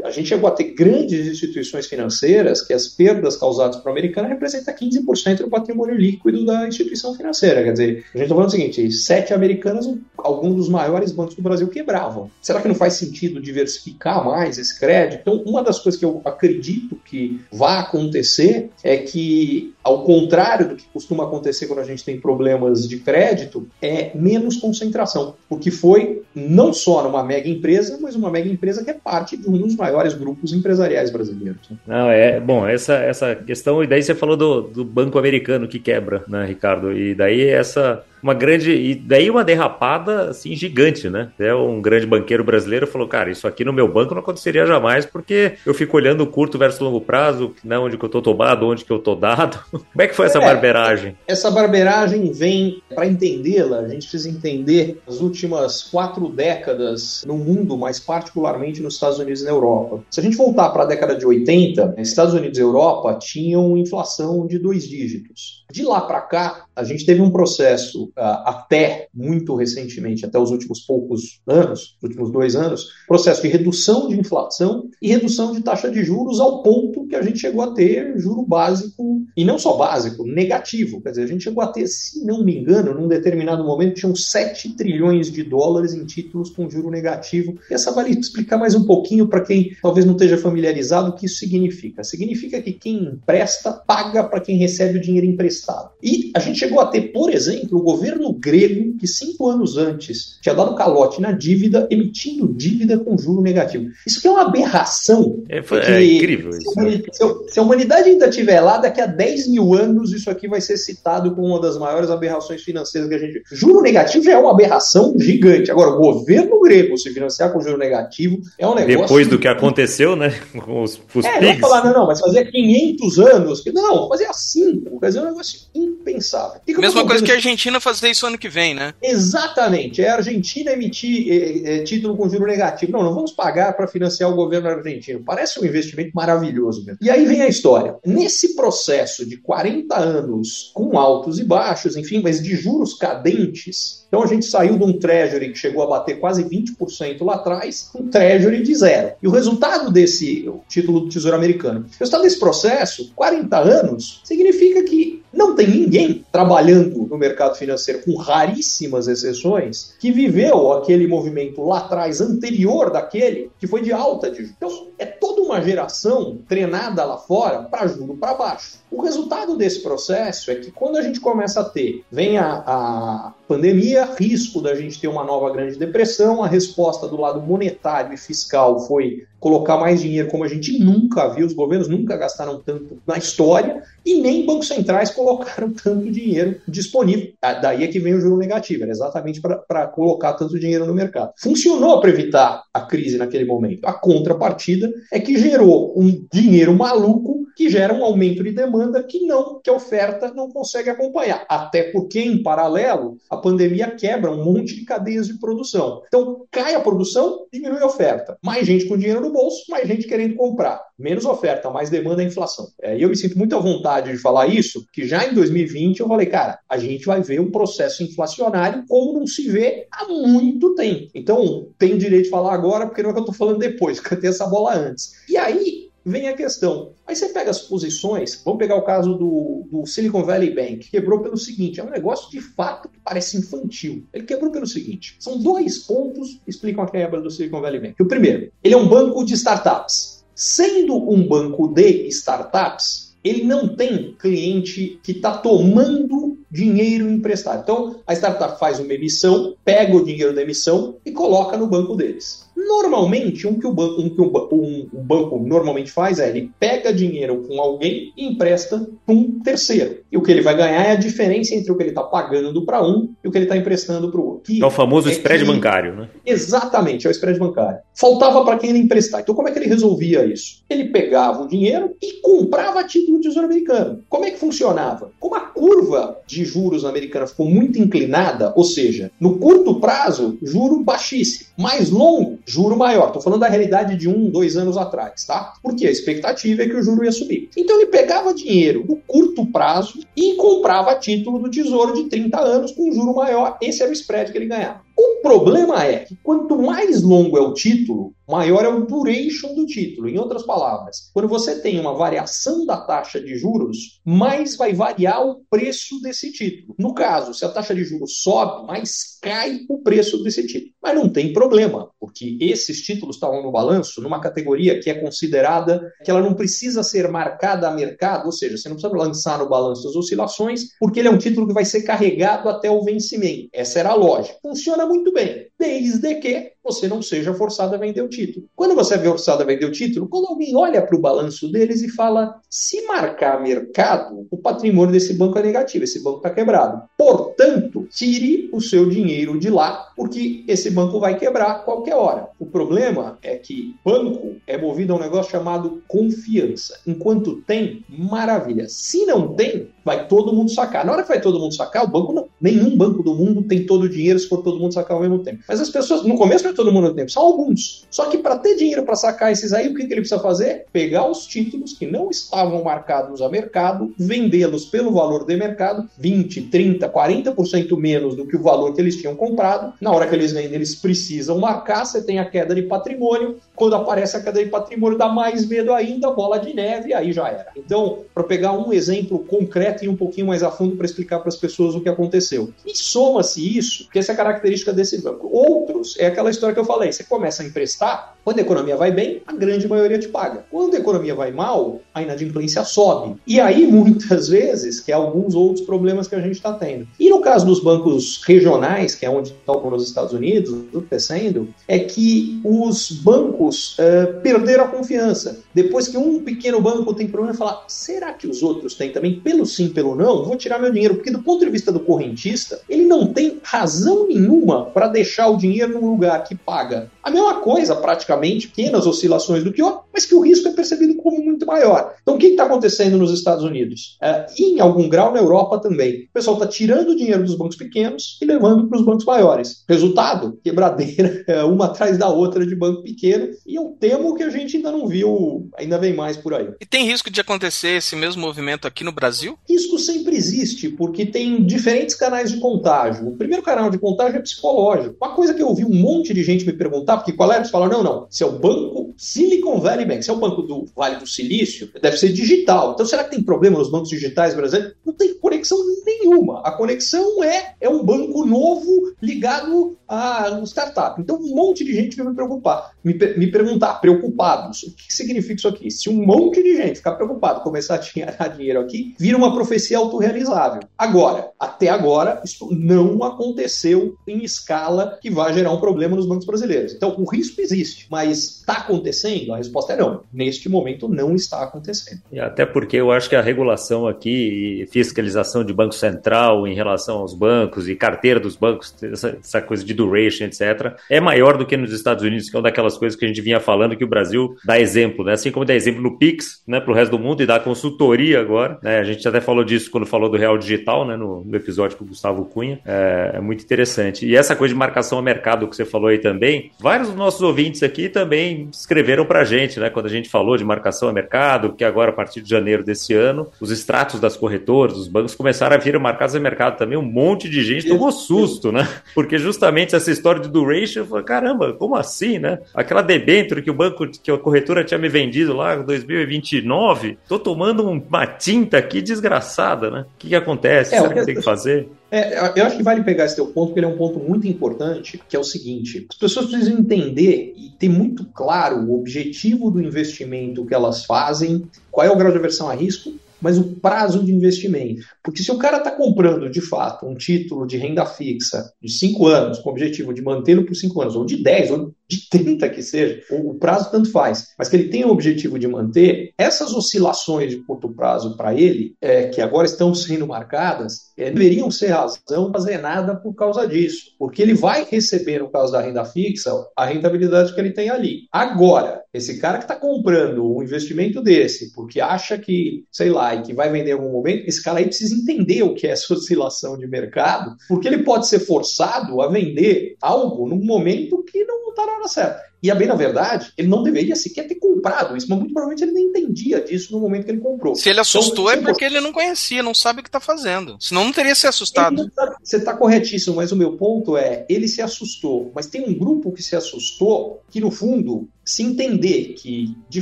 A 0.03 0.12
gente 0.12 0.29
chegou 0.29 0.48
a 0.48 0.51
ter 0.51 0.65
grandes 0.75 1.25
instituições 1.25 1.88
financeiras 1.88 2.62
que 2.62 2.74
as 2.74 2.88
perdas 2.88 3.36
causadas 3.38 3.77
para 3.77 3.91
a 3.91 3.93
americana 3.93 4.27
representam 4.27 4.72
15% 4.75 5.38
do 5.38 5.50
patrimônio 5.50 5.95
líquido 5.95 6.45
da 6.45 6.67
instituição 6.67 7.15
financeira. 7.15 7.63
Quer 7.63 7.72
dizer, 7.72 8.05
a 8.13 8.17
gente 8.17 8.24
está 8.24 8.36
falando 8.36 8.50
o 8.50 8.51
seguinte: 8.51 8.91
sete 8.91 9.33
americanas, 9.33 9.89
alguns 10.15 10.55
dos 10.57 10.69
maiores 10.69 11.12
bancos 11.12 11.33
do 11.33 11.41
Brasil 11.41 11.67
quebravam. 11.69 12.29
Será 12.39 12.62
que 12.62 12.67
não 12.67 12.75
faz 12.75 12.93
sentido 12.93 13.41
diversificar 13.41 14.24
mais 14.24 14.42
esse 14.50 14.79
crédito? 14.79 15.21
Então, 15.21 15.43
uma 15.45 15.63
das 15.63 15.79
coisas 15.79 16.00
que 16.00 16.05
eu 16.05 16.21
acredito 16.25 16.95
que 17.05 17.41
vai 17.51 17.79
acontecer 17.79 18.69
é 18.83 18.97
que, 18.97 19.73
ao 19.83 20.03
contrário 20.03 20.69
do 20.69 20.75
que 20.75 20.85
costuma 20.93 21.25
acontecer 21.25 21.67
quando 21.67 21.79
a 21.79 21.83
gente 21.83 22.03
tem 22.03 22.19
problemas 22.19 22.88
de 22.88 22.97
crédito, 22.97 23.67
é 23.81 24.12
menos 24.15 24.57
concentração. 24.57 25.35
Porque 25.47 25.71
foi 25.71 26.23
não 26.35 26.73
só 26.73 27.03
numa 27.03 27.23
mega 27.23 27.47
empresa, 27.47 27.97
mas 28.01 28.15
uma 28.15 28.29
mega 28.29 28.50
empresa 28.50 28.83
que 28.83 28.91
é 28.91 28.93
parte 28.93 29.38
de 29.38 29.47
um 29.47 29.57
dos 29.57 29.75
maiores 29.75 30.13
grupos 30.13 30.53
empresariais 30.53 31.12
brasileiros. 31.12 31.59
Não, 31.85 32.09
é 32.09 32.39
bom, 32.39 32.67
essa, 32.67 32.95
essa 32.95 33.35
questão, 33.35 33.83
e 33.83 33.88
daí 33.88 34.01
você 34.01 34.15
falou 34.15 34.35
do, 34.35 34.62
do 34.62 34.85
banco 34.85 35.17
americano 35.17 35.67
que 35.67 35.79
quebra, 35.79 36.23
né, 36.27 36.45
Ricardo? 36.45 36.91
E 36.91 37.13
daí 37.15 37.47
essa 37.47 38.03
uma 38.24 38.34
grande. 38.34 38.72
E 38.72 38.96
daí 38.96 39.30
uma 39.30 39.44
derrapada 39.44 40.30
assim 40.30 40.56
gigante, 40.56 41.10
né? 41.10 41.32
É 41.38 41.53
um 41.53 41.82
grande 41.82 42.06
banqueiro 42.06 42.44
brasileiro 42.44 42.88
falou: 42.88 43.08
cara, 43.08 43.30
isso 43.30 43.48
aqui 43.48 43.65
no 43.65 43.74
meu 43.74 43.88
banco 43.88 44.13
não 44.13 44.22
aconteceria 44.22 44.65
jamais, 44.65 45.06
porque 45.06 45.53
eu 45.65 45.74
fico 45.74 45.98
olhando 45.98 46.25
curto 46.25 46.58
versus 46.58 46.80
longo 46.80 47.01
prazo, 47.01 47.53
né, 47.63 47.77
onde 47.77 47.98
que 47.98 48.06
eu 48.06 48.10
tô 48.10 48.22
tomado, 48.22 48.65
onde 48.65 48.86
que 48.86 48.92
eu 48.92 49.00
tô 49.00 49.13
dado. 49.13 49.60
Como 49.70 50.01
é 50.01 50.08
que 50.08 50.15
foi 50.15 50.27
essa 50.27 50.39
é, 50.39 50.42
barbeiragem? 50.42 51.15
Essa 51.27 51.51
barbeiragem 51.51 52.32
vem, 52.32 52.82
para 52.94 53.06
entendê-la, 53.06 53.80
a 53.80 53.88
gente 53.88 54.08
precisa 54.08 54.30
entender 54.30 55.01
as 55.08 55.20
últimas 55.20 55.84
quatro 55.84 56.30
décadas 56.30 57.24
no 57.27 57.38
mundo, 57.38 57.77
mas 57.77 58.00
particularmente 58.00 58.82
nos 58.82 58.96
Estados 58.96 59.20
Unidos 59.20 59.42
e 59.42 59.46
na 59.46 59.51
Europa. 59.51 60.01
Se 60.10 60.20
a 60.20 60.24
gente 60.24 60.38
voltar 60.38 60.70
para 60.70 60.84
a 60.84 60.86
década 60.86 61.15
de 61.15 61.25
80, 61.25 61.96
Estados 61.98 62.34
Unidos 62.34 62.58
e 62.58 62.62
Europa 62.62 63.18
tinham 63.20 63.77
inflação 63.77 64.48
de 64.48 64.58
dois 64.58 64.88
dígitos. 64.88 65.63
De 65.72 65.84
lá 65.84 66.01
para 66.01 66.22
cá, 66.22 66.65
a 66.75 66.84
gente 66.84 67.06
teve 67.06 67.22
um 67.22 67.32
processo 67.32 68.06
uh, 68.06 68.44
até 68.46 69.08
muito 69.13 69.56
recentemente, 69.56 70.25
até 70.25 70.39
os 70.39 70.51
últimos 70.51 70.82
poucos 70.82 71.42
anos, 71.48 71.98
últimos 72.01 72.32
dois 72.32 72.56
anos, 72.56 72.88
processo 73.08 73.42
de 73.42 73.48
redução 73.48 74.08
de 74.08 74.20
inflação 74.20 74.89
e 75.01 75.10
redução 75.10 75.51
de 75.51 75.62
taxa 75.62 75.89
de 75.89 76.03
juros 76.03 76.39
ao 76.39 76.63
ponto 76.63 77.08
que 77.08 77.15
a 77.15 77.22
gente 77.22 77.39
chegou 77.39 77.62
a 77.62 77.74
ter 77.74 78.18
juro 78.18 78.44
básico, 78.44 79.22
e 79.36 79.44
não 79.44 79.60
só 79.60 79.77
básico, 79.77 80.25
negativo. 80.25 81.01
Quer 81.01 81.10
dizer, 81.12 81.24
a 81.24 81.27
gente 81.27 81.44
chegou 81.44 81.63
a 81.63 81.68
ter, 81.68 81.88
se 81.88 82.25
não 82.25 82.44
me 82.44 82.58
engano, 82.58 82.94
num 82.94 83.08
determinado 83.08 83.63
momento, 83.63 83.96
tinham 83.96 84.15
7 84.15 84.75
trilhões 84.75 85.32
de 85.32 85.44
dólares 85.44 85.94
em 85.94 86.06
títulos 86.06 86.50
com 86.50 86.70
juro 86.70 86.89
negativo. 86.89 87.56
E 87.70 87.74
essa 87.74 87.92
vale 87.92 88.12
explicar 88.12 88.58
mais 88.58 88.75
um 88.75 88.86
pouquinho 88.86 89.27
para 89.27 89.42
quem 89.42 89.75
talvez 89.82 90.06
não 90.06 90.13
esteja 90.13 90.38
familiarizado 90.38 91.10
o 91.10 91.15
que 91.15 91.25
isso 91.25 91.38
significa. 91.38 92.03
Significa 92.03 92.62
que 92.62 92.74
quem 92.74 93.03
empresta 93.03 93.72
paga 93.72 94.24
para 94.24 94.39
quem 94.39 94.58
recebe 94.58 94.98
o 94.98 95.01
dinheiro 95.01 95.27
emprestado. 95.27 95.92
E 96.01 96.32
a 96.36 96.39
gente 96.39 96.62
chegou 96.63 96.79
a 96.79 96.88
ter, 96.88 97.12
por 97.12 97.29
exemplo, 97.29 97.79
o 97.79 97.82
governo 97.82 98.32
grego, 98.34 98.98
que 98.98 99.08
cinco 99.08 99.50
anos 99.50 99.77
antes 99.77 100.38
tinha 100.41 100.55
dado 100.55 100.75
calote 100.75 101.22
na 101.22 101.32
dívida, 101.32 101.88
emitindo 101.89 102.48
dívida 102.48 102.98
com 102.98 103.17
juro 103.17 103.41
negativo. 103.41 103.89
Isso 104.08 104.25
é 104.25 104.32
uma 104.32 104.43
aberração. 104.43 105.43
É, 105.50 105.62
foi, 105.62 105.79
é 105.79 106.03
incrível 106.03 106.51
isso. 106.51 107.43
Se, 107.48 107.60
a 107.60 107.63
humanidade 107.63 108.10
ainda 108.10 108.27
estiver 108.27 108.62
lá, 108.62 108.77
daqui 108.77 109.01
a 109.01 109.05
10 109.05 109.50
mil 109.50 109.74
anos, 109.74 110.13
isso 110.13 110.29
aqui 110.29 110.48
vai 110.48 110.62
ser 110.62 110.77
citado 110.77 111.36
como 111.36 111.48
uma 111.48 111.62
das 111.62 111.77
maiores 111.77 112.10
aberrações 112.10 112.63
financeiras 112.63 113.10
que 113.10 113.15
a 113.15 113.20
gente. 113.20 113.43
Juro 113.51 113.82
negativo 113.82 114.24
já 114.24 114.34
é 114.34 114.38
uma 114.38 114.51
aberração 114.51 115.13
gigante. 115.17 115.72
Agora, 115.72 115.91
o 115.91 115.98
governo 115.98 116.62
grego 116.62 116.98
se 116.98 117.12
financiar 117.13 117.51
com 117.51 117.60
juro 117.60 117.77
negativo 117.77 118.39
é 118.58 118.67
um 118.67 118.75
negócio. 118.75 119.01
Depois 119.01 119.27
do 119.27 119.38
que 119.38 119.48
aconteceu, 119.48 120.15
né? 120.15 120.34
Com 120.63 120.84
os, 120.84 121.00
os 121.13 121.25
é, 121.25 121.41
não 121.41 121.60
falar, 121.60 121.84
não, 121.84 121.93
não, 121.93 122.08
mas 122.08 122.20
fazia 122.20 122.46
500 122.50 123.20
anos. 123.20 123.63
Não, 123.74 124.08
fazia 124.08 124.32
5. 124.32 125.00
Quer 125.00 125.08
dizer, 125.08 125.20
é 125.20 125.22
um 125.24 125.25
negócio 125.25 125.60
impensável. 125.75 126.52
Mesma 126.67 127.05
coisa 127.05 127.24
que 127.24 127.31
a 127.31 127.36
Argentina 127.36 127.79
fazer 127.79 128.10
isso 128.10 128.25
ano 128.25 128.38
que 128.38 128.50
vem, 128.50 128.74
né? 128.74 128.93
Exatamente. 129.01 130.01
É 130.01 130.10
a 130.10 130.15
Argentina 130.15 130.72
emitir 130.72 131.31
é, 131.31 131.75
é, 131.77 131.83
título 131.83 132.15
com 132.15 132.29
juro 132.29 132.45
negativo. 132.45 132.91
Não, 132.91 133.03
não 133.03 133.13
vamos 133.13 133.31
pagar 133.31 133.74
para 133.74 133.88
financiar 133.88 134.29
o 134.29 134.36
governo 134.36 134.69
argentino. 134.69 135.24
Parece 135.25 135.60
um 135.60 135.65
investimento 135.65 136.12
maravilhoso 136.13 136.86
mesmo. 136.86 137.00
E 137.01 137.10
aí 137.10 137.25
vem 137.25 137.41
a 137.41 137.48
história. 137.48 137.95
Nesse 138.05 138.55
processo 138.55 139.25
de 139.25 139.38
40 139.38 139.98
anos, 139.98 140.72
com 140.74 140.98
altos 140.98 141.39
e 141.39 141.43
baixos, 141.43 141.95
enfim, 141.95 142.22
mas 142.24 142.41
de 142.41 142.55
juros 142.55 142.93
cadentes, 142.93 144.03
então 144.13 144.22
a 144.22 144.27
gente 144.27 144.45
saiu 144.45 144.77
de 144.77 144.83
um 144.83 145.00
treasury 145.00 145.51
que 145.51 145.57
chegou 145.57 145.81
a 145.81 145.88
bater 145.88 146.19
quase 146.19 146.43
20% 146.43 147.24
lá 147.25 147.33
atrás, 147.33 147.89
um 147.95 148.10
treasury 148.10 148.62
de 148.62 148.75
zero. 148.75 149.13
E 149.24 149.27
o 149.27 149.31
resultado 149.31 149.91
desse 149.91 150.48
título 150.69 151.00
do 151.00 151.10
Tesouro 151.10 151.36
Americano, 151.36 151.79
o 151.79 152.00
resultado 152.00 152.22
desse 152.22 152.39
processo, 152.39 153.12
40 153.15 153.57
anos, 153.57 154.22
significa 154.24 154.83
que 154.83 155.23
não 155.33 155.55
tem 155.55 155.67
ninguém 155.67 156.23
trabalhando 156.31 157.07
no 157.07 157.17
mercado 157.17 157.55
financeiro, 157.55 158.03
com 158.03 158.15
raríssimas 158.15 159.07
exceções, 159.07 159.95
que 159.99 160.11
viveu 160.11 160.71
aquele 160.73 161.07
movimento 161.07 161.63
lá 161.63 161.79
atrás, 161.79 162.21
anterior 162.21 162.91
daquele, 162.91 163.49
que 163.59 163.65
foi 163.65 163.81
de 163.81 163.91
alta. 163.91 164.29
De... 164.29 164.43
Então, 164.43 164.87
é 164.99 165.05
todo 165.05 165.43
uma 165.43 165.59
geração 165.61 166.37
treinada 166.47 167.03
lá 167.03 167.17
fora 167.17 167.63
para 167.63 167.87
juro 167.87 168.15
para 168.15 168.35
baixo. 168.35 168.77
O 168.91 169.01
resultado 169.01 169.57
desse 169.57 169.81
processo 169.81 170.51
é 170.51 170.55
que 170.55 170.71
quando 170.71 170.97
a 170.97 171.01
gente 171.01 171.19
começa 171.19 171.61
a 171.61 171.65
ter, 171.65 172.03
vem 172.11 172.37
a, 172.37 172.63
a 172.65 173.33
pandemia, 173.47 174.09
risco 174.17 174.62
da 174.62 174.75
gente 174.75 175.00
ter 175.00 175.07
uma 175.07 175.23
nova 175.23 175.51
grande 175.51 175.77
depressão, 175.77 176.43
a 176.43 176.47
resposta 176.47 177.07
do 177.07 177.19
lado 177.19 177.41
monetário 177.41 178.13
e 178.13 178.17
fiscal 178.17 178.79
foi 178.79 179.25
colocar 179.43 179.75
mais 179.75 180.00
dinheiro 180.00 180.29
como 180.29 180.45
a 180.45 180.47
gente 180.47 180.79
nunca 180.79 181.27
viu, 181.27 181.45
os 181.45 181.51
governos 181.51 181.89
nunca 181.89 182.15
gastaram 182.15 182.62
tanto 182.62 182.97
na 183.05 183.17
história 183.17 183.83
e 184.05 184.21
nem 184.21 184.45
bancos 184.45 184.69
centrais 184.69 185.09
colocaram 185.12 185.73
tanto 185.73 186.09
dinheiro 186.09 186.62
disponível. 186.65 187.33
Ah, 187.41 187.53
daí 187.53 187.83
é 187.83 187.88
que 187.88 188.00
vem 188.00 188.13
o 188.13 188.21
juro 188.21 188.38
negativo, 188.38 188.83
era 188.83 188.91
exatamente 188.91 189.41
para 189.41 189.88
colocar 189.88 190.33
tanto 190.33 190.57
dinheiro 190.57 190.85
no 190.85 190.93
mercado. 190.93 191.33
Funcionou 191.35 192.00
para 192.00 192.09
evitar 192.09 192.63
a 192.73 192.81
crise 192.81 193.17
naquele 193.17 193.43
momento. 193.43 193.85
A 193.85 193.91
contrapartida 193.91 194.89
é 195.12 195.19
que 195.19 195.38
gerou 195.38 195.93
um 196.00 196.25
dinheiro 196.31 196.73
maluco 196.73 197.43
que 197.55 197.69
gera 197.69 197.93
um 197.93 198.03
aumento 198.03 198.43
de 198.43 198.51
demanda 198.51 199.03
que 199.03 199.25
não, 199.25 199.59
que 199.59 199.69
a 199.69 199.73
oferta 199.73 200.33
não 200.33 200.50
consegue 200.50 200.89
acompanhar. 200.89 201.45
Até 201.47 201.83
porque, 201.83 202.19
em 202.19 202.41
paralelo, 202.41 203.17
a 203.33 203.37
pandemia 203.37 203.91
quebra 203.91 204.31
um 204.31 204.43
monte 204.43 204.75
de 204.75 204.85
cadeias 204.85 205.27
de 205.27 205.39
produção. 205.39 206.01
Então, 206.07 206.45
cai 206.51 206.75
a 206.75 206.79
produção, 206.79 207.45
diminui 207.51 207.79
a 207.79 207.85
oferta. 207.85 208.37
Mais 208.43 208.65
gente 208.65 208.85
com 208.85 208.97
dinheiro 208.97 209.21
no 209.21 209.31
bolso, 209.31 209.63
mais 209.69 209.87
gente 209.87 210.07
querendo 210.07 210.35
comprar. 210.35 210.81
Menos 210.97 211.25
oferta, 211.25 211.69
mais 211.69 211.89
demanda 211.89 212.23
é 212.23 212.25
inflação. 212.25 212.67
É, 212.81 212.97
e 212.97 213.01
eu 213.01 213.09
me 213.09 213.15
sinto 213.15 213.37
muito 213.37 213.55
à 213.55 213.59
vontade 213.59 214.11
de 214.11 214.17
falar 214.17 214.47
isso, 214.47 214.85
que 214.93 215.05
já 215.07 215.25
em 215.25 215.33
2020 215.33 215.99
eu 215.99 216.07
falei, 216.07 216.27
cara, 216.27 216.59
a 216.69 216.77
gente 216.77 217.05
vai 217.05 217.21
ver 217.21 217.39
um 217.39 217.51
processo 217.51 218.03
inflacionário 218.03 218.85
como 218.87 219.19
não 219.19 219.27
se 219.27 219.49
vê 219.49 219.87
há 219.91 220.07
muito 220.07 220.75
tempo. 220.75 221.09
Então, 221.15 221.67
tenho 221.77 221.97
direito 221.97 222.25
de 222.25 222.29
falar 222.29 222.53
agora, 222.53 222.85
porque 222.85 223.01
não 223.01 223.09
é 223.09 223.13
que 223.13 223.19
eu 223.19 223.23
estou 223.23 223.35
falando 223.35 223.59
depois, 223.59 223.99
porque 224.01 224.15
eu 224.15 224.19
tenho 224.19 224.31
essa 224.31 224.47
bola 224.47 224.75
antes. 224.75 225.13
E 225.27 225.37
aí, 225.37 225.89
vem 226.05 226.27
a 226.27 226.36
questão. 226.36 226.91
Aí 227.07 227.15
você 227.15 227.29
pega 227.29 227.51
as 227.51 227.60
posições, 227.60 228.41
vamos 228.43 228.60
pegar 228.60 228.75
o 228.75 228.83
caso 228.83 229.13
do, 229.15 229.67
do, 229.72 229.86
Silicon 229.86 230.24
Valley 230.24 230.53
Bank, 230.53 230.89
quebrou 230.89 231.22
pelo 231.22 231.38
seguinte, 231.38 231.79
é 231.79 231.83
um 231.83 231.89
negócio 231.89 232.29
de 232.29 232.41
fato 232.41 232.89
que 232.89 233.00
parece 233.00 233.38
infantil. 233.38 234.05
Ele 234.13 234.25
quebrou 234.25 234.51
pelo 234.51 234.67
seguinte, 234.67 235.15
são 235.19 235.38
dois 235.38 235.79
pontos 235.79 236.41
que 236.43 236.50
explicam 236.50 236.83
a 236.83 236.89
quebra 236.89 237.22
do 237.22 237.29
Silicon 237.29 237.62
Valley 237.62 237.79
Bank. 237.79 238.01
O 238.01 238.07
primeiro, 238.07 238.51
ele 238.63 238.74
é 238.74 238.77
um 238.77 238.88
banco 238.88 239.24
de 239.24 239.33
startups. 239.33 240.24
Sendo 240.36 240.95
um 241.12 241.27
banco 241.27 241.74
de 241.74 242.07
startups, 242.07 243.13
ele 243.24 243.43
não 243.43 243.75
tem 243.75 244.13
cliente 244.19 245.00
que 245.01 245.13
está 245.13 245.38
tomando 245.38 246.38
dinheiro 246.51 247.10
emprestado. 247.10 247.62
Então, 247.62 248.01
a 248.05 248.13
startup 248.13 248.60
faz 248.60 248.79
uma 248.79 248.93
emissão, 248.93 249.55
pega 249.63 249.95
o 249.95 250.03
dinheiro 250.03 250.36
da 250.36 250.41
emissão 250.41 250.98
e 251.05 251.12
coloca 251.12 251.55
no 251.57 251.67
banco 251.67 251.95
deles. 251.95 252.42
Normalmente, 252.55 253.48
um 253.48 253.60
que, 253.60 253.67
o 253.67 253.74
banco, 253.74 254.01
um 254.01 254.10
que 254.10 254.22
um, 254.22 254.89
um 254.93 255.03
banco 255.03 255.39
normalmente 255.39 255.91
faz 255.91 256.19
é 256.19 256.29
ele 256.29 256.51
pega 256.60 256.93
dinheiro 256.93 257.43
com 257.48 257.60
alguém 257.60 258.13
e 258.15 258.27
empresta 258.27 258.88
para 259.05 259.15
um 259.15 259.39
terceiro. 259.39 260.00
E 260.12 260.17
o 260.17 260.22
que 260.22 260.31
ele 260.31 260.41
vai 260.41 260.55
ganhar 260.55 260.86
é 260.86 260.91
a 260.91 260.95
diferença 260.95 261.55
entre 261.55 261.72
o 261.72 261.75
que 261.75 261.83
ele 261.83 261.89
está 261.89 262.03
pagando 262.03 262.65
para 262.65 262.83
um 262.83 263.10
e 263.24 263.27
o 263.27 263.31
que 263.31 263.38
ele 263.38 263.45
está 263.45 263.57
emprestando 263.57 264.12
para 264.12 264.19
o 264.19 264.27
outro. 264.27 264.53
é 264.53 264.65
o 264.65 264.69
famoso 264.69 265.10
é 265.10 265.12
spread 265.12 265.43
que... 265.43 265.51
bancário, 265.51 265.95
né? 265.95 266.10
Exatamente, 266.25 267.07
é 267.07 267.10
o 267.10 267.12
spread 267.12 267.39
bancário. 267.39 267.79
Faltava 267.93 268.43
para 268.43 268.57
quem 268.57 268.69
ele 268.69 268.79
emprestar. 268.79 269.22
Então, 269.22 269.36
como 269.36 269.48
é 269.48 269.51
que 269.51 269.60
ele 269.60 269.67
resolvia 269.67 270.25
isso? 270.25 270.63
Ele 270.69 270.86
pegava 270.86 271.43
o 271.43 271.48
dinheiro 271.48 271.95
e 272.01 272.22
comprava 272.22 272.83
título 272.83 273.17
do 273.17 273.24
Tesouro 273.24 273.48
Americano. 273.48 274.03
Como 274.10 274.25
é 274.25 274.31
que 274.31 274.38
funcionava? 274.38 275.12
Como 275.19 275.36
a 275.36 275.41
curva 275.41 276.17
de 276.25 276.45
juros 276.45 276.86
americana 276.86 277.27
ficou 277.27 277.45
muito 277.45 277.79
inclinada, 277.79 278.53
ou 278.55 278.63
seja, 278.63 279.12
no 279.19 279.38
curto 279.38 279.79
prazo, 279.79 280.38
juro 280.41 280.83
baixíssimo. 280.83 281.50
Mais 281.57 281.89
longo, 281.89 282.39
juro 282.45 282.77
maior. 282.77 283.07
Estou 283.07 283.21
falando 283.21 283.41
da 283.41 283.47
realidade 283.47 283.95
de 283.95 284.07
um, 284.09 284.29
dois 284.29 284.57
anos 284.57 284.77
atrás, 284.77 285.25
tá? 285.25 285.53
Porque 285.62 285.88
a 285.88 285.91
expectativa 285.91 286.63
é 286.63 286.67
que 286.67 286.75
o 286.75 286.83
juro 286.83 287.03
ia 287.03 287.12
subir. 287.12 287.50
Então 287.55 287.77
ele 287.77 287.88
pegava 287.88 288.33
dinheiro 288.33 288.85
no 288.87 288.96
curto 288.96 289.46
prazo 289.46 290.00
e 290.15 290.35
comprava 290.35 290.96
título 290.96 291.39
do 291.39 291.50
tesouro 291.50 291.94
de 291.94 292.09
30 292.09 292.39
anos 292.39 292.72
com 292.72 292.91
juro 292.91 293.15
maior. 293.15 293.57
Esse 293.61 293.81
era 293.81 293.91
o 293.91 293.94
spread 293.94 294.31
que 294.31 294.37
ele 294.37 294.48
ganhava. 294.48 294.81
O 294.96 295.22
problema 295.22 295.83
é 295.83 296.00
que 296.00 296.15
quanto 296.22 296.61
mais 296.61 297.01
longo 297.01 297.37
é 297.37 297.41
o 297.41 297.53
título, 297.53 298.13
maior 298.27 298.66
é 298.66 298.70
o 298.70 298.86
duration 298.86 299.53
do 299.55 299.66
título. 299.66 300.07
Em 300.07 300.18
outras 300.18 300.44
palavras, 300.44 301.09
quando 301.14 301.27
você 301.27 301.59
tem 301.62 301.79
uma 301.79 301.94
variação 301.94 302.66
da 302.66 302.77
taxa 302.77 303.20
de 303.20 303.38
juros, 303.38 304.01
mais 304.05 304.55
vai 304.55 304.74
variar 304.74 305.25
o 305.25 305.44
preço 305.50 306.01
desse 306.01 306.31
título. 306.31 306.75
No 306.79 306.94
caso, 306.94 307.33
se 307.33 307.46
a 307.46 307.50
taxa 307.50 307.75
de 307.75 307.83
juros 307.83 308.22
sobe, 308.22 308.68
mais 308.68 309.20
cai 309.22 309.59
o 309.70 309.81
preço 309.81 310.22
desse 310.24 310.46
título. 310.46 310.74
Mas 310.81 310.96
não 310.96 311.09
tem 311.09 311.31
problema, 311.31 311.90
porque 312.00 312.38
esses 312.42 312.81
títulos 312.81 313.16
estavam 313.16 313.42
no 313.42 313.51
balanço 313.51 314.01
numa 314.01 314.20
categoria 314.20 314.79
que 314.79 314.90
é 314.90 314.94
considerada 314.94 315.81
que 316.03 316.12
ela 316.12 316.22
não 316.22 316.33
precisa 316.33 316.83
ser 316.83 317.07
marcada 317.09 317.70
a 317.70 317.74
mercado, 317.74 318.25
ou 318.25 318.31
seja, 318.31 318.57
você 318.57 318.68
não 318.68 318.75
precisa 318.75 318.94
lançar 318.96 319.40
no 319.40 319.50
balanço 319.50 319.88
as 319.88 319.96
oscilações, 319.96 320.68
porque 320.79 321.00
ele 321.00 321.07
é 321.07 321.12
um 321.12 321.18
título 321.18 321.48
que 321.48 321.53
vai 321.53 321.66
ser 321.66 321.83
carregado 321.83 322.50
até 322.50 322.70
o 322.70 322.83
vencimento. 322.83 323.50
Essa 323.53 323.79
era 323.79 323.90
a 323.90 323.96
lógica. 323.96 324.38
Funciona 324.42 324.86
muito 324.86 325.12
bem, 325.14 325.48
desde 325.63 326.15
que 326.15 326.51
você 326.61 326.87
não 326.87 327.01
seja 327.01 327.33
forçado 327.33 327.75
a 327.75 327.77
vender 327.77 328.01
o 328.01 328.09
título. 328.09 328.47
Quando 328.55 328.75
você 328.75 328.95
é 328.95 328.99
forçado 328.99 329.43
a 329.43 329.45
vender 329.45 329.65
o 329.65 329.71
título, 329.71 330.07
quando 330.07 330.27
alguém 330.27 330.55
olha 330.55 330.81
para 330.81 330.95
o 330.95 331.01
balanço 331.01 331.51
deles 331.51 331.81
e 331.81 331.89
fala: 331.89 332.39
se 332.49 332.85
marcar 332.85 333.41
mercado, 333.41 334.25
o 334.29 334.37
patrimônio 334.37 334.93
desse 334.93 335.13
banco 335.13 335.37
é 335.37 335.43
negativo, 335.43 335.83
esse 335.83 336.01
banco 336.01 336.17
está 336.17 336.29
quebrado. 336.29 336.83
Portanto, 336.97 337.87
tire 337.91 338.49
o 338.51 338.61
seu 338.61 338.89
dinheiro 338.89 339.37
de 339.37 339.49
lá, 339.49 339.91
porque 339.95 340.43
esse 340.47 340.69
banco 340.69 340.99
vai 340.99 341.17
quebrar 341.17 341.65
qualquer 341.65 341.95
hora. 341.95 342.29
O 342.39 342.45
problema 342.45 343.17
é 343.21 343.35
que 343.35 343.75
banco 343.83 344.35
é 344.47 344.57
movido 344.57 344.93
a 344.93 344.95
um 344.95 344.99
negócio 344.99 345.31
chamado 345.31 345.81
confiança. 345.87 346.79
Enquanto 346.87 347.41
tem, 347.41 347.83
maravilha. 347.89 348.67
Se 348.69 349.05
não 349.05 349.33
tem, 349.33 349.69
vai 349.83 350.07
todo 350.07 350.33
mundo 350.33 350.51
sacar. 350.51 350.85
Na 350.85 350.93
hora 350.93 351.03
que 351.03 351.09
vai 351.09 351.21
todo 351.21 351.39
mundo 351.39 351.53
sacar, 351.53 351.83
o 351.83 351.91
banco 351.91 352.13
não. 352.13 352.27
Nenhum 352.39 352.75
banco 352.75 353.03
do 353.03 353.13
mundo 353.13 353.43
tem 353.43 353.65
todo 353.65 353.83
o 353.83 353.89
dinheiro 353.89 354.19
se 354.19 354.27
for 354.27 354.41
todo 354.41 354.59
mundo 354.59 354.73
sacar 354.73 354.95
ao 354.95 355.01
mesmo 355.01 355.19
tempo. 355.19 355.43
Mas 355.53 355.61
as 355.61 355.70
pessoas, 355.70 356.01
no 356.01 356.18
começo 356.18 356.44
não 356.44 356.50
é 356.50 356.55
todo 356.55 356.72
mundo 356.72 356.96
tempo, 356.96 357.11
são 357.11 357.22
alguns. 357.22 357.85
Só 357.92 358.09
que 358.09 358.18
para 358.18 358.39
ter 358.39 358.55
dinheiro 358.55 358.81
para 358.81 358.96
sacar 358.96 359.31
esses 359.31 359.53
aí, 359.53 359.68
o 359.68 359.75
que, 359.75 359.85
que 359.85 359.94
ele 359.94 360.01
precisa 360.01 360.20
fazer? 360.20 360.66
Pegar 360.74 361.07
os 361.07 361.27
títulos 361.27 361.74
que 361.74 361.85
não 361.85 362.09
estavam 362.09 362.63
marcados 362.63 363.22
a 363.22 363.29
mercado, 363.29 363.94
vendê-los 363.96 364.66
pelo 364.66 364.92
valor 364.92 365.27
de 365.27 365.35
mercado, 365.35 365.87
20, 365.96 366.42
30, 366.50 366.89
40% 366.89 367.77
menos 367.77 368.16
do 368.16 368.25
que 368.25 368.35
o 368.35 368.42
valor 368.42 368.74
que 368.74 368.81
eles 368.81 368.96
tinham 368.96 369.16
comprado. 369.16 369.74
Na 369.79 369.92
hora 369.92 370.07
que 370.07 370.16
eles 370.16 370.31
vendem, 370.31 370.55
eles 370.55 370.74
precisam 370.74 371.37
marcar, 371.37 371.85
você 371.85 372.01
tem 372.01 372.18
a 372.18 372.27
queda 372.27 372.55
de 372.55 372.63
patrimônio. 372.63 373.37
Quando 373.55 373.75
aparece 373.75 374.18
a 374.18 374.22
queda 374.22 374.44
de 374.44 374.50
patrimônio, 374.50 374.98
dá 374.98 375.07
mais 375.07 375.46
medo 375.46 375.74
ainda, 375.74 376.09
bola 376.11 376.39
de 376.39 376.53
neve, 376.53 376.94
aí 376.94 377.13
já 377.13 377.27
era. 377.27 377.48
Então, 377.55 378.00
para 378.13 378.24
pegar 378.24 378.53
um 378.53 378.74
exemplo 378.74 379.20
concreto 379.20 379.85
e 379.85 379.87
um 379.87 379.96
pouquinho 379.96 380.27
mais 380.27 380.42
a 380.42 380.50
fundo 380.50 380.75
para 380.75 380.85
explicar 380.85 381.20
para 381.20 381.29
as 381.29 381.37
pessoas 381.37 381.75
o 381.75 381.81
que 381.81 381.89
aconteceu. 381.89 382.51
E 382.66 382.75
soma-se 382.75 383.57
isso, 383.57 383.87
que 383.89 384.00
essa 384.00 384.11
é 384.11 384.13
a 384.13 384.18
característica 384.18 384.74
desse 384.74 385.01
banco. 385.01 385.29
Outros, 385.31 385.96
é 386.00 386.07
aquela 386.07 386.29
história 386.29 386.53
que 386.53 386.59
eu 386.59 386.66
falei, 386.66 386.92
você 386.92 387.03
começa 387.03 387.44
a 387.44 387.46
emprestar, 387.46 388.16
quando 388.24 388.40
a 388.40 388.42
economia 388.42 388.77
vai 388.77 388.92
bem, 388.92 389.22
a 389.27 389.33
grande 389.33 389.68
maioria 389.68 390.00
te 390.00 390.07
paga. 390.07 390.46
Quando 390.50 390.75
a 390.75 390.79
economia 390.79 391.14
vai 391.14 391.31
mal, 391.31 391.81
a 391.94 392.01
inadimplência 392.01 392.64
sobe. 392.64 393.16
E 393.27 393.40
aí, 393.40 393.68
muitas 393.72 394.29
vezes, 394.29 394.79
que 394.79 394.92
é 394.92 394.96
alguns 394.96 395.36
outros 395.36 395.66
problemas 395.66 396.07
que 396.07 396.16
a 396.16 396.22
gente 396.22 396.36
está 396.36 396.53
tendo. 396.53 396.88
E 397.00 397.09
no 397.09 397.20
caso 397.20 397.46
dos 397.46 397.62
bancos 397.62 398.22
regionais, 398.25 398.96
que 398.96 399.05
é 399.05 399.09
onde 399.09 399.29
estão 399.29 399.70
nos 399.70 399.88
Estados 399.88 400.14
Unidos, 400.14 400.53
acontecendo, 400.70 401.50
é 401.68 401.79
que 401.79 402.40
os 402.44 402.92
bancos 402.92 403.77
uh, 403.77 404.22
perderam 404.22 404.66
a 404.66 404.68
confiança. 404.68 405.40
Depois 405.53 405.88
que 405.88 405.98
um 405.98 406.24
pequeno 406.24 406.62
banco 406.62 406.94
tem 406.94 407.07
problema, 407.07 407.38
falar, 407.38 407.66
será 407.68 408.14
que 408.14 408.27
os 408.27 408.42
outros 408.42 408.75
têm 408.75 408.92
também? 408.92 409.20
Pelo 409.20 409.46
sim, 409.46 409.70
pelo 409.70 409.96
não, 409.96 410.24
vou 410.24 410.38
tirar 410.38 410.59
meu 410.59 410.72
dinheiro. 410.72 410.96
Porque 410.96 411.12
do 411.12 411.22
ponto 411.22 411.44
de 411.44 411.51
vista 411.51 411.72
do 411.72 411.79
correntista, 411.79 412.62
ele 412.70 412.86
não 412.86 413.07
tem 413.07 413.40
razão 413.44 414.07
nenhuma 414.07 414.66
para 414.66 414.88
deixar 414.88 415.27
o 415.27 415.38
dinheiro 415.38 415.74
num 415.74 415.90
lugar 415.90 416.24
que 416.24 416.36
paga 416.36 416.90
a 417.03 417.12
mesma 417.12 417.36
coisa, 417.42 417.75
praticamente, 417.75 418.12
pequenas 418.47 418.85
oscilações 418.85 419.43
do 419.43 419.51
que 419.51 419.61
outro, 419.61 419.81
mas 419.91 420.05
que 420.05 420.15
o 420.15 420.21
risco 420.21 420.47
é 420.47 420.53
percebido 420.53 420.95
como 420.95 421.23
muito 421.23 421.45
maior. 421.45 421.93
Então, 422.01 422.15
o 422.15 422.17
que 422.17 422.27
está 422.27 422.45
acontecendo 422.45 422.97
nos 422.97 423.11
Estados 423.11 423.43
Unidos? 423.43 423.97
É, 424.01 424.25
e, 424.37 424.55
em 424.55 424.59
algum 424.59 424.89
grau, 424.89 425.11
na 425.11 425.19
Europa 425.19 425.59
também. 425.59 426.03
O 426.03 426.13
pessoal 426.13 426.37
está 426.37 426.47
tirando 426.47 426.89
o 426.89 426.95
dinheiro 426.95 427.23
dos 427.23 427.35
bancos 427.35 427.55
pequenos 427.55 428.17
e 428.21 428.25
levando 428.25 428.67
para 428.67 428.77
os 428.77 428.85
bancos 428.85 429.05
maiores. 429.05 429.63
Resultado? 429.67 430.39
Quebradeira, 430.43 431.23
é, 431.27 431.43
uma 431.43 431.65
atrás 431.65 431.97
da 431.97 432.09
outra 432.09 432.45
de 432.45 432.55
banco 432.55 432.83
pequeno. 432.83 433.29
E 433.45 433.55
eu 433.55 433.75
temo 433.79 434.15
que 434.15 434.23
a 434.23 434.29
gente 434.29 434.57
ainda 434.57 434.71
não 434.71 434.87
viu, 434.87 435.49
ainda 435.57 435.77
vem 435.77 435.93
mais 435.93 436.17
por 436.17 436.33
aí. 436.33 436.49
E 436.59 436.65
tem 436.65 436.85
risco 436.85 437.09
de 437.09 437.21
acontecer 437.21 437.77
esse 437.77 437.95
mesmo 437.95 438.21
movimento 438.21 438.67
aqui 438.67 438.83
no 438.83 438.91
Brasil? 438.91 439.37
Risco 439.47 439.77
sempre 439.79 440.15
existe, 440.15 440.69
porque 440.69 441.05
tem 441.05 441.43
diferentes 441.43 441.95
canais 441.95 442.31
de 442.31 442.39
contágio. 442.39 443.07
O 443.07 443.17
primeiro 443.17 443.43
canal 443.43 443.69
de 443.69 443.77
contágio 443.77 444.17
é 444.17 444.21
psicológico. 444.21 444.95
Uma 445.01 445.15
coisa 445.15 445.33
que 445.33 445.41
eu 445.41 445.47
ouvi 445.47 445.65
um 445.65 445.73
monte 445.73 446.13
de 446.13 446.23
gente 446.23 446.45
me 446.45 446.53
perguntar, 446.53 446.97
porque? 446.97 447.13
Eles 447.13 447.49
falaram, 447.49 447.71
não, 447.71 447.83
não, 447.83 448.02
se 448.09 448.24
é 448.24 448.25
o 448.25 448.39
banco 448.39 448.94
Silicon 448.98 449.59
Valley 449.59 449.85
Bank. 449.85 450.03
Se 450.03 450.09
é 450.09 450.13
o 450.13 450.20
banco 450.20 450.42
do 450.42 450.66
Vale 450.75 450.98
do 450.98 451.07
Silício, 451.07 451.70
deve 451.81 451.98
ser 451.98 452.09
digital. 452.09 452.74
Então, 452.74 452.85
será 452.85 453.03
que 453.03 453.11
tem 453.11 453.24
problema 453.24 453.57
nos 453.57 453.70
bancos 453.70 453.89
digitais 453.89 454.35
brasileiros? 454.35 454.75
Não 454.85 454.94
tem 454.94 455.13
conexão 455.16 455.57
nenhuma. 455.85 456.42
A 456.42 456.51
conexão 456.51 457.24
é, 457.24 457.55
é 457.59 457.70
um 457.70 457.83
banco 457.83 458.25
novo 458.25 458.94
ligado 459.01 459.77
a 459.87 460.31
um 460.39 460.44
startup. 460.44 461.00
Então, 461.00 461.18
um 461.18 461.35
monte 461.35 461.63
de 461.63 461.74
gente 461.74 461.96
vai 461.98 462.07
me 462.07 462.16
preocupar, 462.16 462.72
me, 462.83 462.94
me 462.94 463.31
perguntar, 463.31 463.75
preocupados. 463.75 464.63
O 464.63 464.75
que 464.75 464.94
significa 464.94 465.35
isso 465.35 465.48
aqui? 465.48 465.70
Se 465.70 465.89
um 465.89 466.05
monte 466.05 466.42
de 466.42 466.55
gente 466.55 466.77
ficar 466.77 466.94
preocupado, 466.94 467.42
começar 467.42 467.75
a 467.75 467.79
tirar 467.79 468.27
dinheiro 468.35 468.59
aqui, 468.59 468.96
vira 468.98 469.18
uma 469.18 469.33
profecia 469.33 469.77
autorrealizável. 469.77 470.61
Agora, 470.77 471.31
até 471.39 471.70
agora, 471.70 472.22
isso 472.24 472.50
não 472.51 473.03
aconteceu 473.03 473.96
em 474.07 474.24
escala 474.24 474.98
que 475.01 475.09
vai 475.09 475.33
gerar 475.33 475.51
um 475.51 475.59
problema 475.59 475.96
nos 475.96 476.07
bancos 476.07 476.25
brasileiros. 476.25 476.74
Então, 476.74 476.96
o 476.98 477.09
risco 477.09 477.42
existe, 477.42 477.87
mas 477.94 478.40
está 478.40 478.53
acontecendo? 478.53 479.36
A 479.36 479.38
resposta 479.38 479.74
é 479.74 479.77
não. 479.77 480.01
Neste 480.12 480.50
momento, 480.50 480.88
não 480.88 481.16
está 481.16 481.44
acontecendo. 481.44 482.01
E 482.12 482.20
até 482.20 482.44
porque 482.44 482.75
eu 482.75 482.92
acho 482.92 483.08
que 483.08 483.16
a 483.16 483.22
regulação 483.22 483.88
aqui 483.88 484.68
fiscalização 484.72 485.44
de 485.44 485.53
Banco 485.53 485.75
Central 485.75 486.48
em 486.48 486.56
relação 486.56 486.98
aos 486.98 487.14
bancos 487.14 487.70
e 487.70 487.75
carteira 487.75 488.20
dos 488.20 488.36
bancos, 488.36 488.74
essa, 488.82 489.18
essa 489.24 489.42
coisa 489.44 489.64
de 489.64 489.75
duration, 489.75 490.25
etc., 490.25 490.74
é 490.90 491.00
maior 491.00 491.38
do 491.38 491.46
que 491.46 491.56
nos 491.56 491.72
Estados 491.72 492.03
Unidos, 492.03 492.32
que 492.32 492.36
é 492.36 492.40
uma 492.40 492.44
daquelas 492.44 492.79
coisas 492.79 492.98
que 492.98 493.06
a 493.06 493.08
gente 493.08 493.22
vinha 493.22 493.40
falando 493.40 493.75
que 493.75 493.84
o 493.84 493.88
Brasil 493.88 494.36
dá 494.44 494.60
exemplo, 494.60 495.06
né? 495.06 495.14
Assim 495.14 495.32
como 495.32 495.46
dá 495.46 495.53
exemplo 495.53 495.79
no 495.79 496.00
Pix, 496.00 496.42
né, 496.48 496.60
para 496.60 496.72
o 496.72 496.74
resto 496.74 496.98
do 496.98 497.00
mundo 497.00 497.22
e 497.22 497.27
dá 497.27 497.40
consultoria 497.40 498.20
agora, 498.20 498.58
né? 498.64 498.79
A 498.79 498.84
gente 498.84 499.08
até 499.08 499.22
falou 499.22 499.44
disso 499.44 499.70
quando 499.70 499.86
falou 499.86 500.10
do 500.10 500.18
Real 500.18 500.36
Digital, 500.36 500.88
né, 500.88 500.98
no, 500.98 501.24
no 501.24 501.36
episódio 501.36 501.77
com 501.77 501.86
o 501.86 501.88
Gustavo 501.88 502.25
Cunha. 502.25 502.60
É, 502.66 503.12
é, 503.14 503.22
muito 503.22 503.44
interessante. 503.44 504.03
E 504.03 504.16
essa 504.16 504.36
coisa 504.36 504.51
de 504.51 504.58
marcação 504.58 504.98
a 504.98 505.01
mercado 505.03 505.48
que 505.48 505.56
você 505.56 505.64
falou 505.64 505.90
aí 505.90 506.00
também, 506.00 506.51
vários 506.60 506.88
dos 506.88 506.98
nossos 506.98 507.22
ouvintes 507.22 507.62
aqui 507.62 507.82
também 507.89 508.50
escreveram 508.51 509.05
para 509.05 509.22
a 509.22 509.24
gente, 509.24 509.59
né, 509.59 509.69
quando 509.69 509.85
a 509.85 509.89
gente 509.89 510.09
falou 510.09 510.37
de 510.37 510.43
marcação 510.43 510.89
a 510.89 510.93
mercado, 510.93 511.53
que 511.53 511.63
agora 511.63 511.91
a 511.91 511.93
partir 511.93 512.22
de 512.22 512.29
janeiro 512.29 512.63
desse 512.63 512.93
ano, 512.93 513.29
os 513.39 513.51
extratos 513.51 514.00
das 514.00 514.15
corretoras, 514.15 514.77
os 514.77 514.87
bancos 514.87 515.15
começaram 515.15 515.55
a 515.55 515.59
vir 515.59 515.77
marcados 515.79 516.15
a 516.15 516.19
mercado 516.19 516.57
também. 516.57 516.77
Um 516.77 516.81
monte 516.81 517.29
de 517.29 517.43
gente 517.43 517.67
tomou 517.67 517.91
susto, 517.91 518.51
né? 518.51 518.67
Porque 518.93 519.17
justamente 519.17 519.75
essa 519.75 519.91
história 519.91 520.22
de 520.22 520.29
duration, 520.29 520.81
eu 520.81 520.85
falei, 520.85 521.05
caramba, 521.05 521.53
como 521.53 521.75
assim, 521.75 522.19
né? 522.19 522.39
Aquela 522.53 522.81
debênture 522.81 523.41
que 523.41 523.51
o 523.51 523.53
banco, 523.53 523.87
que 523.87 524.11
a 524.11 524.17
corretora 524.17 524.63
tinha 524.63 524.77
me 524.77 524.89
vendido 524.89 525.35
lá 525.35 525.55
em 525.55 525.63
2029, 525.63 526.98
tô 527.07 527.19
tomando 527.19 527.69
uma 527.69 528.05
tinta 528.05 528.57
aqui 528.57 528.81
desgraçada, 528.81 529.69
né? 529.69 529.81
O 529.81 529.98
que, 529.98 530.09
que 530.09 530.15
acontece? 530.15 530.75
É, 530.75 530.79
Será 530.79 530.93
que, 530.93 531.00
que 531.00 531.05
tem 531.05 531.15
que 531.15 531.22
fazer? 531.22 531.67
É, 531.96 532.40
eu 532.40 532.46
acho 532.48 532.58
que 532.58 532.64
vale 532.64 532.84
pegar 532.84 533.06
esse 533.06 533.16
teu 533.16 533.27
ponto, 533.27 533.50
porque 533.50 533.60
ele 533.60 533.68
é 533.68 533.70
um 533.70 533.77
ponto 533.77 534.00
muito 534.00 534.27
importante, 534.27 535.00
que 535.08 535.16
é 535.16 535.20
o 535.20 535.24
seguinte: 535.24 535.86
as 535.88 535.96
pessoas 535.96 536.25
precisam 536.25 536.58
entender 536.58 537.36
e 537.38 537.51
ter 537.51 537.70
muito 537.70 538.03
claro 538.06 538.66
o 538.66 538.74
objetivo 538.75 539.51
do 539.51 539.62
investimento 539.62 540.44
que 540.44 540.56
elas 540.56 540.86
fazem, 540.86 541.48
qual 541.70 541.86
é 541.86 541.92
o 541.92 541.96
grau 541.96 542.12
de 542.12 542.18
aversão 542.18 542.50
a 542.50 542.56
risco 542.56 542.96
mas 543.24 543.38
o 543.38 543.56
prazo 543.56 544.03
de 544.03 544.12
investimento. 544.12 544.84
Porque 545.01 545.24
se 545.24 545.32
o 545.32 545.38
cara 545.38 545.60
está 545.60 545.72
comprando, 545.72 546.29
de 546.29 546.42
fato, 546.42 546.86
um 546.86 546.94
título 546.94 547.48
de 547.48 547.56
renda 547.56 547.86
fixa 547.86 548.51
de 548.62 548.70
5 548.70 549.08
anos, 549.08 549.40
com 549.40 549.48
o 549.48 549.51
objetivo 549.53 549.94
de 549.94 550.01
mantê-lo 550.01 550.44
por 550.44 550.53
5 550.53 550.82
anos, 550.82 550.96
ou 550.98 551.06
de 551.06 551.24
10, 551.24 551.51
ou 551.51 551.74
de 551.87 552.09
30 552.09 552.50
que 552.50 552.61
seja, 552.61 553.01
o 553.11 553.35
prazo 553.35 553.72
tanto 553.72 553.91
faz, 553.91 554.29
mas 554.37 554.50
que 554.50 554.55
ele 554.55 554.69
tem 554.69 554.85
o 554.85 554.89
objetivo 554.89 555.37
de 555.37 555.48
manter, 555.48 556.13
essas 556.17 556.53
oscilações 556.53 557.29
de 557.31 557.37
curto 557.43 557.69
prazo 557.69 558.15
para 558.17 558.33
ele, 558.33 558.75
é, 558.81 559.07
que 559.07 559.22
agora 559.22 559.46
estão 559.46 559.74
sendo 559.74 560.07
marcadas, 560.07 560.91
é, 560.98 561.11
deveriam 561.11 561.50
ser 561.51 561.67
razão 561.67 562.31
fazer 562.31 562.57
nada 562.59 562.96
por 562.96 563.13
causa 563.13 563.48
disso. 563.48 563.91
Porque 563.98 564.22
ele 564.22 564.33
vai 564.33 564.65
receber, 564.69 565.19
no 565.19 565.29
caso 565.29 565.51
da 565.51 565.61
renda 565.61 565.85
fixa, 565.85 566.31
a 566.55 566.65
rentabilidade 566.65 567.33
que 567.33 567.39
ele 567.39 567.51
tem 567.51 567.69
ali. 567.69 568.07
Agora, 568.11 568.81
esse 568.93 569.19
cara 569.19 569.37
que 569.37 569.46
está 569.46 569.55
comprando 569.55 570.35
um 570.35 570.43
investimento 570.43 571.01
desse, 571.01 571.51
porque 571.53 571.81
acha 571.81 572.17
que, 572.17 572.65
sei 572.72 572.89
lá, 572.89 573.15
e 573.15 573.24
que 573.24 573.33
vai 573.33 573.51
vender 573.51 573.72
em 573.72 573.74
algum 573.74 573.91
momento, 573.91 574.27
esse 574.27 574.41
cara 574.41 574.59
aí 574.59 574.65
precisa 574.65 574.96
entender 574.96 575.43
o 575.43 575.53
que 575.53 575.67
é 575.67 575.72
essa 575.72 575.93
oscilação 575.93 576.57
de 576.57 576.67
mercado, 576.67 577.35
porque 577.48 577.67
ele 577.67 577.83
pode 577.83 578.07
ser 578.07 578.19
forçado 578.19 579.01
a 579.01 579.07
vender 579.07 579.75
algo 579.81 580.27
num 580.27 580.43
momento 580.43 581.03
que 581.03 581.24
não 581.24 581.50
está 581.50 581.65
na 581.65 581.73
hora 581.75 581.88
certa. 581.88 582.22
E, 582.42 582.51
a 582.51 582.55
bem 582.55 582.68
na 582.68 582.75
verdade, 582.75 583.31
ele 583.38 583.48
não 583.48 583.64
deveria 583.64 583.96
sequer 583.96 584.27
ter 584.27 584.36
comprado 584.36 584.98
isso, 584.98 585.07
mas 585.09 585.18
muito 585.18 585.33
provavelmente 585.33 585.64
ele 585.64 585.72
nem 585.72 585.86
entendia 585.86 586.42
disso 586.42 586.74
no 586.74 586.79
momento 586.79 587.05
que 587.05 587.12
ele 587.12 587.22
comprou. 587.22 587.55
Se 587.55 587.70
ele 587.70 587.79
assustou 587.79 588.29
então, 588.29 588.44
é 588.44 588.46
porque 588.46 588.66
ele 588.66 588.81
não 588.81 588.92
conhecia, 588.92 589.42
não 589.42 589.53
sabe 589.53 589.79
o 589.79 589.83
que 589.83 589.88
está 589.88 590.01
fazendo. 590.01 590.57
Senão 590.59 590.83
não 590.83 590.92
teria 590.92 591.16
se 591.16 591.25
assustado. 591.25 591.90
Tá, 591.92 592.18
você 592.22 592.38
está 592.38 592.53
corretíssimo, 592.53 593.16
mas 593.16 593.31
o 593.31 593.36
meu 593.38 593.55
ponto 593.55 593.96
é, 593.96 594.25
ele 594.27 594.50
se 594.50 594.62
assustou, 594.62 595.31
mas 595.33 595.48
tem 595.48 595.62
um 595.62 595.74
grupo 595.74 596.12
que 596.12 596.22
se 596.22 596.36
assustou 596.36 597.24
que, 597.29 597.40
no 597.40 597.50
fundo, 597.50 598.09
se 598.25 598.44
entender 598.44 599.16
que, 599.18 599.55
de 599.70 599.81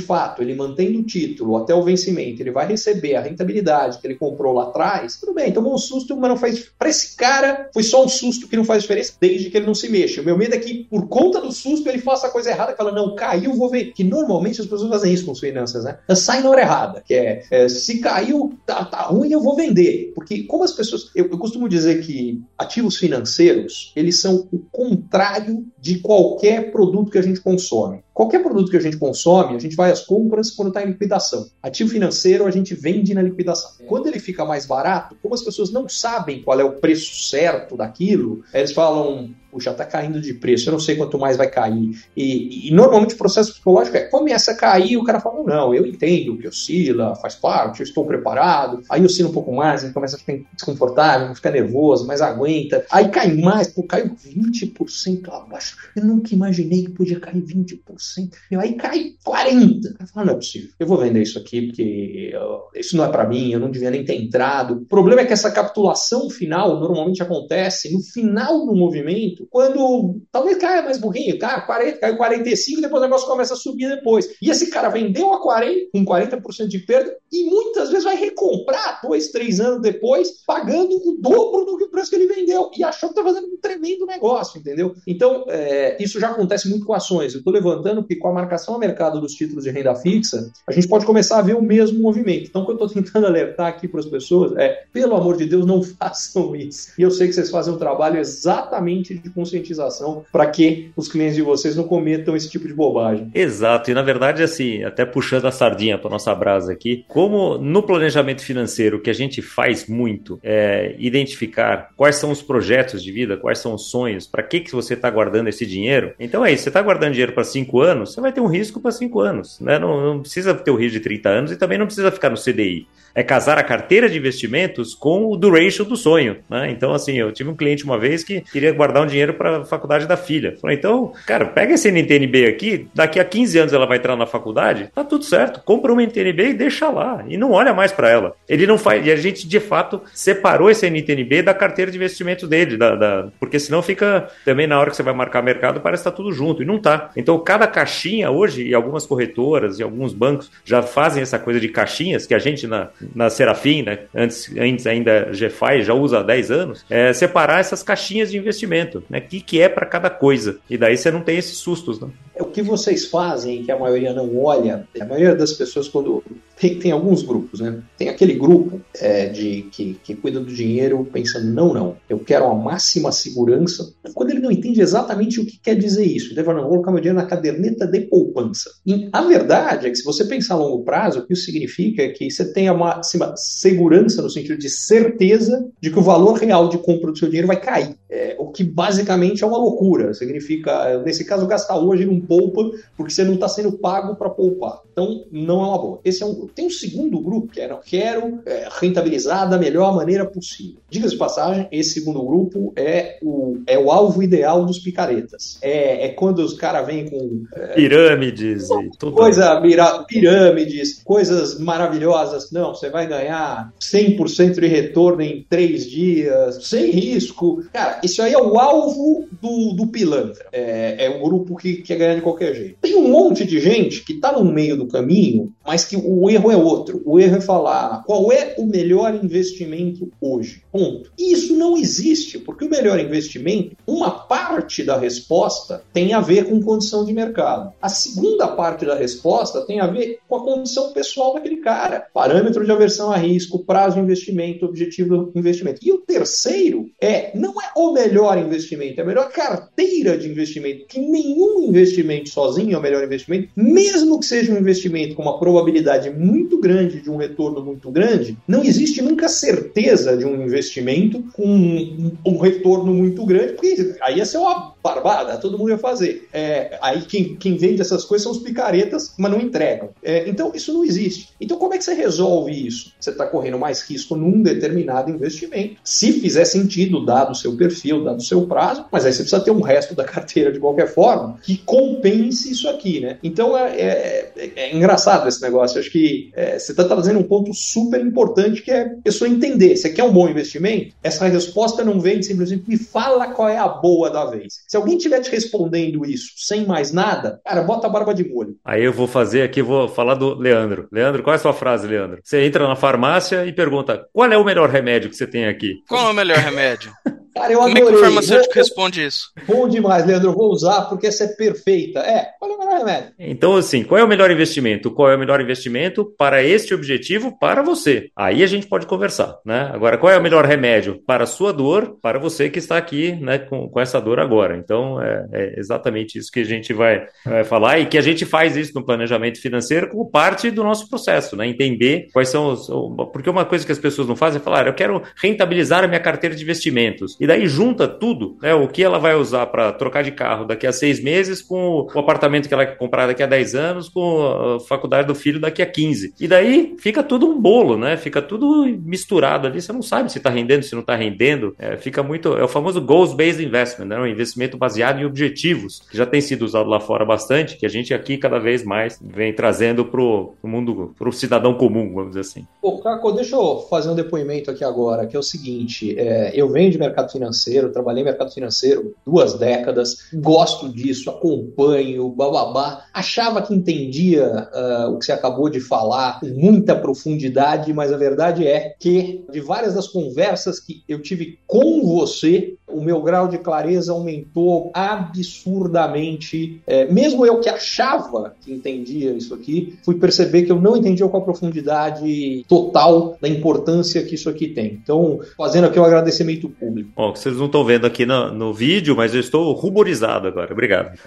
fato, 0.00 0.42
ele 0.42 0.54
mantendo 0.54 0.98
o 0.98 1.04
título 1.04 1.56
até 1.56 1.74
o 1.74 1.82
vencimento, 1.82 2.42
ele 2.42 2.50
vai 2.50 2.66
receber 2.66 3.14
a 3.14 3.20
rentabilidade 3.20 3.98
que 3.98 4.06
ele 4.06 4.16
comprou 4.16 4.52
lá 4.52 4.64
atrás, 4.64 5.18
tudo 5.18 5.34
bem, 5.34 5.52
tomou 5.52 5.74
um 5.74 5.78
susto, 5.78 6.16
mas 6.16 6.30
não 6.30 6.36
faz. 6.36 6.70
Para 6.78 6.88
esse 6.88 7.16
cara, 7.16 7.70
foi 7.72 7.82
só 7.82 8.04
um 8.04 8.08
susto 8.08 8.48
que 8.48 8.56
não 8.56 8.64
faz 8.64 8.82
diferença 8.82 9.14
desde 9.20 9.50
que 9.50 9.56
ele 9.56 9.66
não 9.66 9.74
se 9.74 9.88
mexa. 9.88 10.20
O 10.20 10.24
meu 10.24 10.36
medo 10.36 10.54
é 10.54 10.58
que, 10.58 10.84
por 10.84 11.08
conta 11.08 11.40
do 11.40 11.52
susto, 11.52 11.88
ele 11.88 11.98
faça 11.98 12.26
a 12.26 12.30
coisa 12.30 12.50
errada, 12.50 12.72
que 12.72 12.78
fala, 12.78 12.92
não, 12.92 13.14
caiu, 13.14 13.54
vou 13.54 13.70
ver. 13.70 13.92
Que 13.92 14.04
normalmente 14.04 14.60
as 14.60 14.66
pessoas 14.66 14.90
fazem 14.90 15.12
isso 15.12 15.24
com 15.24 15.32
as 15.32 15.38
finanças, 15.38 15.84
né? 15.84 15.98
Sai 16.14 16.42
na 16.42 16.50
hora 16.50 16.60
errada, 16.60 17.02
que 17.06 17.14
é, 17.14 17.44
é 17.50 17.68
se 17.68 18.00
caiu, 18.00 18.58
tá, 18.66 18.84
tá, 18.84 19.02
ruim, 19.02 19.30
eu 19.30 19.40
vou 19.40 19.54
vender. 19.54 20.12
Porque, 20.14 20.42
como 20.44 20.64
as 20.64 20.72
pessoas. 20.72 21.10
Eu, 21.14 21.28
eu 21.28 21.38
costumo 21.38 21.68
dizer 21.68 22.02
que 22.02 22.42
ativos 22.58 22.96
financeiros, 22.96 23.92
eles 23.94 24.20
são 24.20 24.48
o 24.52 24.58
contrário 24.58 25.66
de 25.78 25.98
qualquer 25.98 26.70
produto 26.72 27.10
que 27.10 27.18
a 27.18 27.22
gente 27.22 27.40
consome. 27.40 28.02
Qualquer 28.14 28.42
produto 28.42 28.70
que 28.70 28.76
a 28.76 28.80
gente 28.80 28.98
consome, 28.98 29.56
a 29.56 29.58
gente 29.58 29.74
vai 29.74 29.90
às 29.90 30.04
compras 30.04 30.50
quando 30.50 30.68
está 30.68 30.82
em 30.82 30.88
liquidação. 30.88 31.48
Ativo 31.62 31.90
financeiro, 31.90 32.46
a 32.46 32.50
gente 32.50 32.74
vende 32.74 33.14
na 33.14 33.22
liquidação. 33.22 33.70
Quando 33.86 34.06
ele 34.06 34.18
fica 34.18 34.44
mais 34.44 34.66
barato, 34.66 35.16
como 35.22 35.34
as 35.34 35.42
pessoas 35.42 35.72
não 35.72 35.88
sabem 35.88 36.42
qual 36.42 36.60
é 36.60 36.64
o 36.64 36.72
preço 36.72 37.28
certo 37.28 37.76
daquilo, 37.76 38.44
eles 38.52 38.72
falam, 38.72 39.30
puxa, 39.52 39.70
está 39.70 39.84
caindo 39.84 40.18
de 40.18 40.32
preço, 40.32 40.68
eu 40.68 40.72
não 40.72 40.80
sei 40.80 40.96
quanto 40.96 41.18
mais 41.18 41.36
vai 41.36 41.48
cair. 41.48 41.90
E, 42.16 42.68
e, 42.68 42.70
normalmente 42.72 43.14
o 43.14 43.18
processo 43.18 43.52
psicológico 43.52 43.98
é, 43.98 44.00
começa 44.00 44.52
a 44.52 44.56
cair, 44.56 44.96
o 44.96 45.04
cara 45.04 45.20
fala, 45.20 45.44
não, 45.44 45.74
eu 45.74 45.86
entendo 45.86 46.38
que 46.38 46.48
oscila, 46.48 47.14
faz 47.16 47.34
parte, 47.34 47.80
eu 47.80 47.84
estou 47.84 48.06
preparado. 48.06 48.82
Aí 48.88 49.04
oscila 49.04 49.28
um 49.28 49.32
pouco 49.32 49.52
mais, 49.52 49.84
ele 49.84 49.92
começa 49.92 50.16
a 50.16 50.18
ficar 50.18 50.38
desconfortável, 50.54 51.34
fica 51.34 51.50
nervoso, 51.50 52.06
mas 52.06 52.22
aguenta. 52.22 52.86
Aí 52.90 53.10
cai 53.10 53.34
mais, 53.34 53.68
pô, 53.68 53.82
caiu 53.82 54.16
20% 54.16 55.28
abaixo. 55.28 55.76
Eu 55.94 56.04
nunca 56.04 56.34
imaginei 56.34 56.84
que 56.84 56.90
podia 56.92 57.20
cair 57.20 57.42
20%. 57.42 58.32
Aí 58.56 58.72
cai 58.74 59.12
40%. 59.24 59.84
O 59.84 59.94
cara 59.94 60.06
fala, 60.06 60.26
não 60.26 60.32
é 60.32 60.36
possível, 60.36 60.70
eu 60.80 60.86
vou 60.86 60.96
vender 60.96 61.20
isso 61.20 61.38
aqui 61.38 61.66
porque 61.66 62.32
uh, 62.34 62.78
isso 62.78 62.96
não 62.96 63.04
é 63.04 63.08
para 63.08 63.28
mim, 63.28 63.52
eu 63.52 63.60
não 63.60 63.70
devia 63.70 63.90
nem 63.90 64.02
ter 64.02 64.14
entrado. 64.14 64.74
O 64.74 64.86
problema 64.86 65.20
é 65.20 65.26
que 65.26 65.32
essa 65.32 65.50
capitulação 65.50 66.30
final 66.30 66.80
normalmente 66.80 67.22
acontece 67.22 67.92
no 67.92 68.00
final 68.00 68.64
do 68.64 68.74
movimento 68.74 69.41
quando 69.50 70.20
talvez 70.30 70.56
caia 70.58 70.82
mais 70.82 70.98
burrinho, 70.98 71.38
tá? 71.38 71.60
40, 71.60 71.98
caiu 71.98 72.16
45, 72.16 72.80
depois 72.80 73.02
o 73.02 73.06
negócio 73.06 73.26
começa 73.26 73.54
a 73.54 73.56
subir 73.56 73.88
depois. 73.88 74.28
E 74.40 74.50
esse 74.50 74.70
cara 74.70 74.88
vendeu 74.88 75.32
a 75.32 75.40
40, 75.40 75.90
com 75.92 76.04
40% 76.04 76.66
de 76.68 76.78
perda, 76.80 77.16
e 77.30 77.44
muitas 77.44 77.88
vezes 77.88 78.04
vai 78.04 78.16
recomprar 78.16 79.00
dois, 79.02 79.28
três 79.28 79.60
anos 79.60 79.80
depois, 79.80 80.42
pagando 80.46 80.96
o 80.96 81.16
dobro 81.20 81.64
do 81.64 81.88
preço 81.88 82.10
que 82.10 82.16
ele 82.16 82.26
vendeu, 82.26 82.70
e 82.76 82.82
achou 82.82 83.10
que 83.10 83.14
tá 83.14 83.22
fazendo 83.22 83.46
um 83.46 83.56
tremendo 83.58 84.06
negócio, 84.06 84.58
entendeu? 84.58 84.94
Então, 85.06 85.44
é, 85.48 85.96
isso 86.02 86.18
já 86.18 86.30
acontece 86.30 86.68
muito 86.68 86.86
com 86.86 86.94
ações. 86.94 87.34
Eu 87.34 87.38
estou 87.38 87.52
levantando 87.52 88.02
porque 88.02 88.16
com 88.16 88.28
a 88.28 88.32
marcação 88.32 88.74
a 88.74 88.78
mercado 88.78 89.20
dos 89.20 89.34
títulos 89.34 89.64
de 89.64 89.70
renda 89.70 89.94
fixa, 89.94 90.50
a 90.66 90.72
gente 90.72 90.88
pode 90.88 91.04
começar 91.06 91.38
a 91.38 91.42
ver 91.42 91.54
o 91.54 91.62
mesmo 91.62 92.00
movimento. 92.00 92.48
Então, 92.48 92.62
o 92.62 92.64
que 92.64 92.72
eu 92.72 92.74
estou 92.74 92.88
tentando 92.88 93.26
alertar 93.26 93.68
aqui 93.68 93.86
para 93.86 94.00
as 94.00 94.06
pessoas 94.06 94.56
é, 94.56 94.84
pelo 94.92 95.14
amor 95.14 95.36
de 95.36 95.46
Deus, 95.46 95.66
não 95.66 95.82
façam 95.98 96.54
isso. 96.56 96.92
E 96.98 97.02
eu 97.02 97.10
sei 97.10 97.28
que 97.28 97.34
vocês 97.34 97.50
fazem 97.50 97.72
um 97.74 97.78
trabalho 97.78 98.18
exatamente 98.18 99.14
de 99.18 99.30
conscientização 99.32 100.24
para 100.30 100.46
que 100.46 100.90
os 100.96 101.08
clientes 101.08 101.36
de 101.36 101.42
vocês 101.42 101.76
não 101.76 101.84
cometam 101.84 102.36
esse 102.36 102.50
tipo 102.50 102.66
de 102.66 102.74
bobagem. 102.74 103.30
Exato, 103.34 103.90
e 103.90 103.94
na 103.94 104.02
verdade, 104.02 104.42
assim, 104.42 104.82
até 104.84 105.04
puxando 105.04 105.46
a 105.46 105.50
sardinha 105.50 105.98
para 105.98 106.10
nossa 106.10 106.34
brasa 106.34 106.72
aqui, 106.72 107.04
como 107.08 107.58
no 107.58 107.82
planejamento 107.82 108.42
financeiro 108.42 109.00
que 109.00 109.10
a 109.10 109.14
gente 109.14 109.42
faz 109.42 109.86
muito 109.86 110.38
é 110.42 110.94
identificar 110.98 111.90
quais 111.96 112.16
são 112.16 112.30
os 112.30 112.42
projetos 112.42 113.02
de 113.02 113.12
vida, 113.12 113.36
quais 113.36 113.58
são 113.58 113.74
os 113.74 113.90
sonhos, 113.90 114.26
para 114.26 114.42
que, 114.42 114.60
que 114.60 114.72
você 114.72 114.94
está 114.94 115.10
guardando 115.10 115.48
esse 115.48 115.66
dinheiro. 115.66 116.14
Então 116.18 116.44
é 116.44 116.52
isso, 116.52 116.64
você 116.64 116.70
está 116.70 116.82
guardando 116.82 117.12
dinheiro 117.12 117.32
para 117.32 117.44
cinco 117.44 117.80
anos, 117.80 118.12
você 118.12 118.20
vai 118.20 118.32
ter 118.32 118.40
um 118.40 118.46
risco 118.46 118.80
para 118.80 118.90
cinco 118.90 119.20
anos. 119.20 119.60
Né? 119.60 119.78
Não, 119.78 120.14
não 120.14 120.20
precisa 120.20 120.54
ter 120.54 120.70
o 120.70 120.76
risco 120.76 120.98
de 120.98 121.00
30 121.00 121.28
anos 121.28 121.52
e 121.52 121.56
também 121.56 121.78
não 121.78 121.86
precisa 121.86 122.10
ficar 122.10 122.30
no 122.30 122.36
CDI 122.36 122.86
é 123.14 123.22
casar 123.22 123.58
a 123.58 123.62
carteira 123.62 124.08
de 124.08 124.18
investimentos 124.18 124.94
com 124.94 125.26
o 125.26 125.36
duration 125.36 125.84
do 125.84 125.96
sonho. 125.96 126.38
Né? 126.48 126.70
Então, 126.70 126.92
assim, 126.92 127.14
eu 127.14 127.32
tive 127.32 127.50
um 127.50 127.56
cliente 127.56 127.84
uma 127.84 127.98
vez 127.98 128.24
que 128.24 128.40
queria 128.40 128.72
guardar 128.72 129.02
um 129.02 129.06
dinheiro 129.06 129.21
para 129.30 129.58
a 129.58 129.64
faculdade 129.64 130.06
da 130.06 130.16
filha. 130.16 130.56
Falei, 130.60 130.76
então, 130.76 131.12
cara, 131.26 131.44
pega 131.44 131.74
esse 131.74 131.90
NTNB 131.90 132.46
aqui, 132.46 132.88
daqui 132.94 133.20
a 133.20 133.24
15 133.24 133.58
anos 133.58 133.72
ela 133.72 133.86
vai 133.86 133.98
entrar 133.98 134.16
na 134.16 134.26
faculdade, 134.26 134.90
tá 134.94 135.04
tudo 135.04 135.24
certo, 135.24 135.60
compra 135.64 135.92
uma 135.92 136.02
NTNB 136.02 136.50
e 136.50 136.54
deixa 136.54 136.88
lá. 136.88 137.24
E 137.28 137.36
não 137.36 137.52
olha 137.52 137.72
mais 137.72 137.92
para 137.92 138.10
ela. 138.10 138.34
Ele 138.48 138.66
não 138.66 138.78
faz. 138.78 139.06
E 139.06 139.10
a 139.10 139.16
gente, 139.16 139.46
de 139.46 139.60
fato, 139.60 140.00
separou 140.12 140.70
esse 140.70 140.88
NTNB 140.88 141.42
da 141.42 141.54
carteira 141.54 141.90
de 141.90 141.96
investimento 141.96 142.46
dele, 142.46 142.76
da, 142.76 142.94
da... 142.94 143.28
porque 143.38 143.58
senão 143.58 143.82
fica 143.82 144.28
também 144.44 144.66
na 144.66 144.78
hora 144.78 144.90
que 144.90 144.96
você 144.96 145.02
vai 145.02 145.14
marcar 145.14 145.42
mercado, 145.42 145.80
parece 145.80 146.02
que 146.02 146.10
tá 146.10 146.16
tudo 146.16 146.32
junto. 146.32 146.62
E 146.62 146.66
não 146.66 146.78
tá. 146.78 147.10
Então, 147.16 147.38
cada 147.38 147.66
caixinha 147.66 148.30
hoje, 148.30 148.66
e 148.66 148.74
algumas 148.74 149.06
corretoras 149.06 149.78
e 149.78 149.82
alguns 149.82 150.12
bancos 150.12 150.50
já 150.64 150.82
fazem 150.82 151.22
essa 151.22 151.38
coisa 151.38 151.60
de 151.60 151.68
caixinhas, 151.68 152.26
que 152.26 152.34
a 152.34 152.38
gente 152.38 152.66
na, 152.66 152.88
na 153.14 153.30
Serafim, 153.30 153.82
né, 153.82 154.00
antes, 154.14 154.50
antes 154.56 154.86
ainda 154.86 155.30
GFI, 155.32 155.82
já 155.82 155.94
usa 155.94 156.20
há 156.20 156.22
10 156.22 156.50
anos, 156.50 156.84
é 156.88 157.12
separar 157.12 157.60
essas 157.60 157.82
caixinhas 157.82 158.30
de 158.30 158.38
investimento, 158.38 159.02
né? 159.12 159.18
O 159.18 159.22
que, 159.22 159.42
que 159.42 159.60
é 159.60 159.68
para 159.68 159.84
cada 159.84 160.08
coisa. 160.08 160.58
E 160.70 160.78
daí 160.78 160.96
você 160.96 161.10
não 161.10 161.20
tem 161.20 161.36
esses 161.36 161.58
sustos, 161.58 162.00
né? 162.00 162.08
É 162.34 162.42
o 162.42 162.46
que 162.46 162.62
vocês 162.62 163.06
fazem 163.06 163.62
que 163.62 163.70
a 163.70 163.78
maioria 163.78 164.12
não 164.12 164.38
olha. 164.38 164.88
A 164.98 165.04
maioria 165.04 165.34
das 165.34 165.52
pessoas, 165.52 165.88
quando. 165.88 166.22
Tem, 166.58 166.78
tem 166.78 166.92
alguns 166.92 167.22
grupos, 167.22 167.60
né? 167.60 167.82
Tem 167.98 168.08
aquele 168.08 168.34
grupo 168.34 168.80
é, 169.00 169.26
de 169.26 169.62
que, 169.72 169.98
que 170.02 170.14
cuida 170.14 170.38
do 170.38 170.52
dinheiro 170.52 171.04
pensando, 171.12 171.46
não, 171.46 171.74
não, 171.74 171.96
eu 172.08 172.20
quero 172.20 172.46
a 172.46 172.54
máxima 172.54 173.10
segurança. 173.10 173.92
Quando 174.14 174.30
ele 174.30 174.40
não 174.40 174.50
entende 174.50 174.80
exatamente 174.80 175.40
o 175.40 175.46
que 175.46 175.58
quer 175.58 175.74
dizer 175.74 176.04
isso, 176.04 176.32
ele 176.32 176.44
fala, 176.44 176.58
não, 176.58 176.68
vou 176.68 176.74
colocar 176.74 176.92
meu 176.92 177.00
dinheiro 177.00 177.18
na 177.18 177.26
caderneta 177.26 177.86
de 177.86 178.02
poupança. 178.02 178.70
E 178.86 179.08
a 179.12 179.22
verdade 179.22 179.86
é 179.86 179.90
que 179.90 179.96
se 179.96 180.04
você 180.04 180.24
pensar 180.24 180.54
a 180.54 180.58
longo 180.58 180.84
prazo, 180.84 181.20
o 181.20 181.26
que 181.26 181.32
isso 181.32 181.46
significa 181.46 182.02
é 182.02 182.08
que 182.10 182.30
você 182.30 182.52
tem 182.52 182.68
a 182.68 182.74
máxima 182.74 183.34
segurança 183.36 184.22
no 184.22 184.30
sentido 184.30 184.56
de 184.56 184.68
certeza 184.68 185.68
de 185.80 185.90
que 185.90 185.98
o 185.98 186.02
valor 186.02 186.34
real 186.34 186.68
de 186.68 186.78
compra 186.78 187.10
do 187.10 187.18
seu 187.18 187.28
dinheiro 187.28 187.48
vai 187.48 187.60
cair. 187.60 187.96
É, 188.08 188.36
o 188.38 188.52
que 188.52 188.62
basicamente 188.62 189.42
é 189.42 189.46
uma 189.46 189.58
loucura. 189.58 190.14
Significa, 190.14 191.02
nesse 191.02 191.24
caso, 191.24 191.46
gastar 191.46 191.78
hoje 191.78 192.04
não 192.04 192.20
poupa 192.26 192.70
porque 192.96 193.12
você 193.12 193.24
não 193.24 193.34
está 193.34 193.48
sendo 193.48 193.72
pago 193.72 194.16
para 194.16 194.30
poupar. 194.30 194.80
Então, 194.92 195.24
não 195.32 195.62
é 195.62 195.66
uma 195.68 195.78
boa. 195.78 196.00
Esse 196.04 196.22
é 196.22 196.26
um 196.26 196.34
grupo. 196.34 196.52
Tem 196.54 196.66
um 196.66 196.70
segundo 196.70 197.18
grupo 197.20 197.48
que 197.48 197.66
não 197.66 197.80
quero 197.84 198.40
é, 198.44 198.68
rentabilizar 198.80 199.48
da 199.48 199.58
melhor 199.58 199.94
maneira 199.94 200.26
possível. 200.26 200.76
Diga-se 200.90 201.14
de 201.14 201.18
passagem, 201.18 201.68
esse 201.72 201.94
segundo 201.94 202.22
grupo 202.22 202.72
é 202.76 203.18
o, 203.22 203.58
é 203.66 203.78
o 203.78 203.90
alvo 203.90 204.22
ideal 204.22 204.64
dos 204.66 204.78
picaretas. 204.78 205.58
É, 205.62 206.06
é 206.06 206.08
quando 206.10 206.40
os 206.40 206.54
caras 206.54 206.86
vêm 206.86 207.08
com... 207.08 207.44
É, 207.54 207.68
pirâmides 207.68 208.68
e 208.68 208.90
tudo. 208.98 209.16
Coisa, 209.16 209.60
pirâmides, 210.06 211.02
coisas 211.02 211.58
maravilhosas. 211.58 212.50
Não, 212.50 212.74
você 212.74 212.90
vai 212.90 213.06
ganhar 213.06 213.72
100% 213.80 214.60
de 214.60 214.66
retorno 214.66 215.22
em 215.22 215.46
três 215.48 215.88
dias, 215.88 216.66
sem 216.66 216.90
risco. 216.90 217.64
Cara, 217.72 218.00
isso 218.04 218.20
aí 218.22 218.32
é 218.32 218.38
o 218.38 218.58
alvo 218.58 219.26
do, 219.40 219.72
do 219.74 219.86
pilantra. 219.86 220.46
É, 220.52 221.06
é 221.06 221.10
um 221.10 221.22
grupo 221.22 221.56
que 221.56 221.76
quer 221.76 221.96
ganhar 221.96 222.11
de 222.14 222.22
qualquer 222.22 222.54
jeito. 222.54 222.76
Tem 222.80 222.94
um 222.94 223.08
monte 223.08 223.44
de 223.44 223.60
gente 223.60 224.04
que 224.04 224.14
está 224.14 224.32
no 224.32 224.44
meio 224.44 224.76
do 224.76 224.86
caminho, 224.86 225.52
mas 225.64 225.84
que 225.84 225.96
o 225.96 226.28
erro 226.28 226.50
é 226.50 226.56
outro. 226.56 227.02
O 227.04 227.18
erro 227.18 227.36
é 227.36 227.40
falar 227.40 228.02
qual 228.04 228.32
é 228.32 228.54
o 228.58 228.66
melhor 228.66 229.14
investimento 229.14 230.10
hoje. 230.20 230.62
Ponto. 230.70 231.10
E 231.18 231.32
isso 231.32 231.56
não 231.56 231.76
existe, 231.76 232.38
porque 232.38 232.64
o 232.64 232.70
melhor 232.70 232.98
investimento, 232.98 233.76
uma 233.86 234.10
parte 234.10 234.82
da 234.82 234.98
resposta 234.98 235.82
tem 235.92 236.12
a 236.12 236.20
ver 236.20 236.46
com 236.46 236.62
condição 236.62 237.04
de 237.04 237.12
mercado. 237.12 237.72
A 237.80 237.88
segunda 237.88 238.48
parte 238.48 238.84
da 238.84 238.94
resposta 238.94 239.62
tem 239.62 239.80
a 239.80 239.86
ver 239.86 240.18
com 240.28 240.36
a 240.36 240.44
condição 240.44 240.92
pessoal 240.92 241.34
daquele 241.34 241.56
cara. 241.56 242.06
Parâmetro 242.12 242.64
de 242.64 242.72
aversão 242.72 243.10
a 243.10 243.16
risco, 243.16 243.64
prazo 243.64 243.96
de 243.96 244.02
investimento, 244.02 244.66
objetivo 244.66 245.26
do 245.26 245.38
investimento. 245.38 245.80
E 245.82 245.92
o 245.92 245.98
terceiro 245.98 246.90
é, 247.00 247.36
não 247.36 247.60
é 247.60 247.70
o 247.76 247.92
melhor 247.92 248.38
investimento, 248.38 249.00
é 249.00 249.02
a 249.02 249.06
melhor 249.06 249.30
carteira 249.30 250.16
de 250.16 250.28
investimento, 250.28 250.86
que 250.86 251.00
nenhum 251.00 251.64
investimento 251.64 252.01
sozinho 252.30 252.74
é 252.74 252.78
o 252.78 252.82
melhor 252.82 253.02
investimento, 253.04 253.48
mesmo 253.56 254.18
que 254.18 254.26
seja 254.26 254.52
um 254.52 254.58
investimento 254.58 255.14
com 255.14 255.22
uma 255.22 255.38
probabilidade 255.38 256.10
muito 256.10 256.60
grande 256.60 257.00
de 257.00 257.10
um 257.10 257.16
retorno 257.16 257.64
muito 257.64 257.90
grande, 257.90 258.36
não 258.46 258.62
existe 258.62 259.02
nunca 259.02 259.28
certeza 259.28 260.16
de 260.16 260.24
um 260.24 260.42
investimento 260.42 261.22
com 261.32 261.46
um, 261.46 262.12
um 262.26 262.38
retorno 262.38 262.92
muito 262.92 263.24
grande, 263.24 263.52
porque 263.54 263.96
aí 264.02 264.18
ia 264.18 264.26
ser 264.26 264.38
uma 264.38 264.71
barbada, 264.82 265.36
todo 265.38 265.58
mundo 265.58 265.70
ia 265.70 265.78
fazer. 265.78 266.28
É, 266.32 266.78
aí 266.82 267.02
quem, 267.02 267.36
quem 267.36 267.56
vende 267.56 267.80
essas 267.80 268.04
coisas 268.04 268.24
são 268.24 268.32
os 268.32 268.38
picaretas, 268.38 269.14
mas 269.16 269.30
não 269.30 269.40
entregam. 269.40 269.90
É, 270.02 270.28
então 270.28 270.52
isso 270.54 270.72
não 270.72 270.84
existe. 270.84 271.28
Então 271.40 271.56
como 271.56 271.74
é 271.74 271.78
que 271.78 271.84
você 271.84 271.94
resolve 271.94 272.52
isso? 272.52 272.92
Você 272.98 273.10
está 273.10 273.26
correndo 273.26 273.58
mais 273.58 273.80
risco 273.82 274.16
num 274.16 274.42
determinado 274.42 275.10
investimento, 275.10 275.76
se 275.84 276.12
fizer 276.12 276.44
sentido, 276.44 277.04
dado 277.04 277.32
o 277.32 277.34
seu 277.34 277.56
perfil, 277.56 278.04
dado 278.04 278.18
o 278.18 278.24
seu 278.24 278.46
prazo, 278.46 278.86
mas 278.90 279.04
aí 279.04 279.12
você 279.12 279.22
precisa 279.22 279.42
ter 279.42 279.50
um 279.50 279.60
resto 279.60 279.94
da 279.94 280.04
carteira 280.04 280.52
de 280.52 280.58
qualquer 280.58 280.88
forma 280.88 281.38
que 281.42 281.56
compense 281.58 282.50
isso 282.50 282.68
aqui, 282.68 283.00
né? 283.00 283.18
Então 283.22 283.56
é, 283.56 283.80
é, 283.80 284.32
é, 284.36 284.52
é 284.56 284.76
engraçado 284.76 285.28
esse 285.28 285.40
negócio. 285.40 285.76
Eu 285.76 285.80
acho 285.80 285.90
que 285.90 286.30
é, 286.34 286.58
você 286.58 286.72
está 286.72 286.84
trazendo 286.84 287.18
um 287.18 287.24
ponto 287.24 287.54
super 287.54 288.00
importante 288.00 288.62
que 288.62 288.70
é 288.70 288.82
a 288.82 288.88
pessoa 289.02 289.28
entender. 289.28 289.76
Você 289.76 289.90
quer 289.90 290.04
um 290.04 290.12
bom 290.12 290.28
investimento? 290.28 290.94
Essa 291.02 291.26
resposta 291.26 291.84
não 291.84 292.00
vem 292.00 292.22
simplesmente 292.22 292.68
me 292.68 292.76
fala 292.76 293.28
qual 293.28 293.48
é 293.48 293.58
a 293.58 293.68
boa 293.68 294.10
da 294.10 294.24
vez. 294.24 294.62
Se 294.72 294.76
alguém 294.78 294.96
estiver 294.96 295.20
te 295.20 295.30
respondendo 295.30 296.02
isso 296.06 296.32
sem 296.34 296.64
mais 296.64 296.94
nada, 296.94 297.42
cara, 297.44 297.60
bota 297.60 297.86
a 297.86 297.90
barba 297.90 298.14
de 298.14 298.26
molho. 298.26 298.56
Aí 298.64 298.82
eu 298.82 298.90
vou 298.90 299.06
fazer 299.06 299.42
aqui, 299.42 299.60
vou 299.60 299.86
falar 299.86 300.14
do 300.14 300.32
Leandro. 300.34 300.88
Leandro, 300.90 301.22
qual 301.22 301.34
é 301.34 301.36
a 301.36 301.38
sua 301.38 301.52
frase, 301.52 301.86
Leandro? 301.86 302.20
Você 302.24 302.42
entra 302.42 302.66
na 302.66 302.74
farmácia 302.74 303.44
e 303.44 303.52
pergunta: 303.52 304.08
qual 304.14 304.32
é 304.32 304.38
o 304.38 304.42
melhor 304.42 304.70
remédio 304.70 305.10
que 305.10 305.16
você 305.16 305.26
tem 305.26 305.46
aqui? 305.46 305.82
Qual 305.86 306.08
é 306.08 306.10
o 306.10 306.14
melhor 306.14 306.38
remédio? 306.38 306.90
Cara, 307.34 307.52
eu 307.52 307.58
Como 307.58 307.70
adorei. 307.70 307.88
é 307.88 307.90
que 307.90 307.96
o 307.96 308.00
farmacêutico 308.00 308.54
vou... 308.54 308.62
responde 308.62 309.04
isso? 309.04 309.32
Bom 309.46 309.68
demais, 309.68 310.06
Leandro. 310.06 310.30
Eu 310.30 310.34
vou 310.34 310.50
usar 310.50 310.82
porque 310.82 311.06
essa 311.06 311.24
é 311.24 311.28
perfeita. 311.28 312.00
É, 312.00 312.30
qual 312.38 312.50
é 312.50 312.54
o 312.54 312.58
melhor 312.58 312.78
remédio? 312.78 313.12
Então, 313.18 313.56
assim, 313.56 313.82
qual 313.82 313.98
é 313.98 314.04
o 314.04 314.08
melhor 314.08 314.30
investimento? 314.30 314.90
Qual 314.90 315.10
é 315.10 315.16
o 315.16 315.18
melhor 315.18 315.40
investimento 315.40 316.04
para 316.18 316.42
este 316.42 316.74
objetivo 316.74 317.38
para 317.38 317.62
você? 317.62 318.10
Aí 318.14 318.42
a 318.42 318.46
gente 318.46 318.66
pode 318.66 318.86
conversar, 318.86 319.38
né? 319.46 319.70
Agora, 319.72 319.96
qual 319.96 320.12
é 320.12 320.18
o 320.18 320.22
melhor 320.22 320.44
remédio 320.44 321.00
para 321.06 321.24
a 321.24 321.26
sua 321.26 321.52
dor, 321.52 321.96
para 322.02 322.18
você 322.18 322.50
que 322.50 322.58
está 322.58 322.76
aqui, 322.76 323.12
né, 323.12 323.38
com, 323.38 323.68
com 323.68 323.80
essa 323.80 324.00
dor 324.00 324.20
agora? 324.20 324.56
Então, 324.56 325.02
é, 325.02 325.26
é 325.32 325.58
exatamente 325.58 326.18
isso 326.18 326.30
que 326.30 326.40
a 326.40 326.44
gente 326.44 326.72
vai, 326.74 327.06
vai, 327.24 327.44
falar 327.44 327.78
e 327.78 327.86
que 327.86 327.96
a 327.96 328.02
gente 328.02 328.26
faz 328.26 328.56
isso 328.56 328.72
no 328.74 328.84
planejamento 328.84 329.40
financeiro 329.40 329.88
como 329.88 330.10
parte 330.10 330.50
do 330.50 330.62
nosso 330.62 330.88
processo, 330.88 331.34
né? 331.34 331.46
Entender 331.46 332.08
quais 332.12 332.28
são 332.28 332.52
os. 332.52 332.68
Porque 333.12 333.30
uma 333.30 333.44
coisa 333.44 333.64
que 333.64 333.72
as 333.72 333.78
pessoas 333.78 334.06
não 334.06 334.16
fazem 334.16 334.40
é 334.40 334.44
falar, 334.44 334.66
eu 334.66 334.74
quero 334.74 335.02
rentabilizar 335.16 335.82
a 335.82 335.88
minha 335.88 336.00
carteira 336.00 336.36
de 336.36 336.42
investimentos. 336.42 337.16
E 337.22 337.26
daí 337.26 337.46
junta 337.46 337.86
tudo, 337.86 338.36
né? 338.42 338.52
O 338.52 338.66
que 338.66 338.82
ela 338.82 338.98
vai 338.98 339.14
usar 339.14 339.46
para 339.46 339.70
trocar 339.70 340.02
de 340.02 340.10
carro 340.10 340.44
daqui 340.44 340.66
a 340.66 340.72
seis 340.72 341.00
meses 341.00 341.40
com 341.40 341.86
o 341.94 341.98
apartamento 342.00 342.48
que 342.48 342.52
ela 342.52 342.66
quer 342.66 342.76
comprar 342.76 343.06
daqui 343.06 343.22
a 343.22 343.26
10 343.26 343.54
anos, 343.54 343.88
com 343.88 344.56
a 344.56 344.58
faculdade 344.58 345.06
do 345.06 345.14
filho 345.14 345.38
daqui 345.38 345.62
a 345.62 345.66
15. 345.66 346.14
E 346.18 346.26
daí 346.26 346.74
fica 346.80 347.00
tudo 347.00 347.28
um 347.28 347.40
bolo, 347.40 347.78
né? 347.78 347.96
Fica 347.96 348.20
tudo 348.20 348.66
misturado 348.84 349.46
ali. 349.46 349.62
Você 349.62 349.72
não 349.72 349.82
sabe 349.82 350.10
se 350.10 350.18
está 350.18 350.30
rendendo, 350.30 350.64
se 350.64 350.74
não 350.74 350.80
está 350.80 350.96
rendendo. 350.96 351.54
É, 351.60 351.76
fica 351.76 352.02
muito. 352.02 352.36
É 352.36 352.42
o 352.42 352.48
famoso 352.48 352.80
goals-based 352.80 353.40
investment, 353.40 353.86
né? 353.86 354.00
Um 354.00 354.06
investimento 354.08 354.56
baseado 354.56 355.00
em 355.00 355.04
objetivos, 355.04 355.80
que 355.88 355.96
já 355.96 356.04
tem 356.04 356.20
sido 356.20 356.42
usado 356.42 356.68
lá 356.68 356.80
fora 356.80 357.04
bastante, 357.04 357.56
que 357.56 357.64
a 357.64 357.68
gente 357.68 357.94
aqui 357.94 358.18
cada 358.18 358.40
vez 358.40 358.64
mais 358.64 358.98
vem 359.00 359.32
trazendo 359.32 359.84
para 359.84 360.00
o 360.00 360.34
mundo, 360.42 360.92
para 360.98 361.08
o 361.08 361.12
cidadão 361.12 361.54
comum, 361.54 361.94
vamos 361.94 362.08
dizer 362.08 362.20
assim. 362.22 362.48
Ô, 362.60 362.78
Caco, 362.80 363.12
deixa 363.12 363.36
eu 363.36 363.60
fazer 363.70 363.90
um 363.90 363.94
depoimento 363.94 364.50
aqui 364.50 364.64
agora, 364.64 365.06
que 365.06 365.14
é 365.14 365.18
o 365.20 365.22
seguinte: 365.22 365.96
é, 365.96 366.32
eu 366.34 366.48
venho 366.48 366.68
de 366.68 366.78
mercado 366.78 367.11
financeiro, 367.12 367.72
trabalhei 367.72 368.02
em 368.02 368.06
mercado 368.06 368.32
financeiro 368.32 368.94
duas 369.04 369.34
décadas, 369.34 370.08
gosto 370.14 370.68
disso, 370.68 371.10
acompanho, 371.10 372.08
bababá. 372.10 372.84
Achava 372.92 373.42
que 373.42 373.54
entendia 373.54 374.48
uh, 374.52 374.92
o 374.92 374.98
que 374.98 375.04
você 375.04 375.12
acabou 375.12 375.48
de 375.48 375.60
falar 375.60 376.20
com 376.20 376.26
muita 376.26 376.74
profundidade, 376.74 377.72
mas 377.72 377.92
a 377.92 377.96
verdade 377.96 378.46
é 378.46 378.74
que 378.78 379.24
de 379.30 379.40
várias 379.40 379.74
das 379.74 379.88
conversas 379.88 380.58
que 380.58 380.82
eu 380.88 381.00
tive 381.00 381.38
com 381.46 381.82
você, 381.82 382.56
o 382.72 382.82
meu 382.82 383.00
grau 383.02 383.28
de 383.28 383.38
clareza 383.38 383.92
aumentou 383.92 384.70
absurdamente. 384.74 386.60
É, 386.66 386.86
mesmo 386.86 387.24
eu 387.26 387.40
que 387.40 387.48
achava 387.48 388.34
que 388.40 388.52
entendia 388.52 389.12
isso 389.12 389.34
aqui, 389.34 389.78
fui 389.84 389.94
perceber 389.96 390.42
que 390.42 390.52
eu 390.52 390.60
não 390.60 390.76
entendia 390.76 391.06
com 391.08 391.16
a 391.16 391.20
profundidade 391.20 392.44
total 392.48 393.16
da 393.20 393.28
importância 393.28 394.02
que 394.02 394.14
isso 394.14 394.28
aqui 394.28 394.48
tem. 394.48 394.78
Então, 394.82 395.20
fazendo 395.36 395.66
aqui 395.66 395.78
o 395.78 395.82
um 395.82 395.84
agradecimento 395.84 396.48
público. 396.48 396.90
Bom, 396.96 397.14
vocês 397.14 397.36
não 397.36 397.46
estão 397.46 397.64
vendo 397.64 397.86
aqui 397.86 398.06
no, 398.06 398.32
no 398.32 398.52
vídeo, 398.52 398.96
mas 398.96 399.14
eu 399.14 399.20
estou 399.20 399.52
ruborizado 399.52 400.28
agora. 400.28 400.52
Obrigado. 400.52 400.98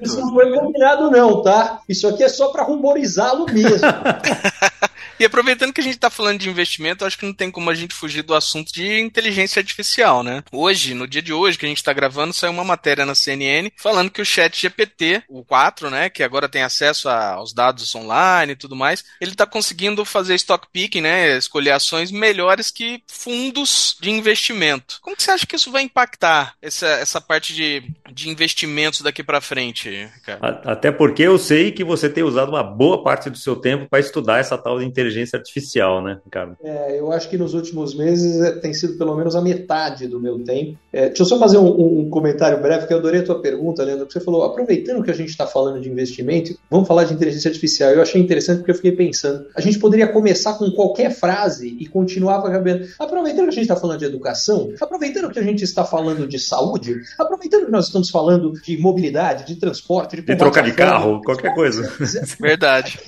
Isso 0.00 0.20
não 0.20 0.32
foi 0.32 0.52
combinado, 0.52 1.10
não, 1.10 1.42
tá? 1.42 1.80
Isso 1.88 2.06
aqui 2.06 2.22
é 2.22 2.28
só 2.28 2.48
para 2.48 2.62
ruborizá-lo 2.62 3.46
mesmo. 3.46 3.88
E 5.18 5.24
aproveitando 5.24 5.72
que 5.72 5.80
a 5.80 5.84
gente 5.84 5.94
está 5.94 6.10
falando 6.10 6.40
de 6.40 6.48
investimento, 6.48 7.04
acho 7.04 7.18
que 7.18 7.26
não 7.26 7.32
tem 7.32 7.50
como 7.50 7.70
a 7.70 7.74
gente 7.74 7.94
fugir 7.94 8.22
do 8.22 8.34
assunto 8.34 8.72
de 8.72 9.00
inteligência 9.00 9.60
artificial, 9.60 10.22
né? 10.22 10.42
Hoje, 10.50 10.92
no 10.92 11.06
dia 11.06 11.22
de 11.22 11.32
hoje 11.32 11.56
que 11.56 11.64
a 11.64 11.68
gente 11.68 11.78
está 11.78 11.92
gravando, 11.92 12.32
saiu 12.32 12.52
uma 12.52 12.64
matéria 12.64 13.06
na 13.06 13.14
CNN 13.14 13.70
falando 13.76 14.10
que 14.10 14.20
o 14.20 14.24
Chat 14.24 14.60
GPT, 14.60 15.22
o 15.28 15.44
4, 15.44 15.88
né, 15.90 16.10
que 16.10 16.22
agora 16.22 16.48
tem 16.48 16.62
acesso 16.62 17.08
aos 17.08 17.52
dados 17.52 17.94
online 17.94 18.52
e 18.52 18.56
tudo 18.56 18.74
mais, 18.74 19.04
ele 19.20 19.32
está 19.32 19.46
conseguindo 19.46 20.04
fazer 20.04 20.34
stock 20.34 20.66
picking, 20.72 21.02
né, 21.02 21.36
escolher 21.36 21.70
ações 21.70 22.10
melhores 22.10 22.70
que 22.70 23.02
fundos 23.06 23.96
de 24.00 24.10
investimento. 24.10 24.98
Como 25.00 25.16
que 25.16 25.22
você 25.22 25.30
acha 25.30 25.46
que 25.46 25.56
isso 25.56 25.70
vai 25.70 25.82
impactar 25.82 26.54
essa, 26.60 26.86
essa 26.86 27.20
parte 27.20 27.54
de, 27.54 27.84
de 28.12 28.28
investimentos 28.28 29.00
daqui 29.00 29.22
para 29.22 29.40
frente, 29.40 30.08
cara? 30.24 30.60
Até 30.64 30.90
porque 30.90 31.22
eu 31.22 31.38
sei 31.38 31.70
que 31.70 31.84
você 31.84 32.08
tem 32.08 32.24
usado 32.24 32.48
uma 32.48 32.64
boa 32.64 33.02
parte 33.04 33.30
do 33.30 33.38
seu 33.38 33.54
tempo 33.54 33.86
para 33.88 34.00
estudar 34.00 34.38
essa 34.38 34.58
tal 34.58 34.78
de 34.78 34.84
inteligência 34.84 35.03
inteligência 35.04 35.36
artificial, 35.36 36.02
né, 36.02 36.18
Ricardo? 36.24 36.56
É, 36.62 36.98
eu 36.98 37.12
acho 37.12 37.28
que 37.28 37.36
nos 37.36 37.54
últimos 37.54 37.94
meses 37.94 38.40
é, 38.40 38.52
tem 38.52 38.72
sido 38.72 38.96
pelo 38.96 39.14
menos 39.16 39.36
a 39.36 39.42
metade 39.42 40.08
do 40.08 40.18
meu 40.18 40.38
tempo. 40.38 40.78
É, 40.92 41.08
deixa 41.08 41.22
eu 41.22 41.26
só 41.26 41.38
fazer 41.38 41.58
um, 41.58 42.00
um, 42.00 42.08
comentário 42.08 42.60
breve, 42.60 42.86
que 42.86 42.92
eu 42.92 42.98
adorei 42.98 43.20
a 43.20 43.24
tua 43.24 43.40
pergunta, 43.40 43.82
Leandro, 43.82 44.06
que 44.06 44.12
você 44.12 44.20
falou, 44.20 44.44
aproveitando 44.44 45.02
que 45.02 45.10
a 45.10 45.14
gente 45.14 45.28
está 45.28 45.46
falando 45.46 45.80
de 45.80 45.90
investimento, 45.90 46.56
vamos 46.70 46.88
falar 46.88 47.04
de 47.04 47.14
inteligência 47.14 47.48
artificial. 47.48 47.90
Eu 47.90 48.02
achei 48.02 48.20
interessante 48.20 48.58
porque 48.58 48.70
eu 48.70 48.76
fiquei 48.76 48.92
pensando, 48.92 49.46
a 49.54 49.60
gente 49.60 49.78
poderia 49.78 50.08
começar 50.08 50.54
com 50.54 50.70
qualquer 50.70 51.10
frase 51.10 51.76
e 51.78 51.86
continuar 51.86 52.42
cabendo. 52.42 52.86
Aproveitando 52.98 53.44
que 53.44 53.50
a 53.50 53.52
gente 53.52 53.62
está 53.62 53.76
falando 53.76 53.98
de 53.98 54.04
educação, 54.04 54.72
aproveitando 54.80 55.30
que 55.30 55.38
a 55.38 55.42
gente 55.42 55.64
está 55.64 55.84
falando 55.84 56.26
de 56.26 56.38
saúde, 56.38 57.00
aproveitando 57.18 57.66
que 57.66 57.72
nós 57.72 57.86
estamos 57.86 58.10
falando 58.10 58.52
de 58.52 58.76
mobilidade, 58.78 59.44
de 59.46 59.56
transporte, 59.56 60.16
de, 60.16 60.22
de 60.22 60.36
trocar 60.36 60.62
de 60.62 60.72
carro, 60.72 61.20
qualquer 61.22 61.54
coisa. 61.54 61.92
Verdade 62.40 62.98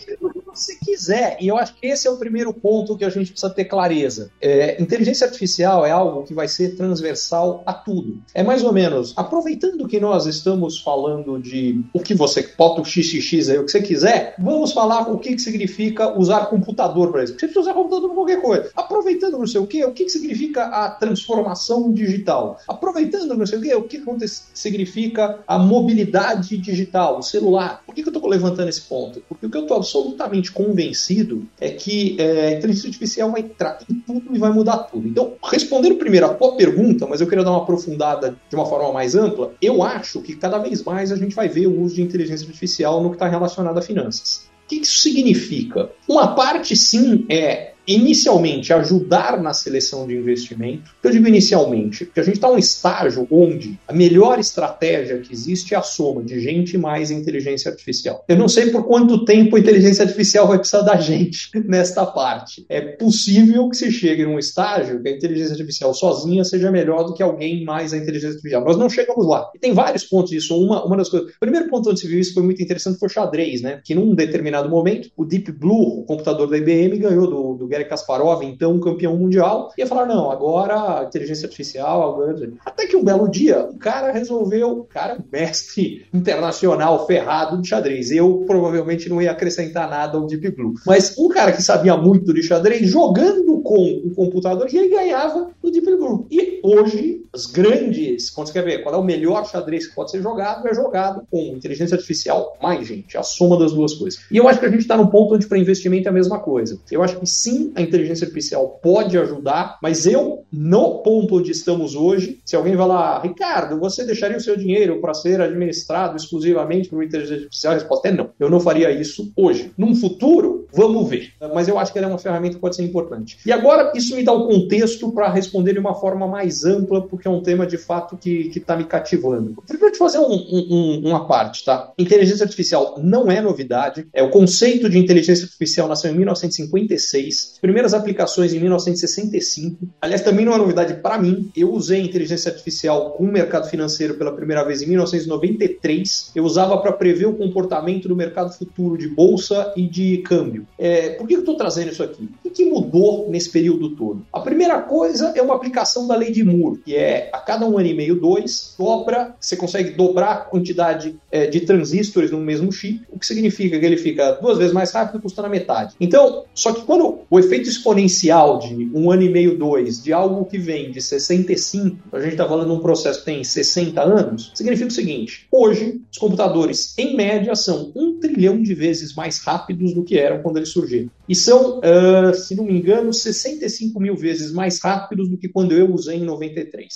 você 0.59 0.77
quiser. 0.77 1.37
E 1.41 1.49
eu 1.49 1.57
acho 1.57 1.75
que 1.75 1.87
esse 1.87 2.07
é 2.07 2.11
o 2.11 2.17
primeiro 2.17 2.53
ponto 2.53 2.97
que 2.97 3.05
a 3.05 3.11
gente 3.11 3.31
precisa 3.31 3.53
ter 3.53 3.65
clareza. 3.65 4.31
É, 4.41 4.81
inteligência 4.81 5.27
artificial 5.27 5.85
é 5.85 5.91
algo 5.91 6.25
que 6.25 6.35
vai 6.35 6.49
ser 6.49 6.77
transversal 6.77 7.63
a 7.67 7.73
tudo. 7.73 8.19
É 8.35 8.43
mais 8.43 8.63
ou 8.63 8.73
menos, 8.73 9.13
aproveitando 9.17 9.87
que 9.87 10.01
nós 10.01 10.27
estamos 10.27 10.79
falando 10.79 11.39
de 11.39 11.81
o 11.93 12.01
que 12.01 12.15
você 12.15 12.49
bota 12.57 12.81
o 12.81 12.85
XXX 12.85 13.49
aí, 13.49 13.59
o 13.59 13.65
que 13.65 13.71
você 13.71 13.83
quiser, 13.83 14.35
vamos 14.39 14.73
falar 14.73 15.11
o 15.11 15.19
que, 15.19 15.35
que 15.35 15.41
significa 15.41 16.19
usar 16.19 16.47
computador 16.47 17.11
para 17.13 17.25
isso. 17.25 17.35
Você 17.35 17.47
precisa 17.47 17.61
usar 17.61 17.75
computador 17.75 18.09
para 18.09 18.17
qualquer 18.17 18.43
coisa. 18.43 18.71
Aproveitando 18.77 19.39
não 19.39 19.47
sei 19.47 19.61
o 19.61 19.67
que, 19.67 19.85
o 19.85 19.93
que, 19.93 20.05
que 20.05 20.11
significa 20.11 20.65
a 20.65 20.91
transformação 20.91 21.93
digital. 21.93 22.59
Aproveitando 22.69 23.37
não 23.37 23.47
sei 23.47 23.59
o 23.59 23.63
que, 23.63 23.75
o 23.75 23.83
que 23.83 24.29
significa 24.55 25.41
a 25.47 25.59
mobilidade 25.59 26.57
digital, 26.57 27.19
o 27.19 27.23
celular. 27.23 27.83
Por 27.85 27.95
que, 27.95 28.03
que 28.03 28.09
eu 28.09 28.13
estou 28.13 28.29
levantando 28.29 28.69
esse 28.69 28.83
ponto? 28.83 29.23
Porque 29.29 29.47
o 29.47 29.51
que 29.51 29.57
eu 29.57 29.63
estou 29.63 29.77
absolutamente 29.77 30.46
convencido 30.51 31.47
é 31.61 31.71
que 31.71 32.17
é, 32.19 32.49
a 32.49 32.53
inteligência 32.53 32.89
artificial 32.89 33.31
vai 33.31 33.41
entrar 33.41 33.79
em 33.91 33.95
tudo 34.01 34.35
e 34.35 34.39
vai 34.39 34.51
mudar 34.51 34.79
tudo. 34.79 35.07
Então, 35.07 35.35
respondendo 35.45 35.97
primeiro 35.97 36.27
a 36.27 36.35
tua 36.35 36.57
pergunta, 36.57 37.07
mas 37.07 37.21
eu 37.21 37.27
queria 37.27 37.45
dar 37.45 37.51
uma 37.51 37.63
aprofundada 37.63 38.37
de 38.49 38.57
uma 38.57 38.67
forma 38.67 38.93
mais 38.93 39.15
ampla, 39.15 39.55
eu 39.61 39.83
acho 39.83 40.21
que 40.21 40.35
cada 40.35 40.59
vez 40.59 40.83
mais 40.83 41.13
a 41.13 41.17
gente 41.17 41.35
vai 41.35 41.49
ver 41.49 41.67
o 41.67 41.81
uso 41.81 41.97
de 41.97 42.03
inteligência 42.03 42.47
artificial 42.47 43.03
no 43.03 43.11
que 43.11 43.17
está 43.17 43.29
relacionado 43.29 43.79
a 43.79 43.83
finanças. 43.83 44.49
O 44.65 44.69
que 44.69 44.77
isso 44.77 44.99
significa? 44.99 45.91
Uma 46.09 46.35
parte, 46.35 46.75
sim, 46.75 47.25
é 47.29 47.73
inicialmente 47.87 48.73
ajudar 48.73 49.41
na 49.41 49.53
seleção 49.53 50.07
de 50.07 50.17
investimento. 50.17 50.91
Eu 51.03 51.11
digo 51.11 51.29
inicialmente, 51.29 52.05
porque 52.05 52.21
a 52.21 52.23
gente 52.23 52.37
está 52.37 52.49
num 52.49 52.59
estágio 52.59 53.27
onde 53.31 53.79
a 53.87 53.93
melhor 53.93 54.39
estratégia 54.39 55.19
que 55.19 55.33
existe 55.33 55.75
é 55.75 55.77
a 55.77 55.83
soma 55.83 56.23
de 56.23 56.41
gente 56.41 56.77
mais 56.77 57.11
inteligência 57.11 57.71
artificial. 57.71 58.25
Eu 58.29 58.37
não 58.37 58.49
sei 58.49 58.71
por 58.71 58.85
quanto 58.85 59.25
tempo 59.25 59.57
a 59.57 59.61
inteligência 59.61 60.05
artificial 60.05 60.49
vai 60.49 60.59
precisar 60.59 60.83
da 60.83 60.97
gente 60.97 61.51
nesta 61.67 62.05
parte. 62.05 62.65
É 62.69 62.81
possível 62.81 63.69
que 63.69 63.77
se 63.77 63.91
chegue 63.91 64.25
num 64.25 64.39
estágio 64.39 65.03
que 65.03 65.09
a 65.09 65.13
inteligência 65.13 65.53
artificial 65.53 65.95
sozinha 65.95 66.45
seja 66.45 66.71
melhor 66.71 67.05
do 67.05 67.15
que 67.15 67.23
alguém 67.23 67.65
mais 67.65 67.93
a 67.93 67.97
inteligência 67.97 68.31
artificial. 68.31 68.65
Nós 68.65 68.77
não 68.77 68.89
chegamos 68.89 69.27
lá. 69.27 69.51
E 69.55 69.59
tem 69.59 69.73
vários 69.73 70.05
pontos 70.05 70.31
disso. 70.31 70.57
Uma, 70.57 70.85
uma 70.85 70.97
das 70.97 71.09
coisas. 71.09 71.31
O 71.31 71.41
primeiro 71.41 71.69
ponto 71.69 71.91
onde 71.91 72.01
se 72.01 72.09
viu 72.09 72.19
isso 72.19 72.35
foi 72.35 72.43
muito 72.43 72.63
interessante 72.63 72.99
foi 72.99 73.09
o 73.09 73.13
xadrez, 73.13 73.61
né? 73.61 73.81
Que 73.85 73.95
num 73.95 74.15
determinado 74.15 74.69
momento, 74.69 75.11
o 75.17 75.25
Deep 75.25 75.53
Blue, 75.53 76.01
o 76.01 76.05
computador 76.05 76.49
da 76.49 76.57
IBM, 76.57 76.99
ganhou 76.99 77.27
do, 77.27 77.55
do 77.55 77.69
Garry 77.77 77.85
Kasparov, 77.85 78.43
então 78.43 78.81
campeão 78.81 79.17
mundial, 79.17 79.73
ia 79.77 79.87
falar: 79.87 80.07
não, 80.07 80.31
agora 80.31 81.05
inteligência 81.05 81.47
artificial, 81.47 82.03
algoritmo. 82.03 82.59
Até 82.65 82.87
que 82.87 82.97
um 82.97 83.05
belo 83.05 83.29
dia, 83.29 83.65
um 83.65 83.79
cara 83.79 84.11
resolveu, 84.13 84.87
cara, 84.89 85.19
mestre 85.31 86.07
internacional 86.13 87.07
ferrado 87.07 87.61
de 87.61 87.69
xadrez. 87.69 88.11
Eu 88.11 88.45
provavelmente 88.47 89.09
não 89.09 89.21
ia 89.21 89.33
acrescentar 89.33 89.89
nada 89.89 90.17
ao 90.17 90.27
Deep 90.27 90.51
Blue. 90.51 90.75
Mas 90.87 91.17
um 91.19 91.29
cara 91.29 91.53
que 91.53 91.63
sabia 91.63 91.97
muito 91.97 92.33
de 92.33 92.43
xadrez, 92.43 92.89
jogando 92.89 93.61
com 93.61 94.03
o 94.05 94.15
computador, 94.15 94.67
ele 94.73 94.89
ganhava 94.89 95.51
no 95.63 95.71
Deep 95.71 95.97
Blue. 95.97 96.27
E 96.31 96.61
hoje, 96.63 97.25
as 97.35 97.47
grandes, 97.47 98.31
quando 98.31 98.47
você 98.47 98.53
quer 98.53 98.65
ver 98.65 98.83
qual 98.83 98.95
é 98.95 98.99
o 98.99 99.03
melhor 99.03 99.47
xadrez 99.47 99.87
que 99.87 99.95
pode 99.95 100.11
ser 100.11 100.23
jogado, 100.23 100.67
é 100.67 100.75
jogado 100.75 101.23
com 101.31 101.39
inteligência 101.39 101.95
artificial. 101.95 102.57
Mais, 102.63 102.87
gente, 102.87 103.17
a 103.17 103.23
soma 103.23 103.59
das 103.59 103.73
duas 103.73 103.95
coisas. 103.95 104.21
E 104.31 104.37
eu 104.37 104.49
acho 104.49 104.61
que 104.61 104.67
a 104.67 104.71
gente 104.71 104.81
está 104.81 104.97
no 104.97 105.11
ponto 105.11 105.35
onde 105.35 105.47
para 105.47 105.59
investimento 105.59 106.09
é 106.09 106.11
a 106.11 106.15
mesma 106.15 106.39
coisa. 106.39 106.79
Eu 106.91 107.03
acho 107.03 107.19
que 107.19 107.27
sim, 107.27 107.66
a 107.75 107.83
inteligência 107.83 108.25
artificial 108.25 108.79
pode 108.83 109.19
ajudar, 109.19 109.79
mas 109.83 110.07
eu, 110.07 110.45
no 110.53 111.03
ponto 111.03 111.37
onde 111.37 111.51
estamos 111.51 111.95
hoje, 111.95 112.41
se 112.45 112.57
alguém 112.57 112.77
lá, 112.87 113.21
Ricardo, 113.21 113.79
você 113.79 114.05
deixaria 114.05 114.37
o 114.37 114.41
seu 114.41 114.57
dinheiro 114.57 115.01
para 115.01 115.15
ser 115.15 115.41
administrado 115.41 116.17
exclusivamente 116.17 116.89
por 116.89 117.03
inteligência 117.03 117.45
artificial? 117.45 117.73
A 117.73 117.77
resposta 117.77 118.09
é 118.09 118.13
não. 118.13 118.31
Eu 118.39 118.51
não 118.51 118.61
faria 118.61 118.91
isso 118.91 119.33
hoje. 119.37 119.73
Num 119.77 119.95
futuro, 119.95 120.66
vamos 120.77 121.09
ver. 121.09 121.33
Mas 121.55 121.67
eu 121.67 121.79
acho 121.79 121.93
que 121.93 121.99
ela 121.99 122.07
é 122.07 122.11
uma 122.11 122.19
ferramenta 122.19 122.57
que 122.57 122.61
pode 122.61 122.77
ser 122.77 122.83
importante. 122.83 123.39
E 123.47 123.51
agora, 123.51 123.93
isso 123.95 124.15
me 124.15 124.23
dá 124.23 124.33
o 124.33 124.47
contexto 124.47 125.11
para 125.11 125.31
responder 125.31 125.73
de 125.73 125.79
uma 125.79 125.95
forma 125.95 126.27
mais 126.27 126.65
ampla, 126.65 127.01
porque 127.03 127.27
é 127.27 127.31
um 127.31 127.41
tema 127.41 127.67
de 127.67 127.79
fato 127.79 128.17
que 128.17 128.53
está 128.55 128.77
me 128.77 128.85
cativando. 128.85 129.63
Primeiro, 129.67 129.93
te 129.93 129.99
fazer 129.99 130.19
um, 130.19 130.33
um, 130.33 131.03
uma 131.09 131.27
parte, 131.27 131.65
tá? 131.65 131.93
Inteligência 131.99 132.45
artificial 132.45 132.97
não 133.03 133.31
é 133.31 133.41
novidade. 133.41 134.07
É 134.13 134.23
o 134.23 134.31
conceito 134.31 134.91
de 134.91 134.99
inteligência 134.99 135.45
artificial 135.45 135.89
nasceu 135.89 136.11
em 136.11 136.17
1956. 136.17 137.59
Primeiras 137.61 137.95
aplicações 137.95 138.53
em 138.53 138.61
1965. 138.61 139.89
Aliás, 140.01 140.21
também 140.21 140.45
não 140.45 140.53
é 140.53 140.59
novidade 140.59 140.95
para 140.95 141.19
mim. 141.19 141.51
Eu 141.57 141.73
usei 141.73 142.03
inteligência 142.03 142.51
artificial 142.51 143.13
com 143.13 143.25
o 143.25 143.33
mercado 143.33 143.69
financeiro 143.69 144.15
pela 144.15 144.33
primeira 144.33 144.65
vez 144.65 144.83
em 144.83 144.87
1993. 144.89 146.33
Eu 146.35 146.45
usava 146.45 146.77
para 146.79 146.93
prever 146.93 147.27
o 147.27 147.35
comportamento 147.35 148.09
do 148.09 148.17
mercado 148.17 148.53
futuro 148.53 148.99
de 148.99 149.09
bolsa 149.09 149.73
e 149.77 149.87
de 149.87 150.19
câmbio. 150.19 150.66
É, 150.79 151.11
por 151.11 151.27
que 151.27 151.35
eu 151.35 151.41
estou 151.41 151.57
trazendo 151.57 151.91
isso 151.91 152.03
aqui? 152.03 152.29
O 152.45 152.51
que 152.51 152.65
mudou 152.65 153.29
nesse 153.31 153.51
período 153.51 153.91
todo? 153.91 154.25
A 154.33 154.41
primeira 154.41 154.81
coisa 154.81 155.33
é 155.35 155.43
uma 155.43 155.55
aplicação 155.55 156.07
da 156.07 156.17
lei 156.17 156.31
de 156.31 156.45
Moore, 156.45 156.81
que 156.85 156.95
é 156.95 157.31
a 157.33 157.39
cada 157.39 157.67
um 157.67 157.79
ano 157.79 157.89
e 157.89 157.95
meio, 157.95 158.21
dois, 158.21 158.75
dobra, 158.79 159.35
você 159.41 159.57
consegue 159.57 159.91
dobrar 159.91 160.33
a 160.33 160.37
quantidade 160.37 161.17
é, 161.31 161.47
de 161.47 161.61
transistores 161.61 162.31
no 162.31 162.39
mesmo 162.39 162.71
chip, 162.73 163.03
o 163.11 163.19
que 163.19 163.27
significa 163.27 163.79
que 163.79 163.87
ele 163.87 163.97
fica 163.97 164.33
duas 164.33 164.59
vezes 164.59 164.73
mais 164.73 164.93
rápido, 164.93 165.21
custando 165.21 165.47
a 165.47 165.51
metade. 165.51 165.95
Então, 166.01 166.45
só 166.55 166.73
que 166.73 166.83
quando 166.83 167.21
o 167.31 167.39
efeito 167.39 167.69
exponencial 167.69 168.59
de 168.59 168.91
um 168.95 169.11
ano 169.11 169.23
e 169.23 169.31
meio, 169.31 169.57
dois, 169.57 170.03
de 170.03 170.13
algo 170.13 170.45
que 170.45 170.59
vem 170.59 170.91
de 170.91 171.01
65, 171.01 171.97
a 172.13 172.21
gente 172.21 172.33
está 172.33 172.47
falando 172.47 172.69
de 172.69 172.73
um 172.73 172.81
processo 172.81 173.21
que 173.21 173.25
tem 173.25 173.43
60 173.43 174.03
anos, 174.03 174.53
significa 174.55 174.89
o 174.89 174.93
seguinte: 174.93 175.47
hoje, 175.51 176.01
os 176.11 176.19
computadores, 176.19 176.95
em 176.99 177.17
média, 177.17 177.55
são 177.55 177.93
um 177.95 178.19
trilhão 178.19 178.63
de 178.63 178.75
vezes 178.75 179.15
mais 179.15 179.39
rápidos 179.39 179.93
do 179.93 180.03
que 180.03 180.19
eram 180.19 180.43
quando 180.43 180.56
eles 180.59 180.71
surgiram. 180.71 181.11
E 181.29 181.35
são, 181.35 181.79
uh, 181.79 182.35
se 182.35 182.55
não 182.55 182.65
me 182.65 182.79
engano, 182.79 183.13
65 183.13 184.01
mil 184.01 184.17
vezes 184.17 184.53
mais 184.53 184.81
rápidos 184.81 185.29
do 185.29 185.39
que 185.39 185.49
quando 185.49 185.73
eu 185.73 185.93
usei 185.93 186.19
em 186.19 186.25
93. 186.25 186.87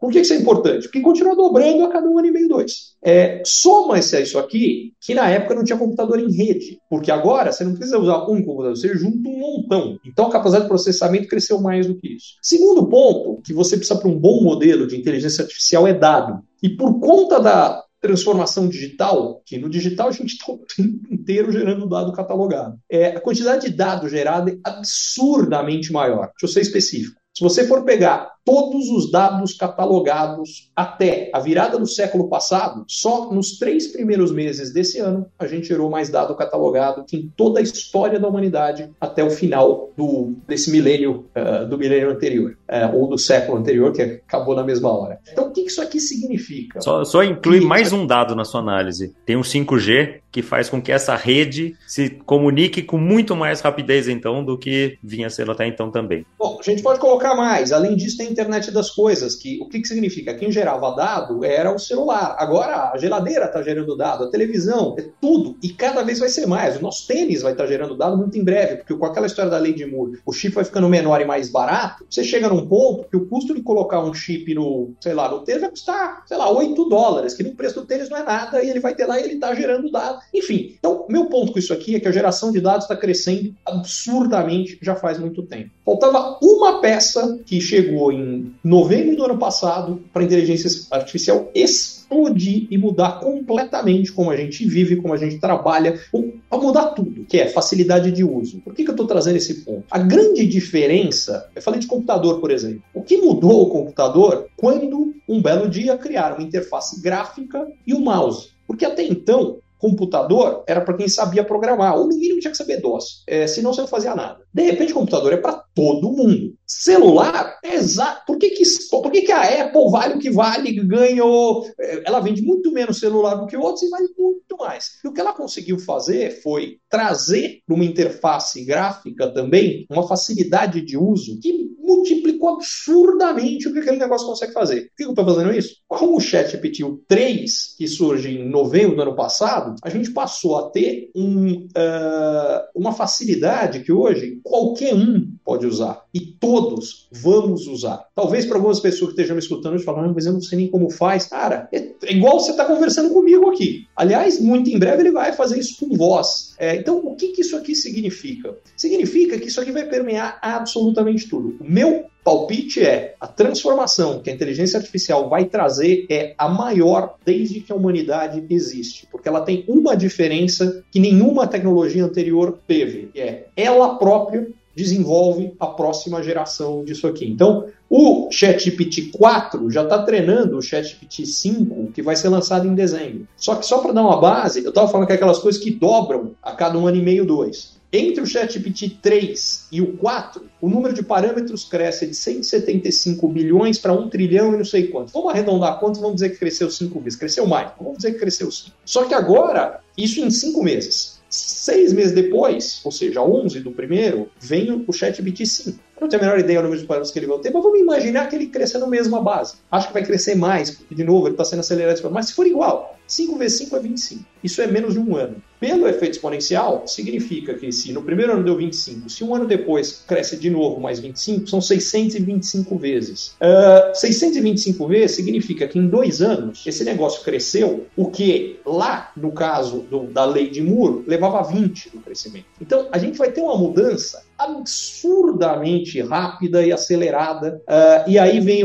Por 0.00 0.10
que 0.10 0.20
isso 0.20 0.32
é 0.32 0.36
importante? 0.36 0.84
Porque 0.84 1.00
continua 1.00 1.36
dobrando 1.36 1.84
a 1.84 1.90
cada 1.90 2.08
um 2.08 2.18
ano 2.18 2.26
e 2.26 2.30
meio, 2.32 2.48
dois. 2.48 2.96
É, 3.04 3.40
Soma-se 3.44 4.16
a 4.16 4.20
isso 4.20 4.38
aqui, 4.38 4.92
que 5.00 5.14
na 5.14 5.28
época 5.28 5.54
não 5.54 5.64
tinha 5.64 5.78
computador 5.78 6.18
em 6.18 6.32
rede. 6.32 6.78
Porque 6.90 7.10
agora 7.10 7.52
você 7.52 7.64
não 7.64 7.74
precisa 7.74 7.98
usar 7.98 8.24
um 8.24 8.42
computador, 8.42 8.76
você 8.76 8.94
junta 8.96 9.28
um 9.28 9.38
montão. 9.38 9.98
Então 10.04 10.26
a 10.26 10.30
capacidade 10.30 10.64
de 10.64 10.68
processamento 10.68 11.28
cresceu 11.28 11.60
mais 11.60 11.86
do 11.86 11.94
que 11.96 12.16
isso. 12.16 12.34
Segundo 12.42 12.86
ponto, 12.88 13.40
que 13.42 13.52
você 13.52 13.76
precisa 13.76 13.98
para 13.98 14.08
um 14.08 14.18
bom 14.18 14.42
modelo 14.42 14.86
de 14.86 14.96
inteligência 14.96 15.42
artificial 15.42 15.86
é 15.86 15.94
dado. 15.94 16.42
E 16.62 16.68
por 16.70 16.98
conta 17.00 17.40
da 17.40 17.82
transformação 18.02 18.68
digital, 18.68 19.40
que 19.46 19.56
no 19.56 19.70
digital 19.70 20.08
a 20.08 20.12
gente 20.12 20.32
está 20.32 20.52
o 20.52 20.58
tempo 20.58 21.06
inteiro 21.08 21.52
gerando 21.52 21.88
dado 21.88 22.12
catalogado. 22.12 22.76
É, 22.90 23.06
a 23.06 23.20
quantidade 23.20 23.70
de 23.70 23.76
dados 23.76 24.10
gerada 24.10 24.50
é 24.50 24.58
absurdamente 24.64 25.92
maior. 25.92 26.32
Deixa 26.32 26.44
eu 26.44 26.48
ser 26.48 26.60
específico. 26.60 27.18
Se 27.32 27.42
você 27.42 27.66
for 27.66 27.84
pegar 27.84 28.30
todos 28.44 28.88
os 28.88 29.10
dados 29.10 29.54
catalogados 29.54 30.70
até 30.74 31.30
a 31.32 31.40
virada 31.40 31.78
do 31.78 31.86
século 31.86 32.28
passado, 32.28 32.84
só 32.88 33.32
nos 33.32 33.58
três 33.58 33.88
primeiros 33.88 34.32
meses 34.32 34.72
desse 34.72 34.98
ano 34.98 35.26
a 35.38 35.46
gente 35.46 35.68
gerou 35.68 35.90
mais 35.90 36.08
dado 36.08 36.34
catalogado 36.34 37.04
que 37.04 37.16
em 37.16 37.32
toda 37.36 37.60
a 37.60 37.62
história 37.62 38.18
da 38.18 38.28
humanidade 38.28 38.90
até 39.00 39.22
o 39.22 39.30
final 39.30 39.90
do, 39.96 40.34
desse 40.46 40.70
milênio, 40.70 41.26
uh, 41.36 41.66
do 41.68 41.78
milênio 41.78 42.10
anterior, 42.10 42.56
uh, 42.68 42.96
ou 42.96 43.08
do 43.08 43.18
século 43.18 43.58
anterior, 43.58 43.92
que 43.92 44.02
acabou 44.02 44.54
na 44.54 44.64
mesma 44.64 44.90
hora. 44.90 45.18
Então, 45.30 45.48
o 45.48 45.50
que 45.50 45.62
isso 45.62 45.80
aqui 45.80 46.00
significa? 46.00 46.80
Só, 46.80 47.04
só 47.04 47.22
inclui 47.22 47.60
que... 47.60 47.66
mais 47.66 47.92
um 47.92 48.06
dado 48.06 48.34
na 48.34 48.44
sua 48.44 48.60
análise. 48.60 49.14
Tem 49.24 49.36
um 49.36 49.42
5G 49.42 50.22
que 50.32 50.42
faz 50.42 50.70
com 50.70 50.80
que 50.80 50.90
essa 50.90 51.14
rede 51.14 51.76
se 51.86 52.08
comunique 52.24 52.82
com 52.82 52.96
muito 52.96 53.36
mais 53.36 53.60
rapidez, 53.60 54.08
então, 54.08 54.42
do 54.42 54.56
que 54.56 54.96
vinha 55.02 55.28
sendo 55.28 55.52
até 55.52 55.66
então 55.66 55.90
também. 55.90 56.24
Bom, 56.38 56.58
a 56.58 56.62
gente 56.62 56.82
pode 56.82 56.98
colocar 56.98 57.34
mais. 57.34 57.70
Além 57.70 57.94
disso, 57.94 58.16
tem 58.16 58.31
internet 58.32 58.70
das 58.70 58.90
coisas, 58.90 59.34
que 59.34 59.58
o 59.60 59.68
que, 59.68 59.80
que 59.80 59.88
significa? 59.88 60.34
Quem 60.34 60.50
gerava 60.50 60.94
dado 60.94 61.44
era 61.44 61.72
o 61.74 61.78
celular. 61.78 62.36
Agora 62.38 62.90
a 62.92 62.98
geladeira 62.98 63.44
está 63.44 63.62
gerando 63.62 63.96
dado, 63.96 64.24
a 64.24 64.30
televisão, 64.30 64.96
é 64.98 65.04
tudo. 65.20 65.56
E 65.62 65.68
cada 65.68 66.02
vez 66.02 66.18
vai 66.18 66.28
ser 66.28 66.46
mais. 66.46 66.76
O 66.76 66.82
nosso 66.82 67.06
tênis 67.06 67.42
vai 67.42 67.52
estar 67.52 67.64
tá 67.64 67.70
gerando 67.70 67.96
dado 67.96 68.16
muito 68.16 68.36
em 68.38 68.44
breve, 68.44 68.76
porque 68.76 68.94
com 68.94 69.06
aquela 69.06 69.26
história 69.26 69.50
da 69.50 69.58
lei 69.58 69.72
de 69.72 69.86
Moore, 69.86 70.18
o 70.26 70.32
chip 70.32 70.54
vai 70.54 70.64
ficando 70.64 70.88
menor 70.88 71.20
e 71.20 71.24
mais 71.24 71.50
barato. 71.50 72.04
Você 72.08 72.24
chega 72.24 72.48
num 72.48 72.66
ponto 72.66 73.08
que 73.08 73.16
o 73.16 73.26
custo 73.26 73.54
de 73.54 73.62
colocar 73.62 74.00
um 74.00 74.12
chip 74.12 74.52
no, 74.54 74.90
sei 75.00 75.14
lá, 75.14 75.30
no 75.30 75.40
tênis 75.40 75.60
vai 75.60 75.70
custar, 75.70 76.24
sei 76.26 76.36
lá, 76.36 76.50
8 76.50 76.88
dólares, 76.88 77.34
que 77.34 77.42
no 77.42 77.54
preço 77.54 77.80
do 77.80 77.86
tênis 77.86 78.08
não 78.08 78.18
é 78.18 78.22
nada, 78.22 78.62
e 78.62 78.70
ele 78.70 78.80
vai 78.80 78.94
ter 78.94 79.06
lá 79.06 79.20
e 79.20 79.24
ele 79.24 79.34
está 79.34 79.54
gerando 79.54 79.90
dado. 79.90 80.18
Enfim, 80.32 80.74
então, 80.78 81.06
meu 81.08 81.26
ponto 81.26 81.52
com 81.52 81.58
isso 81.58 81.72
aqui 81.72 81.94
é 81.94 82.00
que 82.00 82.08
a 82.08 82.12
geração 82.12 82.50
de 82.50 82.60
dados 82.60 82.84
está 82.84 82.96
crescendo 82.96 83.54
absurdamente 83.64 84.78
já 84.80 84.94
faz 84.94 85.18
muito 85.18 85.42
tempo. 85.42 85.70
Faltava 85.84 86.38
uma 86.42 86.80
peça 86.80 87.38
que 87.44 87.60
chegou 87.60 88.12
em 88.12 88.21
novembro 88.62 89.16
do 89.16 89.24
ano 89.24 89.38
passado 89.38 90.02
para 90.12 90.22
a 90.22 90.24
inteligência 90.24 90.70
artificial 90.90 91.50
explodir 91.54 92.66
e 92.70 92.78
mudar 92.78 93.20
completamente 93.20 94.12
como 94.12 94.30
a 94.30 94.36
gente 94.36 94.66
vive, 94.66 94.96
como 94.96 95.14
a 95.14 95.16
gente 95.16 95.38
trabalha, 95.38 96.00
para 96.48 96.58
mudar 96.58 96.86
tudo, 96.88 97.24
que 97.24 97.38
é 97.38 97.48
facilidade 97.48 98.10
de 98.10 98.24
uso. 98.24 98.60
Por 98.60 98.74
que, 98.74 98.84
que 98.84 98.90
eu 98.90 98.94
estou 98.94 99.06
trazendo 99.06 99.36
esse 99.36 99.62
ponto? 99.62 99.84
A 99.90 99.98
grande 99.98 100.46
diferença, 100.46 101.48
eu 101.54 101.62
falei 101.62 101.80
de 101.80 101.86
computador, 101.86 102.40
por 102.40 102.50
exemplo. 102.50 102.82
O 102.94 103.02
que 103.02 103.16
mudou 103.16 103.62
o 103.62 103.70
computador 103.70 104.46
quando 104.56 105.14
um 105.28 105.40
belo 105.40 105.68
dia 105.68 105.96
criaram 105.96 106.36
uma 106.36 106.46
interface 106.46 107.00
gráfica 107.00 107.66
e 107.86 107.94
o 107.94 108.00
mouse? 108.00 108.48
Porque 108.66 108.84
até 108.84 109.02
então 109.04 109.58
computador 109.82 110.62
era 110.64 110.80
para 110.80 110.94
quem 110.94 111.08
sabia 111.08 111.42
programar, 111.42 111.96
ou 111.96 112.06
no 112.06 112.16
mínimo 112.16 112.38
tinha 112.38 112.52
que 112.52 112.56
saber 112.56 112.80
DOS, 112.80 113.24
é, 113.26 113.48
senão 113.48 113.74
você 113.74 113.80
não 113.80 113.88
fazia 113.88 114.14
nada. 114.14 114.41
De 114.52 114.62
repente, 114.62 114.92
computador 114.92 115.32
é 115.32 115.36
para 115.36 115.64
todo 115.74 116.12
mundo. 116.12 116.54
Celular 116.66 117.58
é 117.62 117.74
exato. 117.74 118.24
Por 118.26 118.38
que, 118.38 118.50
que, 118.50 118.62
por 118.90 119.10
que, 119.10 119.22
que 119.22 119.32
a 119.32 119.62
Apple 119.62 119.90
vale 119.90 120.14
o 120.14 120.18
que 120.18 120.30
vale, 120.30 120.72
ganhou? 120.84 121.66
É, 121.78 122.02
ela 122.06 122.20
vende 122.20 122.42
muito 122.42 122.70
menos 122.72 122.98
celular 122.98 123.34
do 123.34 123.46
que 123.46 123.56
outros 123.56 123.82
e 123.82 123.90
vale 123.90 124.08
muito 124.18 124.56
mais. 124.58 124.98
E 125.04 125.08
o 125.08 125.12
que 125.12 125.20
ela 125.20 125.32
conseguiu 125.32 125.78
fazer 125.78 126.42
foi 126.42 126.78
trazer 126.88 127.60
para 127.66 127.74
uma 127.74 127.84
interface 127.84 128.64
gráfica 128.64 129.32
também 129.32 129.86
uma 129.90 130.06
facilidade 130.06 130.80
de 130.82 130.96
uso 130.96 131.38
que 131.40 131.72
multiplicou 131.78 132.50
absurdamente 132.50 133.68
o 133.68 133.72
que 133.72 133.80
aquele 133.80 133.98
negócio 133.98 134.26
consegue 134.26 134.52
fazer. 134.52 134.82
Por 134.82 134.96
que 134.96 135.04
eu 135.04 135.10
estou 135.10 135.24
fazendo 135.24 135.52
isso? 135.52 135.76
Com 135.86 136.16
o 136.16 136.20
ChatGPT 136.20 136.82
3, 137.06 137.74
que 137.76 137.86
surge 137.86 138.30
em 138.30 138.48
novembro 138.48 138.96
do 138.96 139.02
ano 139.02 139.16
passado, 139.16 139.74
a 139.82 139.90
gente 139.90 140.10
passou 140.10 140.56
a 140.56 140.70
ter 140.70 141.10
um, 141.14 141.66
uh, 141.66 142.62
uma 142.74 142.92
facilidade 142.92 143.80
que 143.80 143.92
hoje 143.92 144.40
qualquer 144.42 144.94
um 144.94 145.32
pode 145.44 145.66
usar. 145.66 146.04
E 146.12 146.20
todos 146.20 147.08
vamos 147.10 147.66
usar. 147.66 148.06
Talvez 148.14 148.46
para 148.46 148.56
algumas 148.56 148.80
pessoas 148.80 149.12
que 149.12 149.20
estejam 149.20 149.34
me 149.34 149.42
escutando 149.42 149.78
falando, 149.80 150.14
mas 150.14 150.26
eu 150.26 150.32
não 150.32 150.40
sei 150.40 150.58
nem 150.58 150.68
como 150.68 150.90
faz. 150.90 151.26
Cara, 151.26 151.68
é, 151.72 151.78
é 152.02 152.12
igual 152.12 152.38
você 152.38 152.50
está 152.50 152.64
conversando 152.64 153.10
comigo 153.10 153.50
aqui. 153.50 153.86
Aliás, 153.96 154.40
muito 154.40 154.70
em 154.70 154.78
breve 154.78 155.02
ele 155.02 155.12
vai 155.12 155.32
fazer 155.32 155.58
isso 155.58 155.78
com 155.78 155.96
voz. 155.96 156.54
É, 156.58 156.76
então, 156.76 156.98
o 156.98 157.16
que, 157.16 157.28
que 157.28 157.42
isso 157.42 157.56
aqui 157.56 157.74
significa? 157.74 158.56
Significa 158.76 159.38
que 159.38 159.48
isso 159.48 159.60
aqui 159.60 159.72
vai 159.72 159.88
permear 159.88 160.38
absolutamente 160.42 161.28
tudo. 161.28 161.56
O 161.60 161.64
meu 161.64 162.06
palpite 162.24 162.80
é 162.80 163.14
a 163.20 163.26
transformação 163.26 164.20
que 164.20 164.30
a 164.30 164.32
inteligência 164.32 164.78
artificial 164.78 165.28
vai 165.28 165.44
trazer 165.46 166.06
é 166.10 166.34
a 166.38 166.48
maior 166.48 167.14
desde 167.24 167.60
que 167.60 167.72
a 167.72 167.74
humanidade 167.74 168.44
existe, 168.48 169.06
porque 169.10 169.28
ela 169.28 169.40
tem 169.40 169.64
uma 169.66 169.96
diferença 169.96 170.82
que 170.90 171.00
nenhuma 171.00 171.46
tecnologia 171.46 172.04
anterior 172.04 172.58
teve, 172.66 173.10
que 173.12 173.20
é 173.20 173.46
ela 173.56 173.96
própria 173.96 174.48
desenvolve 174.74 175.52
a 175.60 175.66
próxima 175.66 176.22
geração 176.22 176.84
disso 176.84 177.06
aqui. 177.06 177.26
Então, 177.26 177.66
o 177.90 178.30
ChatGPT 178.30 179.10
4 179.12 179.70
já 179.70 179.82
está 179.82 180.02
treinando 180.02 180.56
o 180.56 180.62
ChatGPT 180.62 181.26
5, 181.26 181.92
que 181.92 182.02
vai 182.02 182.16
ser 182.16 182.30
lançado 182.30 182.66
em 182.66 182.74
dezembro. 182.74 183.28
Só 183.36 183.54
que 183.54 183.66
só 183.66 183.78
para 183.78 183.92
dar 183.92 184.02
uma 184.02 184.18
base, 184.18 184.64
eu 184.64 184.70
estava 184.70 184.88
falando 184.88 185.06
que 185.06 185.12
é 185.12 185.16
aquelas 185.16 185.38
coisas 185.38 185.62
que 185.62 185.70
dobram 185.70 186.32
a 186.42 186.52
cada 186.52 186.78
um 186.78 186.86
ano 186.86 186.96
e 186.96 187.02
meio, 187.02 187.26
dois. 187.26 187.81
Entre 187.94 188.22
o 188.22 188.26
ChatGPT 188.26 188.96
3 189.02 189.66
e 189.70 189.82
o 189.82 189.98
4, 189.98 190.46
o 190.62 190.68
número 190.70 190.94
de 190.94 191.02
parâmetros 191.02 191.64
cresce 191.64 192.06
de 192.06 192.14
175 192.14 193.28
bilhões 193.28 193.78
para 193.78 193.92
1 193.92 194.08
trilhão 194.08 194.54
e 194.54 194.56
não 194.56 194.64
sei 194.64 194.88
quanto. 194.88 195.12
Vamos 195.12 195.30
arredondar 195.30 195.78
quantos, 195.78 196.00
vamos 196.00 196.14
dizer 196.14 196.30
que 196.30 196.38
cresceu 196.38 196.70
5 196.70 196.98
vezes. 197.00 197.18
Cresceu 197.18 197.46
mais, 197.46 197.70
vamos 197.78 197.98
dizer 197.98 198.12
que 198.12 198.18
cresceu 198.18 198.50
5. 198.50 198.70
Só 198.86 199.04
que 199.04 199.12
agora, 199.12 199.80
isso 199.94 200.20
em 200.20 200.30
5 200.30 200.64
meses. 200.64 201.20
Seis 201.28 201.92
meses 201.92 202.12
depois, 202.12 202.80
ou 202.82 202.92
seja, 202.92 203.22
11 203.22 203.60
do 203.60 203.72
primeiro, 203.72 204.30
vem 204.40 204.84
o 204.86 204.92
ChatGPT 204.92 205.44
5. 205.44 205.78
Eu 205.96 206.00
não 206.02 206.08
tenho 206.08 206.22
a 206.22 206.24
menor 206.26 206.38
ideia 206.38 206.60
do 206.60 206.64
número 206.64 206.80
de 206.80 206.86
parâmetros 206.86 207.12
que 207.12 207.18
ele 207.18 207.26
vai 207.26 207.38
ter, 207.40 207.50
mas 207.50 207.62
vamos 207.62 207.78
imaginar 207.78 208.26
que 208.28 208.36
ele 208.36 208.46
cresça 208.46 208.78
na 208.78 208.86
mesma 208.86 209.20
base. 209.20 209.54
Acho 209.70 209.88
que 209.88 209.92
vai 209.92 210.04
crescer 210.04 210.34
mais, 210.34 210.70
porque, 210.70 210.94
de 210.94 211.04
novo, 211.04 211.26
ele 211.26 211.34
está 211.34 211.44
sendo 211.44 211.60
acelerado. 211.60 212.10
Mas 212.10 212.26
se 212.26 212.32
for 212.34 212.46
igual, 212.46 212.98
5 213.06 213.36
vezes 213.36 213.58
5 213.58 213.76
é 213.76 213.80
25. 213.80 214.24
Isso 214.42 214.62
é 214.62 214.66
menos 214.66 214.94
de 214.94 215.00
um 215.00 215.14
ano. 215.14 215.42
Pelo 215.62 215.86
efeito 215.86 216.14
exponencial, 216.14 216.88
significa 216.88 217.54
que 217.54 217.70
se 217.70 217.92
no 217.92 218.02
primeiro 218.02 218.32
ano 218.32 218.42
deu 218.42 218.56
25, 218.56 219.08
se 219.08 219.22
um 219.22 219.32
ano 219.32 219.46
depois 219.46 220.02
cresce 220.04 220.36
de 220.36 220.50
novo 220.50 220.80
mais 220.80 220.98
25, 220.98 221.46
são 221.46 221.60
625 221.60 222.76
vezes. 222.76 223.36
Uh, 223.40 223.94
625 223.94 224.88
vezes 224.88 225.14
significa 225.14 225.68
que 225.68 225.78
em 225.78 225.86
dois 225.86 226.20
anos 226.20 226.66
esse 226.66 226.82
negócio 226.82 227.22
cresceu, 227.22 227.86
o 227.96 228.10
que 228.10 228.58
lá, 228.66 229.12
no 229.16 229.30
caso 229.30 229.86
do, 229.88 230.00
da 230.06 230.24
lei 230.24 230.50
de 230.50 230.60
Moore, 230.60 231.04
levava 231.06 231.44
20 231.44 231.92
no 231.94 232.02
crescimento. 232.02 232.46
Então, 232.60 232.88
a 232.90 232.98
gente 232.98 233.16
vai 233.16 233.30
ter 233.30 233.40
uma 233.40 233.56
mudança 233.56 234.24
absurdamente 234.42 236.00
rápida 236.00 236.64
e 236.64 236.72
acelerada. 236.72 237.62
Uh, 237.68 238.10
e 238.10 238.18
aí 238.18 238.40
vem 238.40 238.62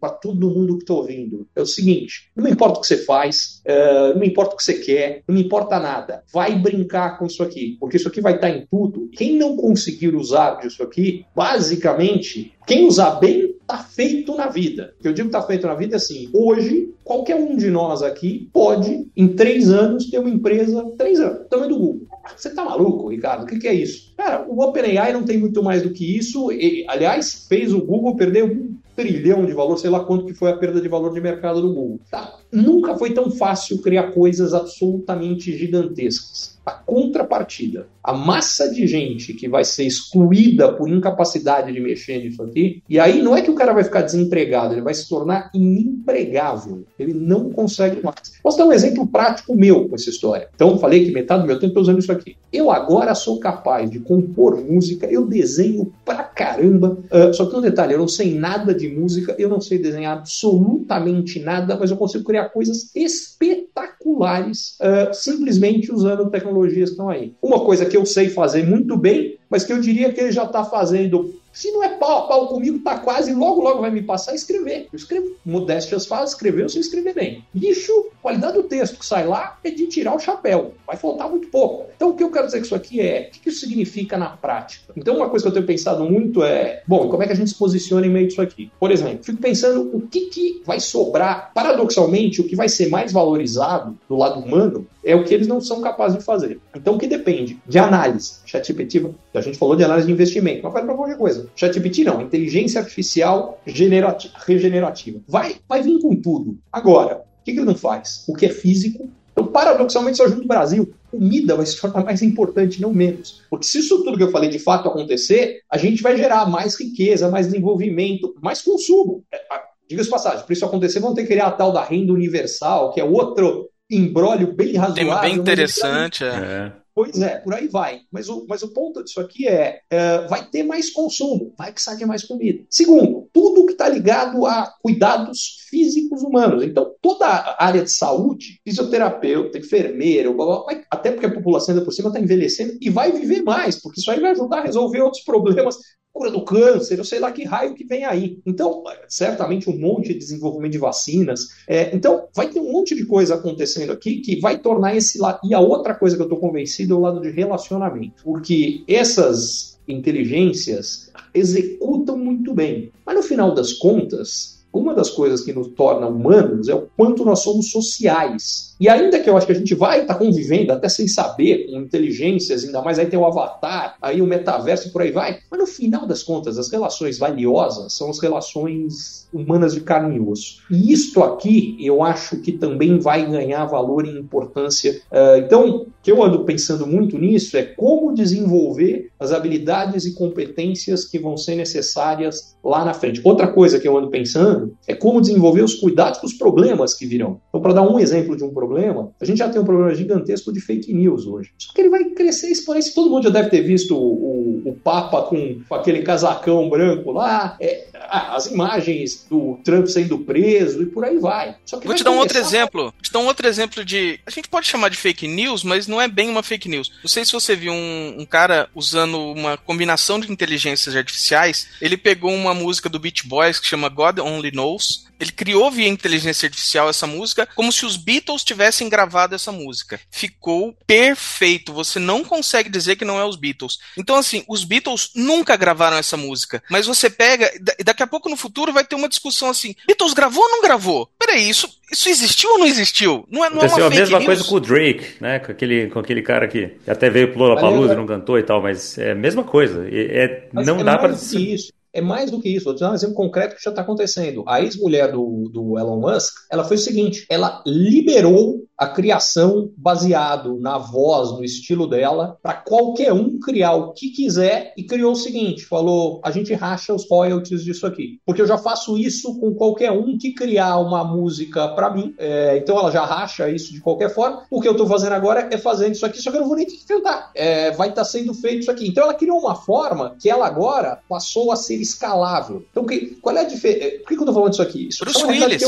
para 0.00 0.10
todo 0.10 0.50
mundo 0.50 0.76
que 0.76 0.82
está 0.82 0.94
ouvindo. 0.94 1.46
É 1.54 1.60
o 1.60 1.66
seguinte: 1.66 2.30
não 2.34 2.48
importa 2.48 2.78
o 2.78 2.80
que 2.80 2.86
você 2.86 2.98
faz, 2.98 3.62
uh, 3.66 4.16
não 4.16 4.24
importa 4.24 4.54
o 4.54 4.56
que 4.56 4.64
você 4.64 4.74
quer, 4.74 5.22
não 5.28 5.36
importa 5.36 5.78
nada. 5.78 6.22
Vai 6.32 6.39
brincar 6.48 7.18
com 7.18 7.26
isso 7.26 7.42
aqui, 7.42 7.76
porque 7.78 7.96
isso 7.96 8.08
aqui 8.08 8.20
vai 8.20 8.34
estar 8.34 8.50
tá 8.50 8.56
em 8.56 8.66
tudo. 8.70 9.08
Quem 9.12 9.36
não 9.36 9.56
conseguir 9.56 10.14
usar 10.14 10.60
disso 10.60 10.82
aqui, 10.82 11.24
basicamente, 11.34 12.52
quem 12.66 12.86
usar 12.86 13.12
bem, 13.16 13.54
está 13.60 13.78
feito 13.78 14.34
na 14.34 14.48
vida. 14.48 14.94
O 14.98 15.02
que 15.02 15.08
eu 15.08 15.12
digo 15.12 15.28
está 15.28 15.42
feito 15.42 15.66
na 15.66 15.74
vida 15.74 15.94
é 15.94 15.98
assim: 15.98 16.28
hoje, 16.32 16.92
qualquer 17.04 17.36
um 17.36 17.56
de 17.56 17.70
nós 17.70 18.02
aqui 18.02 18.48
pode, 18.52 19.06
em 19.16 19.28
três 19.28 19.70
anos, 19.70 20.10
ter 20.10 20.18
uma 20.18 20.30
empresa, 20.30 20.84
três 20.96 21.20
anos, 21.20 21.48
tamanho 21.48 21.70
do 21.70 21.78
Google. 21.78 22.06
Você 22.36 22.50
tá 22.50 22.64
maluco, 22.64 23.08
Ricardo? 23.08 23.44
O 23.44 23.46
que, 23.46 23.58
que 23.58 23.68
é 23.68 23.74
isso? 23.74 24.12
Cara, 24.16 24.46
o 24.48 24.60
OpenAI 24.62 25.12
não 25.12 25.24
tem 25.24 25.38
muito 25.38 25.62
mais 25.62 25.82
do 25.82 25.90
que 25.90 26.16
isso. 26.16 26.48
Aliás, 26.88 27.46
fez 27.48 27.72
o 27.72 27.80
Google 27.80 28.16
perder 28.16 28.44
um 28.44 28.74
trilhão 28.94 29.46
de 29.46 29.52
valor, 29.52 29.78
sei 29.78 29.90
lá 29.90 30.00
quanto 30.04 30.26
que 30.26 30.34
foi 30.34 30.50
a 30.50 30.56
perda 30.56 30.80
de 30.80 30.88
valor 30.88 31.12
de 31.12 31.20
mercado 31.20 31.62
do 31.62 31.72
Google. 31.72 32.00
Tá. 32.10 32.39
Nunca 32.52 32.96
foi 32.96 33.12
tão 33.14 33.30
fácil 33.30 33.80
criar 33.80 34.12
coisas 34.12 34.52
absolutamente 34.52 35.56
gigantescas. 35.56 36.59
A 36.70 36.72
contrapartida, 36.72 37.88
a 38.02 38.12
massa 38.12 38.70
de 38.70 38.86
gente 38.86 39.34
que 39.34 39.48
vai 39.48 39.64
ser 39.64 39.84
excluída 39.84 40.72
por 40.72 40.88
incapacidade 40.88 41.72
de 41.72 41.80
mexer 41.80 42.22
nisso 42.22 42.42
aqui, 42.44 42.80
e 42.88 42.98
aí 42.98 43.20
não 43.20 43.36
é 43.36 43.42
que 43.42 43.50
o 43.50 43.56
cara 43.56 43.72
vai 43.72 43.82
ficar 43.82 44.02
desempregado, 44.02 44.74
ele 44.74 44.82
vai 44.82 44.94
se 44.94 45.08
tornar 45.08 45.50
inempregável. 45.52 46.84
Ele 46.96 47.12
não 47.12 47.50
consegue 47.50 48.00
mais. 48.02 48.38
Posso 48.40 48.56
dar 48.56 48.66
um 48.66 48.72
exemplo 48.72 49.04
prático 49.06 49.54
meu 49.54 49.88
com 49.88 49.96
essa 49.96 50.10
história. 50.10 50.48
Então, 50.54 50.78
falei 50.78 51.04
que 51.04 51.10
metade 51.10 51.42
do 51.42 51.46
meu 51.46 51.56
tempo 51.56 51.70
estou 51.70 51.82
usando 51.82 51.98
isso 51.98 52.12
aqui. 52.12 52.36
Eu 52.52 52.70
agora 52.70 53.14
sou 53.14 53.40
capaz 53.40 53.90
de 53.90 53.98
compor 54.00 54.60
música, 54.60 55.06
eu 55.06 55.26
desenho 55.26 55.92
pra 56.04 56.22
caramba. 56.22 56.98
Uh, 57.10 57.34
só 57.34 57.46
que 57.46 57.56
um 57.56 57.60
detalhe, 57.60 57.94
eu 57.94 57.98
não 57.98 58.08
sei 58.08 58.38
nada 58.38 58.72
de 58.72 58.88
música, 58.88 59.34
eu 59.38 59.48
não 59.48 59.60
sei 59.60 59.78
desenhar 59.78 60.16
absolutamente 60.18 61.40
nada, 61.40 61.76
mas 61.78 61.90
eu 61.90 61.96
consigo 61.96 62.24
criar 62.24 62.48
coisas 62.50 62.94
espetaculares 62.94 64.76
uh, 64.80 65.12
simplesmente 65.12 65.92
usando 65.92 66.30
tecnologias 66.60 66.90
estão 66.90 67.08
aí. 67.08 67.34
Uma 67.42 67.60
coisa 67.60 67.86
que 67.86 67.96
eu 67.96 68.04
sei 68.04 68.28
fazer 68.28 68.64
muito 68.66 68.96
bem, 68.96 69.38
mas 69.48 69.64
que 69.64 69.72
eu 69.72 69.80
diria 69.80 70.12
que 70.12 70.20
ele 70.20 70.32
já 70.32 70.44
está 70.44 70.64
fazendo 70.64 71.34
se 71.52 71.70
não 71.72 71.82
é 71.82 71.88
pau 71.90 72.18
a 72.18 72.28
pau 72.28 72.48
comigo, 72.48 72.78
tá 72.80 72.98
quase, 72.98 73.32
logo, 73.32 73.60
logo 73.60 73.80
vai 73.80 73.90
me 73.90 74.02
passar 74.02 74.32
a 74.32 74.34
escrever. 74.34 74.88
Eu 74.92 74.96
escrevo. 74.96 75.30
Modéstias 75.44 76.06
faz, 76.06 76.30
escrever, 76.30 76.62
eu 76.62 76.68
sei 76.68 76.80
escrever 76.80 77.14
bem. 77.14 77.44
Bicho, 77.52 78.10
qualidade 78.22 78.54
do 78.54 78.62
texto 78.64 78.98
que 78.98 79.06
sai 79.06 79.26
lá 79.26 79.58
é 79.64 79.70
de 79.70 79.86
tirar 79.86 80.14
o 80.14 80.18
chapéu. 80.18 80.74
Vai 80.86 80.96
faltar 80.96 81.28
muito 81.28 81.48
pouco. 81.48 81.86
Então, 81.94 82.10
o 82.10 82.14
que 82.14 82.22
eu 82.22 82.30
quero 82.30 82.46
dizer 82.46 82.58
com 82.58 82.64
isso 82.64 82.74
aqui 82.74 83.00
é, 83.00 83.30
o 83.34 83.40
que 83.40 83.48
isso 83.48 83.60
significa 83.60 84.16
na 84.16 84.30
prática? 84.30 84.92
Então, 84.96 85.16
uma 85.16 85.28
coisa 85.28 85.44
que 85.44 85.48
eu 85.48 85.54
tenho 85.54 85.66
pensado 85.66 86.04
muito 86.04 86.42
é, 86.42 86.82
bom, 86.86 87.08
como 87.08 87.22
é 87.22 87.26
que 87.26 87.32
a 87.32 87.36
gente 87.36 87.50
se 87.50 87.56
posiciona 87.56 88.06
em 88.06 88.10
meio 88.10 88.28
disso 88.28 88.40
aqui? 88.40 88.70
Por 88.78 88.90
exemplo, 88.90 89.24
fico 89.24 89.40
pensando 89.40 89.90
o 89.92 90.00
que, 90.00 90.26
que 90.26 90.62
vai 90.64 90.80
sobrar, 90.80 91.52
paradoxalmente, 91.54 92.40
o 92.40 92.44
que 92.44 92.56
vai 92.56 92.68
ser 92.68 92.88
mais 92.88 93.12
valorizado 93.12 93.98
do 94.08 94.16
lado 94.16 94.40
humano 94.40 94.86
é 95.04 95.14
o 95.14 95.24
que 95.24 95.32
eles 95.32 95.46
não 95.46 95.60
são 95.60 95.80
capazes 95.80 96.18
de 96.18 96.24
fazer. 96.24 96.60
Então, 96.74 96.94
o 96.94 96.98
que 96.98 97.06
depende? 97.06 97.58
De 97.66 97.78
análise. 97.78 98.40
ChatGPT, 98.44 99.10
a 99.34 99.40
gente 99.40 99.58
falou 99.58 99.76
de 99.76 99.84
análise 99.84 100.06
de 100.06 100.12
investimento, 100.12 100.60
mas 100.62 100.72
vai 100.72 100.84
para 100.84 100.94
qualquer 100.94 101.16
coisa. 101.16 101.39
ChatGPT 101.54 102.04
não, 102.04 102.20
inteligência 102.20 102.80
artificial 102.80 103.60
regenerativa. 103.66 105.20
Vai, 105.26 105.56
vai 105.68 105.82
vir 105.82 105.98
com 106.00 106.14
tudo. 106.16 106.58
Agora, 106.72 107.22
o 107.40 107.44
que, 107.44 107.52
que 107.52 107.58
ele 107.58 107.66
não 107.66 107.74
faz? 107.74 108.24
O 108.28 108.34
que 108.34 108.46
é 108.46 108.50
físico. 108.50 109.10
Então, 109.32 109.46
paradoxalmente, 109.46 110.16
só 110.16 110.24
ajuda 110.24 110.42
o 110.42 110.48
Brasil. 110.48 110.92
comida 111.10 111.56
vai 111.56 111.66
se 111.66 111.80
tornar 111.80 112.04
mais 112.04 112.22
importante, 112.22 112.80
não 112.80 112.92
menos. 112.92 113.42
Porque 113.48 113.66
se 113.66 113.78
isso 113.78 114.02
tudo 114.04 114.16
que 114.16 114.22
eu 114.22 114.30
falei 114.30 114.48
de 114.48 114.58
fato 114.58 114.88
acontecer, 114.88 115.60
a 115.70 115.76
gente 115.76 116.02
vai 116.02 116.16
gerar 116.16 116.48
mais 116.48 116.78
riqueza, 116.78 117.28
mais 117.28 117.46
desenvolvimento, 117.46 118.34
mais 118.42 118.62
consumo. 118.62 119.24
É, 119.32 119.40
diga-se 119.88 120.08
passagem, 120.08 120.44
para 120.44 120.52
isso 120.52 120.64
acontecer, 120.64 121.00
vão 121.00 121.14
ter 121.14 121.22
que 121.22 121.28
criar 121.28 121.46
a 121.46 121.52
tal 121.52 121.72
da 121.72 121.82
renda 121.82 122.12
universal, 122.12 122.92
que 122.92 123.00
é 123.00 123.04
outro 123.04 123.68
embrólio 123.90 124.54
bem 124.54 124.76
razoável. 124.76 125.04
Tema 125.04 125.20
bem 125.20 125.34
interessante, 125.34 126.24
é. 126.24 126.72
Pois 127.00 127.18
é, 127.18 127.38
por 127.38 127.54
aí 127.54 127.66
vai. 127.66 128.00
Mas 128.12 128.28
o, 128.28 128.44
mas 128.46 128.62
o 128.62 128.74
ponto 128.74 129.02
disso 129.02 129.22
aqui 129.22 129.48
é, 129.48 129.80
é 129.88 130.26
vai 130.28 130.46
ter 130.50 130.62
mais 130.62 130.90
consumo, 130.90 131.54
vai 131.56 131.72
precisar 131.72 131.94
de 131.96 132.04
mais 132.04 132.24
comida. 132.24 132.62
Segundo, 132.68 133.26
tudo 133.32 133.64
que 133.64 133.72
está 133.72 133.88
ligado 133.88 134.44
a 134.44 134.70
cuidados 134.82 135.60
físicos 135.70 136.22
humanos. 136.22 136.62
Então, 136.62 136.94
toda 137.00 137.24
a 137.24 137.64
área 137.64 137.82
de 137.82 137.90
saúde, 137.90 138.60
fisioterapeuta, 138.62 139.56
enfermeiro, 139.56 140.34
blá, 140.34 140.44
blá, 140.44 140.64
blá, 140.66 140.82
até 140.90 141.10
porque 141.10 141.24
a 141.24 141.32
população 141.32 141.72
ainda 141.72 141.86
por 141.86 141.92
cima 141.92 142.08
está 142.08 142.20
envelhecendo 142.20 142.76
e 142.78 142.90
vai 142.90 143.10
viver 143.10 143.40
mais, 143.42 143.80
porque 143.80 143.98
isso 143.98 144.10
aí 144.10 144.20
vai 144.20 144.32
ajudar 144.32 144.58
a 144.58 144.64
resolver 144.64 145.00
outros 145.00 145.22
problemas 145.24 145.78
cura 146.20 146.30
do 146.30 146.44
câncer, 146.44 146.98
eu 146.98 147.04
sei 147.04 147.18
lá 147.18 147.32
que 147.32 147.44
raio 147.44 147.74
que 147.74 147.82
vem 147.82 148.04
aí. 148.04 148.38
Então, 148.44 148.84
certamente 149.08 149.70
um 149.70 149.78
monte 149.78 150.08
de 150.08 150.18
desenvolvimento 150.18 150.72
de 150.72 150.78
vacinas. 150.78 151.48
É, 151.66 151.96
então, 151.96 152.28
vai 152.34 152.50
ter 152.50 152.60
um 152.60 152.70
monte 152.70 152.94
de 152.94 153.06
coisa 153.06 153.36
acontecendo 153.36 153.90
aqui 153.90 154.20
que 154.20 154.38
vai 154.38 154.58
tornar 154.58 154.94
esse 154.94 155.18
lado. 155.18 155.40
E 155.42 155.54
a 155.54 155.60
outra 155.60 155.94
coisa 155.94 156.16
que 156.16 156.20
eu 156.20 156.26
estou 156.26 156.38
convencido 156.38 156.92
é 156.92 156.96
o 156.98 157.00
lado 157.00 157.22
de 157.22 157.30
relacionamento. 157.30 158.22
Porque 158.22 158.84
essas 158.86 159.78
inteligências 159.88 161.10
executam 161.32 162.18
muito 162.18 162.52
bem. 162.52 162.92
Mas 163.06 163.16
no 163.16 163.22
final 163.22 163.54
das 163.54 163.72
contas, 163.72 164.59
uma 164.72 164.94
das 164.94 165.10
coisas 165.10 165.42
que 165.42 165.52
nos 165.52 165.68
torna 165.68 166.06
humanos 166.06 166.68
é 166.68 166.74
o 166.74 166.88
quanto 166.96 167.24
nós 167.24 167.40
somos 167.40 167.70
sociais. 167.70 168.76
E 168.80 168.88
ainda 168.88 169.18
que 169.20 169.28
eu 169.28 169.36
acho 169.36 169.46
que 169.46 169.52
a 169.52 169.56
gente 169.56 169.74
vai 169.74 170.02
estar 170.02 170.14
tá 170.14 170.18
convivendo 170.18 170.72
até 170.72 170.88
sem 170.88 171.06
saber, 171.06 171.66
com 171.66 171.80
inteligências, 171.80 172.64
ainda 172.64 172.80
mais 172.80 172.98
aí 172.98 173.06
tem 173.06 173.18
o 173.18 173.26
avatar, 173.26 173.96
aí 174.00 174.22
o 174.22 174.26
metaverso 174.26 174.88
e 174.88 174.90
por 174.90 175.02
aí 175.02 175.10
vai, 175.10 175.40
mas 175.50 175.60
no 175.60 175.66
final 175.66 176.06
das 176.06 176.22
contas, 176.22 176.58
as 176.58 176.70
relações 176.70 177.18
valiosas 177.18 177.92
são 177.92 178.08
as 178.08 178.18
relações 178.20 179.28
humanas 179.32 179.74
de 179.74 179.80
carne 179.80 180.16
e 180.16 180.20
osso. 180.20 180.62
E 180.70 180.92
isto 180.92 181.22
aqui 181.22 181.76
eu 181.80 182.02
acho 182.02 182.38
que 182.38 182.52
também 182.52 182.98
vai 182.98 183.28
ganhar 183.28 183.64
valor 183.66 184.06
e 184.06 184.18
importância. 184.18 185.02
Uh, 185.10 185.44
então, 185.44 185.86
que 186.02 186.10
eu 186.10 186.22
ando 186.22 186.44
pensando 186.44 186.86
muito 186.86 187.18
nisso 187.18 187.56
é 187.56 187.62
como 187.62 188.14
desenvolver 188.14 189.10
as 189.18 189.32
habilidades 189.32 190.04
e 190.04 190.14
competências 190.14 191.04
que 191.04 191.18
vão 191.18 191.36
ser 191.36 191.56
necessárias 191.56 192.56
lá 192.64 192.84
na 192.84 192.94
frente. 192.94 193.20
Outra 193.22 193.48
coisa 193.48 193.78
que 193.78 193.86
eu 193.86 193.96
ando 193.96 194.08
pensando 194.08 194.76
é 194.86 194.94
como 194.94 195.20
desenvolver 195.20 195.62
os 195.62 195.74
cuidados 195.74 196.18
com 196.18 196.26
os 196.26 196.32
problemas 196.32 196.94
que 196.94 197.06
virão. 197.06 197.40
Então, 197.48 197.60
para 197.60 197.74
dar 197.74 197.82
um 197.82 197.98
exemplo 197.98 198.36
de 198.36 198.44
um 198.44 198.52
problema, 198.52 199.10
a 199.20 199.24
gente 199.24 199.38
já 199.38 199.48
tem 199.48 199.60
um 199.60 199.64
problema 199.64 199.94
gigantesco 199.94 200.52
de 200.52 200.60
fake 200.60 200.92
news 200.92 201.26
hoje. 201.26 201.50
Só 201.58 201.72
que 201.72 201.80
ele 201.80 201.90
vai 201.90 202.04
crescer 202.04 202.48
exponencialmente. 202.48 202.94
Todo 202.94 203.10
mundo 203.10 203.24
já 203.24 203.30
deve 203.30 203.50
ter 203.50 203.62
visto 203.62 203.94
o, 203.94 204.62
o, 204.66 204.70
o 204.70 204.74
Papa 204.74 205.22
com, 205.22 205.60
com, 205.68 205.74
aquele 205.74 206.02
casacão 206.02 206.68
branco 206.68 207.12
lá, 207.12 207.56
é, 207.60 207.86
as 208.08 208.46
imagens 208.46 209.26
do 209.28 209.58
Trump 209.64 209.86
sendo 209.86 210.18
preso 210.18 210.82
e 210.82 210.86
por 210.86 211.04
aí 211.04 211.18
vai. 211.18 211.56
Vou 211.70 211.80
vai 211.80 211.96
te 211.96 212.04
dar 212.04 212.10
um 212.10 212.18
outro 212.18 212.38
exemplo. 212.38 212.82
Vou 212.82 213.02
te 213.02 213.12
dar 213.12 213.18
um 213.18 213.26
outro 213.26 213.46
exemplo 213.46 213.84
de. 213.84 214.18
A 214.26 214.30
gente 214.30 214.48
pode 214.48 214.66
chamar 214.66 214.88
de 214.88 214.96
fake 214.96 215.28
news, 215.28 215.62
mas 215.62 215.86
não 215.90 216.00
é 216.00 216.08
bem 216.08 216.30
uma 216.30 216.42
fake 216.42 216.68
news. 216.68 216.90
Não 217.02 217.08
sei 217.08 217.24
se 217.24 217.32
você 217.32 217.54
viu 217.54 217.72
um, 217.72 218.16
um 218.20 218.24
cara 218.24 218.70
usando 218.74 219.18
uma 219.32 219.56
combinação 219.56 220.18
de 220.20 220.30
inteligências 220.30 220.96
artificiais. 220.96 221.68
Ele 221.80 221.96
pegou 221.96 222.32
uma 222.32 222.54
música 222.54 222.88
do 222.88 222.98
Beach 222.98 223.26
Boys 223.26 223.58
que 223.58 223.66
chama 223.66 223.88
God 223.88 224.18
Only 224.18 224.50
Knows 224.52 225.09
ele 225.20 225.30
criou 225.30 225.70
via 225.70 225.86
inteligência 225.86 226.46
artificial 226.46 226.88
essa 226.88 227.06
música 227.06 227.46
como 227.54 227.70
se 227.70 227.84
os 227.84 227.96
Beatles 227.96 228.42
tivessem 228.42 228.88
gravado 228.88 229.34
essa 229.34 229.52
música. 229.52 230.00
Ficou 230.10 230.74
perfeito. 230.86 231.72
Você 231.74 231.98
não 231.98 232.24
consegue 232.24 232.70
dizer 232.70 232.96
que 232.96 233.04
não 233.04 233.18
é 233.18 233.24
os 233.24 233.36
Beatles. 233.36 233.78
Então, 233.98 234.16
assim, 234.16 234.42
os 234.48 234.64
Beatles 234.64 235.10
nunca 235.14 235.56
gravaram 235.56 235.98
essa 235.98 236.16
música. 236.16 236.62
Mas 236.70 236.86
você 236.86 237.10
pega. 237.10 237.50
Daqui 237.84 238.02
a 238.02 238.06
pouco 238.06 238.30
no 238.30 238.36
futuro 238.36 238.72
vai 238.72 238.84
ter 238.84 238.94
uma 238.94 239.08
discussão 239.08 239.50
assim: 239.50 239.74
Beatles 239.86 240.14
gravou 240.14 240.42
ou 240.42 240.50
não 240.50 240.62
gravou? 240.62 241.10
Peraí, 241.18 241.48
isso, 241.48 241.68
isso 241.92 242.08
existiu 242.08 242.50
ou 242.52 242.58
não 242.58 242.66
existiu? 242.66 243.26
Não 243.30 243.44
é, 243.44 243.50
não 243.50 243.58
Aconteceu 243.58 243.84
é 243.84 243.88
uma 243.88 243.94
a 243.94 243.98
mesma 243.98 244.18
news? 244.18 244.26
coisa 244.26 244.44
com 244.44 244.54
o 244.54 244.60
Drake, 244.60 245.06
né? 245.20 245.38
Com 245.38 245.52
aquele, 245.52 245.88
com 245.88 245.98
aquele 245.98 246.22
cara 246.22 246.48
que 246.48 246.78
até 246.86 247.10
veio 247.10 247.30
pro 247.32 247.40
Lollapalooza 247.40 247.92
e 247.92 247.96
não 247.96 248.06
cantou 248.06 248.38
e 248.38 248.42
tal, 248.42 248.62
mas 248.62 248.96
é 248.96 249.12
a 249.12 249.14
mesma 249.14 249.44
coisa. 249.44 249.86
É, 249.90 250.48
não 250.52 250.80
é 250.80 250.84
dá 250.84 250.96
para. 250.96 251.12
Isso 251.12 251.72
é 251.92 252.00
mais 252.00 252.30
do 252.30 252.40
que 252.40 252.48
isso. 252.48 252.64
Vou 252.66 252.74
te 252.74 252.80
dar 252.80 252.92
um 252.92 252.94
exemplo 252.94 253.14
concreto 253.14 253.56
que 253.56 253.62
já 253.62 253.70
está 253.70 253.82
acontecendo. 253.82 254.44
A 254.46 254.60
ex-mulher 254.60 255.12
do, 255.12 255.50
do 255.52 255.78
Elon 255.78 256.00
Musk, 256.00 256.32
ela 256.50 256.64
fez 256.64 256.82
o 256.82 256.84
seguinte: 256.84 257.26
ela 257.28 257.62
liberou 257.66 258.66
a 258.80 258.86
criação 258.86 259.70
baseado 259.76 260.58
na 260.58 260.78
voz, 260.78 261.32
no 261.32 261.44
estilo 261.44 261.86
dela, 261.86 262.38
para 262.42 262.54
qualquer 262.54 263.12
um 263.12 263.38
criar 263.38 263.74
o 263.74 263.92
que 263.92 264.08
quiser 264.08 264.72
e 264.74 264.82
criou 264.82 265.12
o 265.12 265.16
seguinte: 265.16 265.66
falou, 265.66 266.18
a 266.24 266.30
gente 266.30 266.54
racha 266.54 266.94
os 266.94 267.06
royalties 267.06 267.62
disso 267.62 267.86
aqui. 267.86 268.18
Porque 268.24 268.40
eu 268.40 268.46
já 268.46 268.56
faço 268.56 268.96
isso 268.96 269.38
com 269.38 269.52
qualquer 269.52 269.92
um 269.92 270.16
que 270.16 270.32
criar 270.32 270.78
uma 270.78 271.04
música 271.04 271.68
para 271.68 271.90
mim. 271.90 272.14
É, 272.16 272.56
então 272.56 272.78
ela 272.78 272.90
já 272.90 273.04
racha 273.04 273.50
isso 273.50 273.70
de 273.70 273.80
qualquer 273.80 274.14
forma. 274.14 274.44
O 274.50 274.62
que 274.62 274.66
eu 274.68 274.72
estou 274.72 274.86
fazendo 274.86 275.12
agora 275.12 275.46
é 275.52 275.58
fazendo 275.58 275.92
isso 275.92 276.06
aqui, 276.06 276.22
só 276.22 276.30
que 276.30 276.38
eu 276.38 276.40
não 276.40 276.48
vou 276.48 276.56
nem 276.56 276.66
ter 276.66 276.76
que 276.76 276.86
tentar. 276.86 277.32
É, 277.34 277.72
vai 277.72 277.90
estar 277.90 278.00
tá 278.00 278.08
sendo 278.08 278.32
feito 278.32 278.60
isso 278.60 278.70
aqui. 278.70 278.88
Então 278.88 279.04
ela 279.04 279.12
criou 279.12 279.38
uma 279.38 279.56
forma 279.56 280.16
que 280.18 280.30
ela 280.30 280.46
agora 280.46 281.00
passou 281.06 281.52
a 281.52 281.56
ser 281.56 281.76
escalável. 281.76 282.64
Então, 282.70 282.86
que, 282.86 283.18
qual 283.20 283.36
é 283.36 283.40
a 283.40 283.44
diferença? 283.44 283.98
Por 283.98 284.08
que, 284.08 284.14
que 284.14 284.14
eu 284.14 284.20
estou 284.20 284.34
falando 284.34 284.52
isso 284.54 284.62
aqui? 284.62 284.88
Isso 284.88 285.04
Bruce 285.04 285.22
é 285.22 285.26
Willis. 285.26 285.62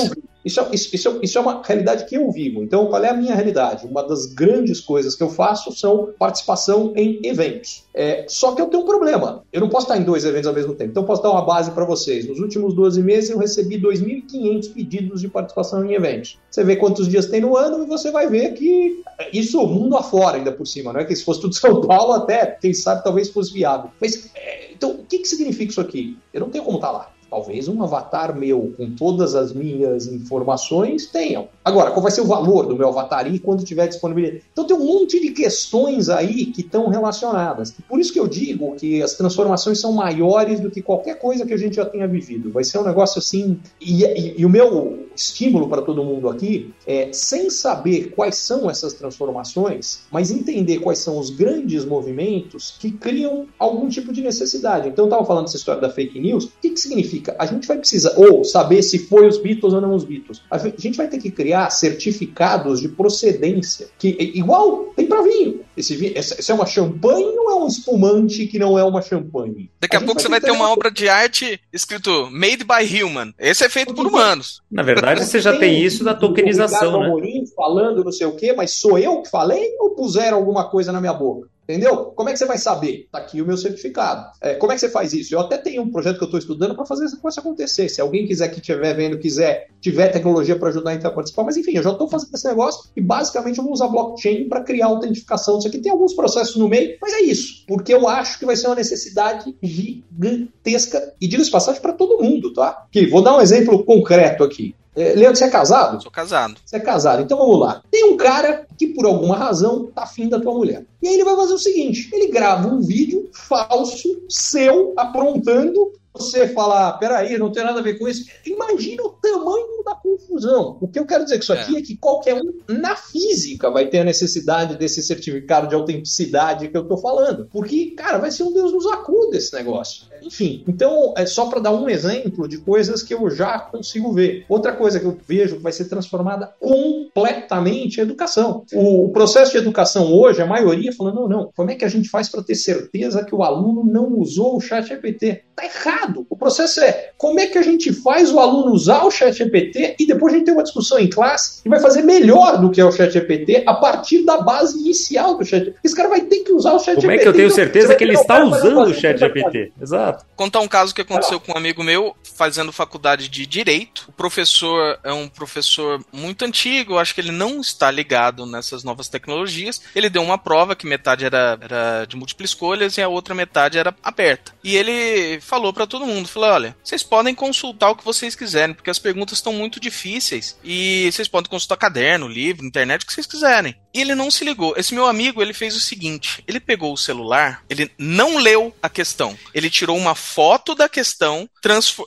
Isso 0.45 0.61
é, 0.61 0.69
isso, 0.73 0.95
isso, 0.95 1.19
isso 1.23 1.39
é 1.39 1.41
uma 1.41 1.63
realidade 1.63 2.05
que 2.07 2.17
eu 2.17 2.31
vivo. 2.31 2.63
Então, 2.63 2.87
qual 2.87 3.03
é 3.03 3.11
a 3.11 3.15
minha 3.15 3.35
realidade? 3.35 3.87
Uma 3.87 4.03
das 4.03 4.27
grandes 4.27 4.81
coisas 4.81 5.15
que 5.15 5.23
eu 5.23 5.31
faço 5.31 5.73
são 5.73 6.11
participação 6.19 6.93
em 6.97 7.21
eventos. 7.25 7.85
É, 7.95 8.25
só 8.29 8.53
que 8.55 8.61
eu 8.61 8.67
tenho 8.67 8.83
um 8.83 8.87
problema. 8.87 9.45
Eu 9.53 9.61
não 9.61 9.69
posso 9.69 9.87
estar 9.87 9.97
em 9.97 10.05
dois 10.05 10.25
eventos 10.25 10.47
ao 10.47 10.55
mesmo 10.55 10.75
tempo. 10.75 10.91
Então, 10.91 11.05
posso 11.05 11.23
dar 11.23 11.31
uma 11.31 11.43
base 11.43 11.71
para 11.71 11.85
vocês. 11.85 12.27
Nos 12.27 12.41
últimos 12.41 12.75
12 12.75 13.03
meses, 13.03 13.31
eu 13.31 13.39
recebi 13.39 13.81
2.500 13.81 14.73
pedidos 14.73 15.21
de 15.21 15.29
participação 15.29 15.85
em 15.85 15.95
eventos. 15.95 16.39
Você 16.51 16.65
vê 16.65 16.77
quantos 16.77 17.09
dias 17.09 17.27
tem 17.27 17.41
no 17.41 17.57
ano 17.57 17.85
e 17.85 17.87
você 17.87 18.11
vai 18.11 18.29
ver 18.29 18.53
que 18.55 19.03
isso 19.33 19.65
mundo 19.67 19.97
afora, 19.97 20.37
ainda 20.37 20.53
por 20.53 20.67
cima. 20.67 20.93
Não 20.93 21.01
é 21.01 21.05
que 21.05 21.15
se 21.15 21.25
fosse 21.25 21.41
tudo 21.41 21.55
São 21.63 21.81
Paulo, 21.83 22.13
até, 22.13 22.47
quem 22.47 22.75
sabe, 22.75 23.05
talvez 23.05 23.29
fosse 23.29 23.53
viável. 23.53 23.91
Mas, 24.01 24.31
é, 24.35 24.73
então, 24.73 24.91
o 24.91 25.05
que, 25.05 25.19
que 25.19 25.29
significa 25.29 25.71
isso 25.71 25.81
aqui? 25.81 26.17
Eu 26.33 26.41
não 26.41 26.51
tenho 26.51 26.65
como 26.65 26.79
estar 26.79 26.91
lá. 26.91 27.12
Talvez 27.33 27.67
um 27.67 27.83
avatar 27.83 28.37
meu 28.37 28.75
com 28.77 28.91
todas 28.91 29.35
as 29.35 29.55
minhas 29.55 30.07
informações 30.07 31.07
tenham. 31.07 31.49
Agora, 31.65 31.91
qual 31.91 32.03
vai 32.03 32.11
ser 32.11 32.21
o 32.21 32.27
valor 32.27 32.67
do 32.67 32.77
meu 32.77 32.89
avatar 32.89 33.33
e 33.33 33.39
quando 33.39 33.65
tiver 33.65 33.87
disponibilidade? 33.87 34.43
Então 34.53 34.67
tem 34.67 34.77
um 34.77 34.85
monte 34.85 35.21
de 35.21 35.31
questões 35.31 36.09
aí 36.09 36.47
que 36.47 36.63
estão 36.63 36.89
relacionadas. 36.89 37.75
Por 37.89 38.01
isso 38.01 38.13
que 38.13 38.21
eu 38.21 38.27
digo 38.27 38.75
que 38.77 39.03
as 39.03 39.15
transformações 39.15 39.81
são 39.81 39.93
maiores 39.93 40.61
do 40.61 40.71
que 40.71 40.83
qualquer 40.83 41.19
coisa 41.19 41.45
que 41.47 41.53
a 41.53 41.57
gente 41.57 41.77
já 41.77 41.85
tenha 41.85 42.09
vivido. 42.09 42.51
Vai 42.51 42.65
ser 42.65 42.79
um 42.79 42.85
negócio 42.85 43.19
assim. 43.19 43.59
E, 43.81 44.05
e, 44.05 44.41
e 44.41 44.47
o 44.47 44.49
meu 44.49 45.07
estímulo 45.15 45.69
para 45.69 45.83
todo 45.83 46.03
mundo 46.03 46.29
aqui 46.29 46.73
é, 46.87 47.11
sem 47.13 47.51
saber 47.51 48.13
quais 48.17 48.37
são 48.37 48.71
essas 48.71 48.95
transformações, 48.95 50.01
mas 50.11 50.31
entender 50.31 50.79
quais 50.79 50.99
são 50.99 51.19
os 51.19 51.31
grandes 51.31 51.85
movimentos 51.85 52.75
que 52.79 52.91
criam 52.91 53.47
algum 53.59 53.89
tipo 53.89 54.13
de 54.13 54.23
necessidade. 54.23 54.89
Então, 54.89 55.05
eu 55.05 55.09
estava 55.09 55.25
falando 55.25 55.45
dessa 55.45 55.57
história 55.57 55.81
da 55.81 55.91
fake 55.91 56.19
news. 56.19 56.45
O 56.45 56.53
que, 56.61 56.71
que 56.71 56.81
significa? 56.81 57.37
a 57.39 57.47
gente 57.47 57.67
vai 57.67 57.77
precisar, 57.77 58.13
ou 58.17 58.45
saber 58.45 58.83
se 58.83 58.99
foi 58.99 59.27
os 59.27 59.39
Beatles 59.39 59.73
ou 59.73 59.81
não 59.81 59.95
os 59.95 60.05
Beatles. 60.05 60.43
A 60.51 60.59
gente 60.59 60.97
vai 60.97 61.09
ter 61.09 61.19
que 61.19 61.31
criar 61.31 61.52
certificados 61.71 62.81
de 62.81 62.89
procedência, 62.89 63.89
que 63.99 64.09
igual 64.35 64.93
tem 64.97 65.07
para 65.07 65.23
vinho. 65.23 65.61
Esse, 65.77 65.97
vinho, 65.97 66.13
esse 66.17 66.51
é 66.51 66.55
uma 66.55 66.67
champanhe 66.67 67.39
ou 67.39 67.51
é 67.51 67.55
um 67.55 67.67
espumante 67.67 68.47
que 68.47 68.59
não 68.59 68.79
é 68.79 68.85
uma 68.85 69.01
champanhe? 69.01 69.71
Daqui 69.81 69.97
a, 69.97 69.99
a 69.99 70.03
pouco 70.03 70.21
você 70.21 70.29
vai 70.29 70.41
ter 70.41 70.51
uma 70.51 70.71
obra 70.71 70.91
de 70.91 71.09
arte 71.09 71.61
escrito 71.73 72.29
Made 72.31 72.65
by 72.65 73.03
Human. 73.03 73.33
Esse 73.39 73.65
é 73.65 73.69
feito 73.69 73.95
por 73.95 74.07
humanos. 74.07 74.61
Na 74.71 74.83
verdade, 74.83 75.25
você 75.25 75.41
já 75.41 75.57
tem 75.57 75.83
isso 75.83 76.05
na 76.05 76.15
tokenização, 76.15 77.01
né? 77.01 77.07
Amorim 77.07 77.45
falando 77.57 78.05
não 78.05 78.13
sei 78.13 78.27
o 78.27 78.37
quê, 78.37 78.53
mas 78.53 78.73
sou 78.73 78.99
eu 78.99 79.23
que 79.23 79.31
falei 79.31 79.75
ou 79.79 79.91
puseram 79.91 80.37
alguma 80.37 80.69
coisa 80.69 80.93
na 80.93 81.01
minha 81.01 81.15
boca? 81.15 81.49
Entendeu? 81.63 82.07
Como 82.17 82.29
é 82.29 82.33
que 82.33 82.39
você 82.39 82.45
vai 82.45 82.59
saber? 82.59 83.09
Tá 83.11 83.19
aqui 83.19 83.41
o 83.41 83.47
meu 83.47 83.57
certificado. 83.57 84.27
É, 84.41 84.55
como 84.55 84.73
é 84.73 84.75
que 84.75 84.81
você 84.81 84.89
faz 84.89 85.13
isso? 85.13 85.35
Eu 85.35 85.41
até 85.41 85.57
tenho 85.57 85.83
um 85.83 85.91
projeto 85.91 86.19
que 86.19 86.25
eu 86.25 86.27
estou 86.27 86.39
estudando 86.39 86.75
para 86.75 86.85
fazer 86.85 87.05
essa 87.05 87.17
coisa 87.17 87.41
acontecer. 87.41 87.89
Se 87.89 88.01
alguém 88.01 88.27
quiser 88.27 88.49
que 88.49 88.59
estiver 88.59 88.95
vendo, 88.95 89.19
quiser, 89.19 89.69
tiver 89.81 90.09
tecnologia 90.09 90.57
para 90.57 90.71
ajudar 90.71 90.95
então, 90.95 91.11
a 91.11 91.15
participar, 91.15 91.45
mas 91.45 91.57
enfim, 91.57 91.77
eu 91.77 91.83
já 91.83 91.93
estou 91.93 92.09
fazendo 92.09 92.35
esse 92.35 92.49
negócio 92.49 92.91
e 92.97 93.01
basicamente 93.01 93.59
eu 93.59 93.65
vou 93.65 93.73
usar 93.73 93.87
blockchain 93.89 94.49
para 94.49 94.63
criar 94.63 94.87
autentificação 94.87 95.57
disso 95.57 95.69
aqui. 95.69 95.79
Tem 95.79 95.93
alguns 95.93 96.15
processos 96.15 96.57
no 96.57 96.69
meio, 96.69 96.97
mas 97.01 97.13
é 97.13 97.21
isso. 97.23 97.65
Porque 97.67 97.95
eu 97.95 98.09
acho 98.09 98.39
que 98.39 98.47
vai 98.47 98.57
ser 98.57 98.67
uma 98.67 98.77
necessidade 98.77 99.57
gigantesca 99.63 101.15
e 101.21 101.29
digo 101.29 101.43
passagem 101.53 101.81
para 101.81 101.93
todo 101.93 102.23
mundo, 102.23 102.53
tá? 102.53 102.87
Que 102.91 103.07
vou 103.07 103.23
dar 103.23 103.37
um 103.37 103.41
exemplo 103.41 103.85
concreto 103.85 104.43
aqui. 104.43 104.75
É, 104.95 105.15
Leandro, 105.15 105.37
você 105.37 105.45
é 105.45 105.51
casado? 105.51 106.03
Sou 106.03 106.13
casado. 106.13 106.57
Você 106.65 106.77
é 106.77 106.81
casado. 106.81 107.23
Então 107.23 107.39
vamos 107.39 107.59
lá. 107.59 107.83
Tem 107.91 108.05
um 108.05 108.17
cara 108.17 108.67
que 108.79 108.89
por 108.89 109.07
alguma 109.07 109.37
razão 109.37 109.87
tá 109.87 110.03
afim 110.03 110.29
da 110.29 110.39
tua 110.39 110.53
mulher. 110.53 110.85
E 111.01 111.09
aí 111.09 111.15
ele 111.15 111.25
vai 111.25 111.35
fazer 111.35 111.55
o 111.55 111.59
seguinte: 111.59 112.11
ele 112.13 112.29
grava 112.29 112.69
um 112.69 112.81
vídeo 112.81 113.29
falso 113.33 114.09
seu 114.29 114.93
aprontando 114.97 115.93
você 116.15 116.49
falar, 116.49 116.93
peraí, 116.95 117.39
não 117.39 117.51
tem 117.51 117.65
nada 117.65 117.81
a 117.81 117.83
ver 117.83 117.99
com 117.99 118.07
isso, 118.07 118.27
imagina 118.45 119.03
o 119.03 119.11
tamanho 119.11 119.83
da 119.85 119.95
confusão. 119.95 120.79
O 120.81 120.89
que 120.89 120.99
eu 120.99 121.07
quero 121.07 121.25
dizer 121.25 121.37
com 121.37 121.43
isso 121.43 121.53
aqui 121.53 121.77
é. 121.77 121.79
é 121.79 121.83
que 121.83 121.97
qualquer 121.97 122.35
um, 122.35 122.53
na 122.69 122.95
física, 122.97 123.71
vai 123.71 123.87
ter 123.87 124.01
a 124.01 124.05
necessidade 124.05 124.77
desse 124.77 125.03
certificado 125.03 125.69
de 125.69 125.75
autenticidade 125.75 126.69
que 126.69 126.77
eu 126.77 126.87
tô 126.87 126.97
falando. 126.97 127.49
Porque, 127.51 127.93
cara, 127.93 128.19
vai 128.19 128.31
ser 128.31 128.45
um 128.45 128.53
Deus 128.53 128.73
nos 128.73 128.87
acuda 128.87 129.37
esse 129.37 129.53
negócio. 129.55 130.05
Enfim, 130.23 130.63
então, 130.69 131.15
é 131.17 131.27
só 131.27 131.47
para 131.47 131.61
dar 131.61 131.73
um 131.73 131.89
exemplo 131.89 132.47
de 132.47 132.59
coisas 132.59 133.03
que 133.03 133.15
eu 133.15 133.29
já 133.31 133.59
consigo 133.59 134.13
ver. 134.13 134.45
Outra 134.49 134.73
coisa 134.73 135.01
que 135.01 135.07
eu 135.07 135.19
vejo 135.27 135.57
que 135.57 135.63
vai 135.63 135.73
ser 135.73 135.87
transformada 135.87 136.53
completamente 136.61 137.99
é 137.99 138.03
a 138.03 138.07
educação. 138.07 138.65
O 138.73 139.11
processo 139.11 139.53
de 139.53 139.59
educação 139.59 140.13
hoje, 140.13 140.43
a 140.43 140.47
maioria 140.47 140.93
falando, 140.93 141.23
não, 141.23 141.29
não, 141.29 141.53
como 141.55 141.71
é 141.71 141.75
que 141.75 141.85
a 141.85 141.89
gente 141.89 142.09
faz 142.09 142.29
para 142.29 142.43
ter 142.43 142.55
certeza 142.55 143.25
que 143.25 143.35
o 143.35 143.43
aluno 143.43 143.85
não 143.85 144.19
usou 144.19 144.57
o 144.57 144.61
chat 144.61 144.87
GPT? 144.87 145.45
Tá 145.55 145.65
errado. 145.65 146.02
O 146.29 146.37
processo 146.37 146.81
é, 146.81 147.11
como 147.17 147.39
é 147.41 147.47
que 147.47 147.59
a 147.59 147.63
gente 147.63 147.93
faz 147.93 148.33
o 148.33 148.39
aluno 148.39 148.73
usar 148.73 149.05
o 149.05 149.11
chat 149.11 149.33
GPT 149.33 149.97
e 149.99 150.07
depois 150.07 150.33
a 150.33 150.37
gente 150.37 150.47
tem 150.47 150.55
uma 150.55 150.63
discussão 150.63 150.99
em 150.99 151.09
classe 151.09 151.61
e 151.65 151.69
vai 151.69 151.81
fazer 151.81 152.03
melhor 152.03 152.61
do 152.61 152.71
que 152.71 152.81
é 152.81 152.85
o 152.85 152.93
chat 152.93 153.13
GPT 153.13 153.65
a 153.67 153.75
partir 153.75 154.25
da 154.25 154.41
base 154.41 154.79
inicial 154.79 155.37
do 155.37 155.45
chat. 155.45 155.75
Esse 155.83 155.95
cara 155.95 156.09
vai 156.09 156.23
ter 156.23 156.41
que 156.41 156.53
usar 156.53 156.73
o 156.73 156.79
chat 156.79 157.01
GPT. 157.01 157.01
Como 157.01 157.13
é 157.13 157.19
que 157.19 157.29
eu 157.29 157.33
tenho 157.33 157.47
então, 157.47 157.57
certeza 157.57 157.95
que 157.95 158.05
ele 158.05 158.15
está 158.15 158.45
usando 158.45 158.83
o 158.83 158.95
chat 158.95 159.19
GPT? 159.19 159.73
Exato. 159.81 160.25
Contar 160.37 160.61
um 160.61 160.69
caso 160.69 160.95
que 160.95 161.01
aconteceu 161.01 161.39
com 161.39 161.53
um 161.53 161.57
amigo 161.57 161.83
meu 161.83 162.17
fazendo 162.35 162.73
faculdade 162.73 163.29
de 163.29 163.47
Direito. 163.47 164.07
O 164.09 164.13
professor 164.13 164.99
é 165.05 165.13
um 165.13 165.29
professor 165.29 166.05
muito 166.13 166.45
antigo, 166.45 166.99
acho 166.99 167.15
que 167.15 167.21
ele 167.21 167.33
não 167.33 167.61
está 167.61 167.91
ligado 167.91 168.47
nessas 168.47 168.83
novas 168.83 169.09
tecnologias. 169.09 169.83
Ele 169.95 170.09
deu 170.09 170.23
uma 170.23 170.39
prova 170.39 170.75
que 170.75 170.87
metade 170.87 171.25
era, 171.25 171.59
era 171.61 172.05
de 172.05 172.17
múltiplas 172.17 172.51
escolhas 172.51 172.97
e 172.97 173.03
a 173.03 173.09
outra 173.09 173.35
metade 173.35 173.79
era 173.79 173.95
aberta. 174.03 174.53
E 174.65 174.77
ele 174.77 175.41
falou 175.41 175.73
para 175.73 175.87
todo 175.93 176.07
mundo, 176.07 176.27
falou, 176.27 176.49
olha, 176.49 176.77
vocês 176.83 177.03
podem 177.03 177.35
consultar 177.35 177.91
o 177.91 177.97
que 177.97 178.05
vocês 178.05 178.35
quiserem, 178.35 178.75
porque 178.75 178.89
as 178.89 178.99
perguntas 178.99 179.39
estão 179.39 179.53
muito 179.53 179.79
difíceis 179.79 180.57
e 180.65 181.11
vocês 181.13 181.29
podem 181.29 181.51
consultar 181.51 181.77
caderno, 181.77 182.27
livro, 182.27 182.65
internet, 182.65 183.03
o 183.03 183.07
que 183.07 183.13
vocês 183.13 183.27
quiserem. 183.27 183.77
E 183.95 184.01
ele 184.01 184.15
não 184.15 184.31
se 184.31 184.43
ligou. 184.43 184.75
Esse 184.75 184.95
meu 184.95 185.07
amigo, 185.07 185.43
ele 185.43 185.53
fez 185.53 185.77
o 185.77 185.81
seguinte, 185.81 186.43
ele 186.49 186.59
pegou 186.59 186.95
o 186.95 186.97
celular, 186.97 187.63
ele 187.69 187.91
não 187.99 188.39
leu 188.39 188.75
a 188.83 188.89
questão, 188.89 189.39
ele 189.53 189.69
tirou 189.69 189.99
uma 189.99 190.15
foto 190.15 190.75
da 190.75 190.89
questão, 190.89 191.49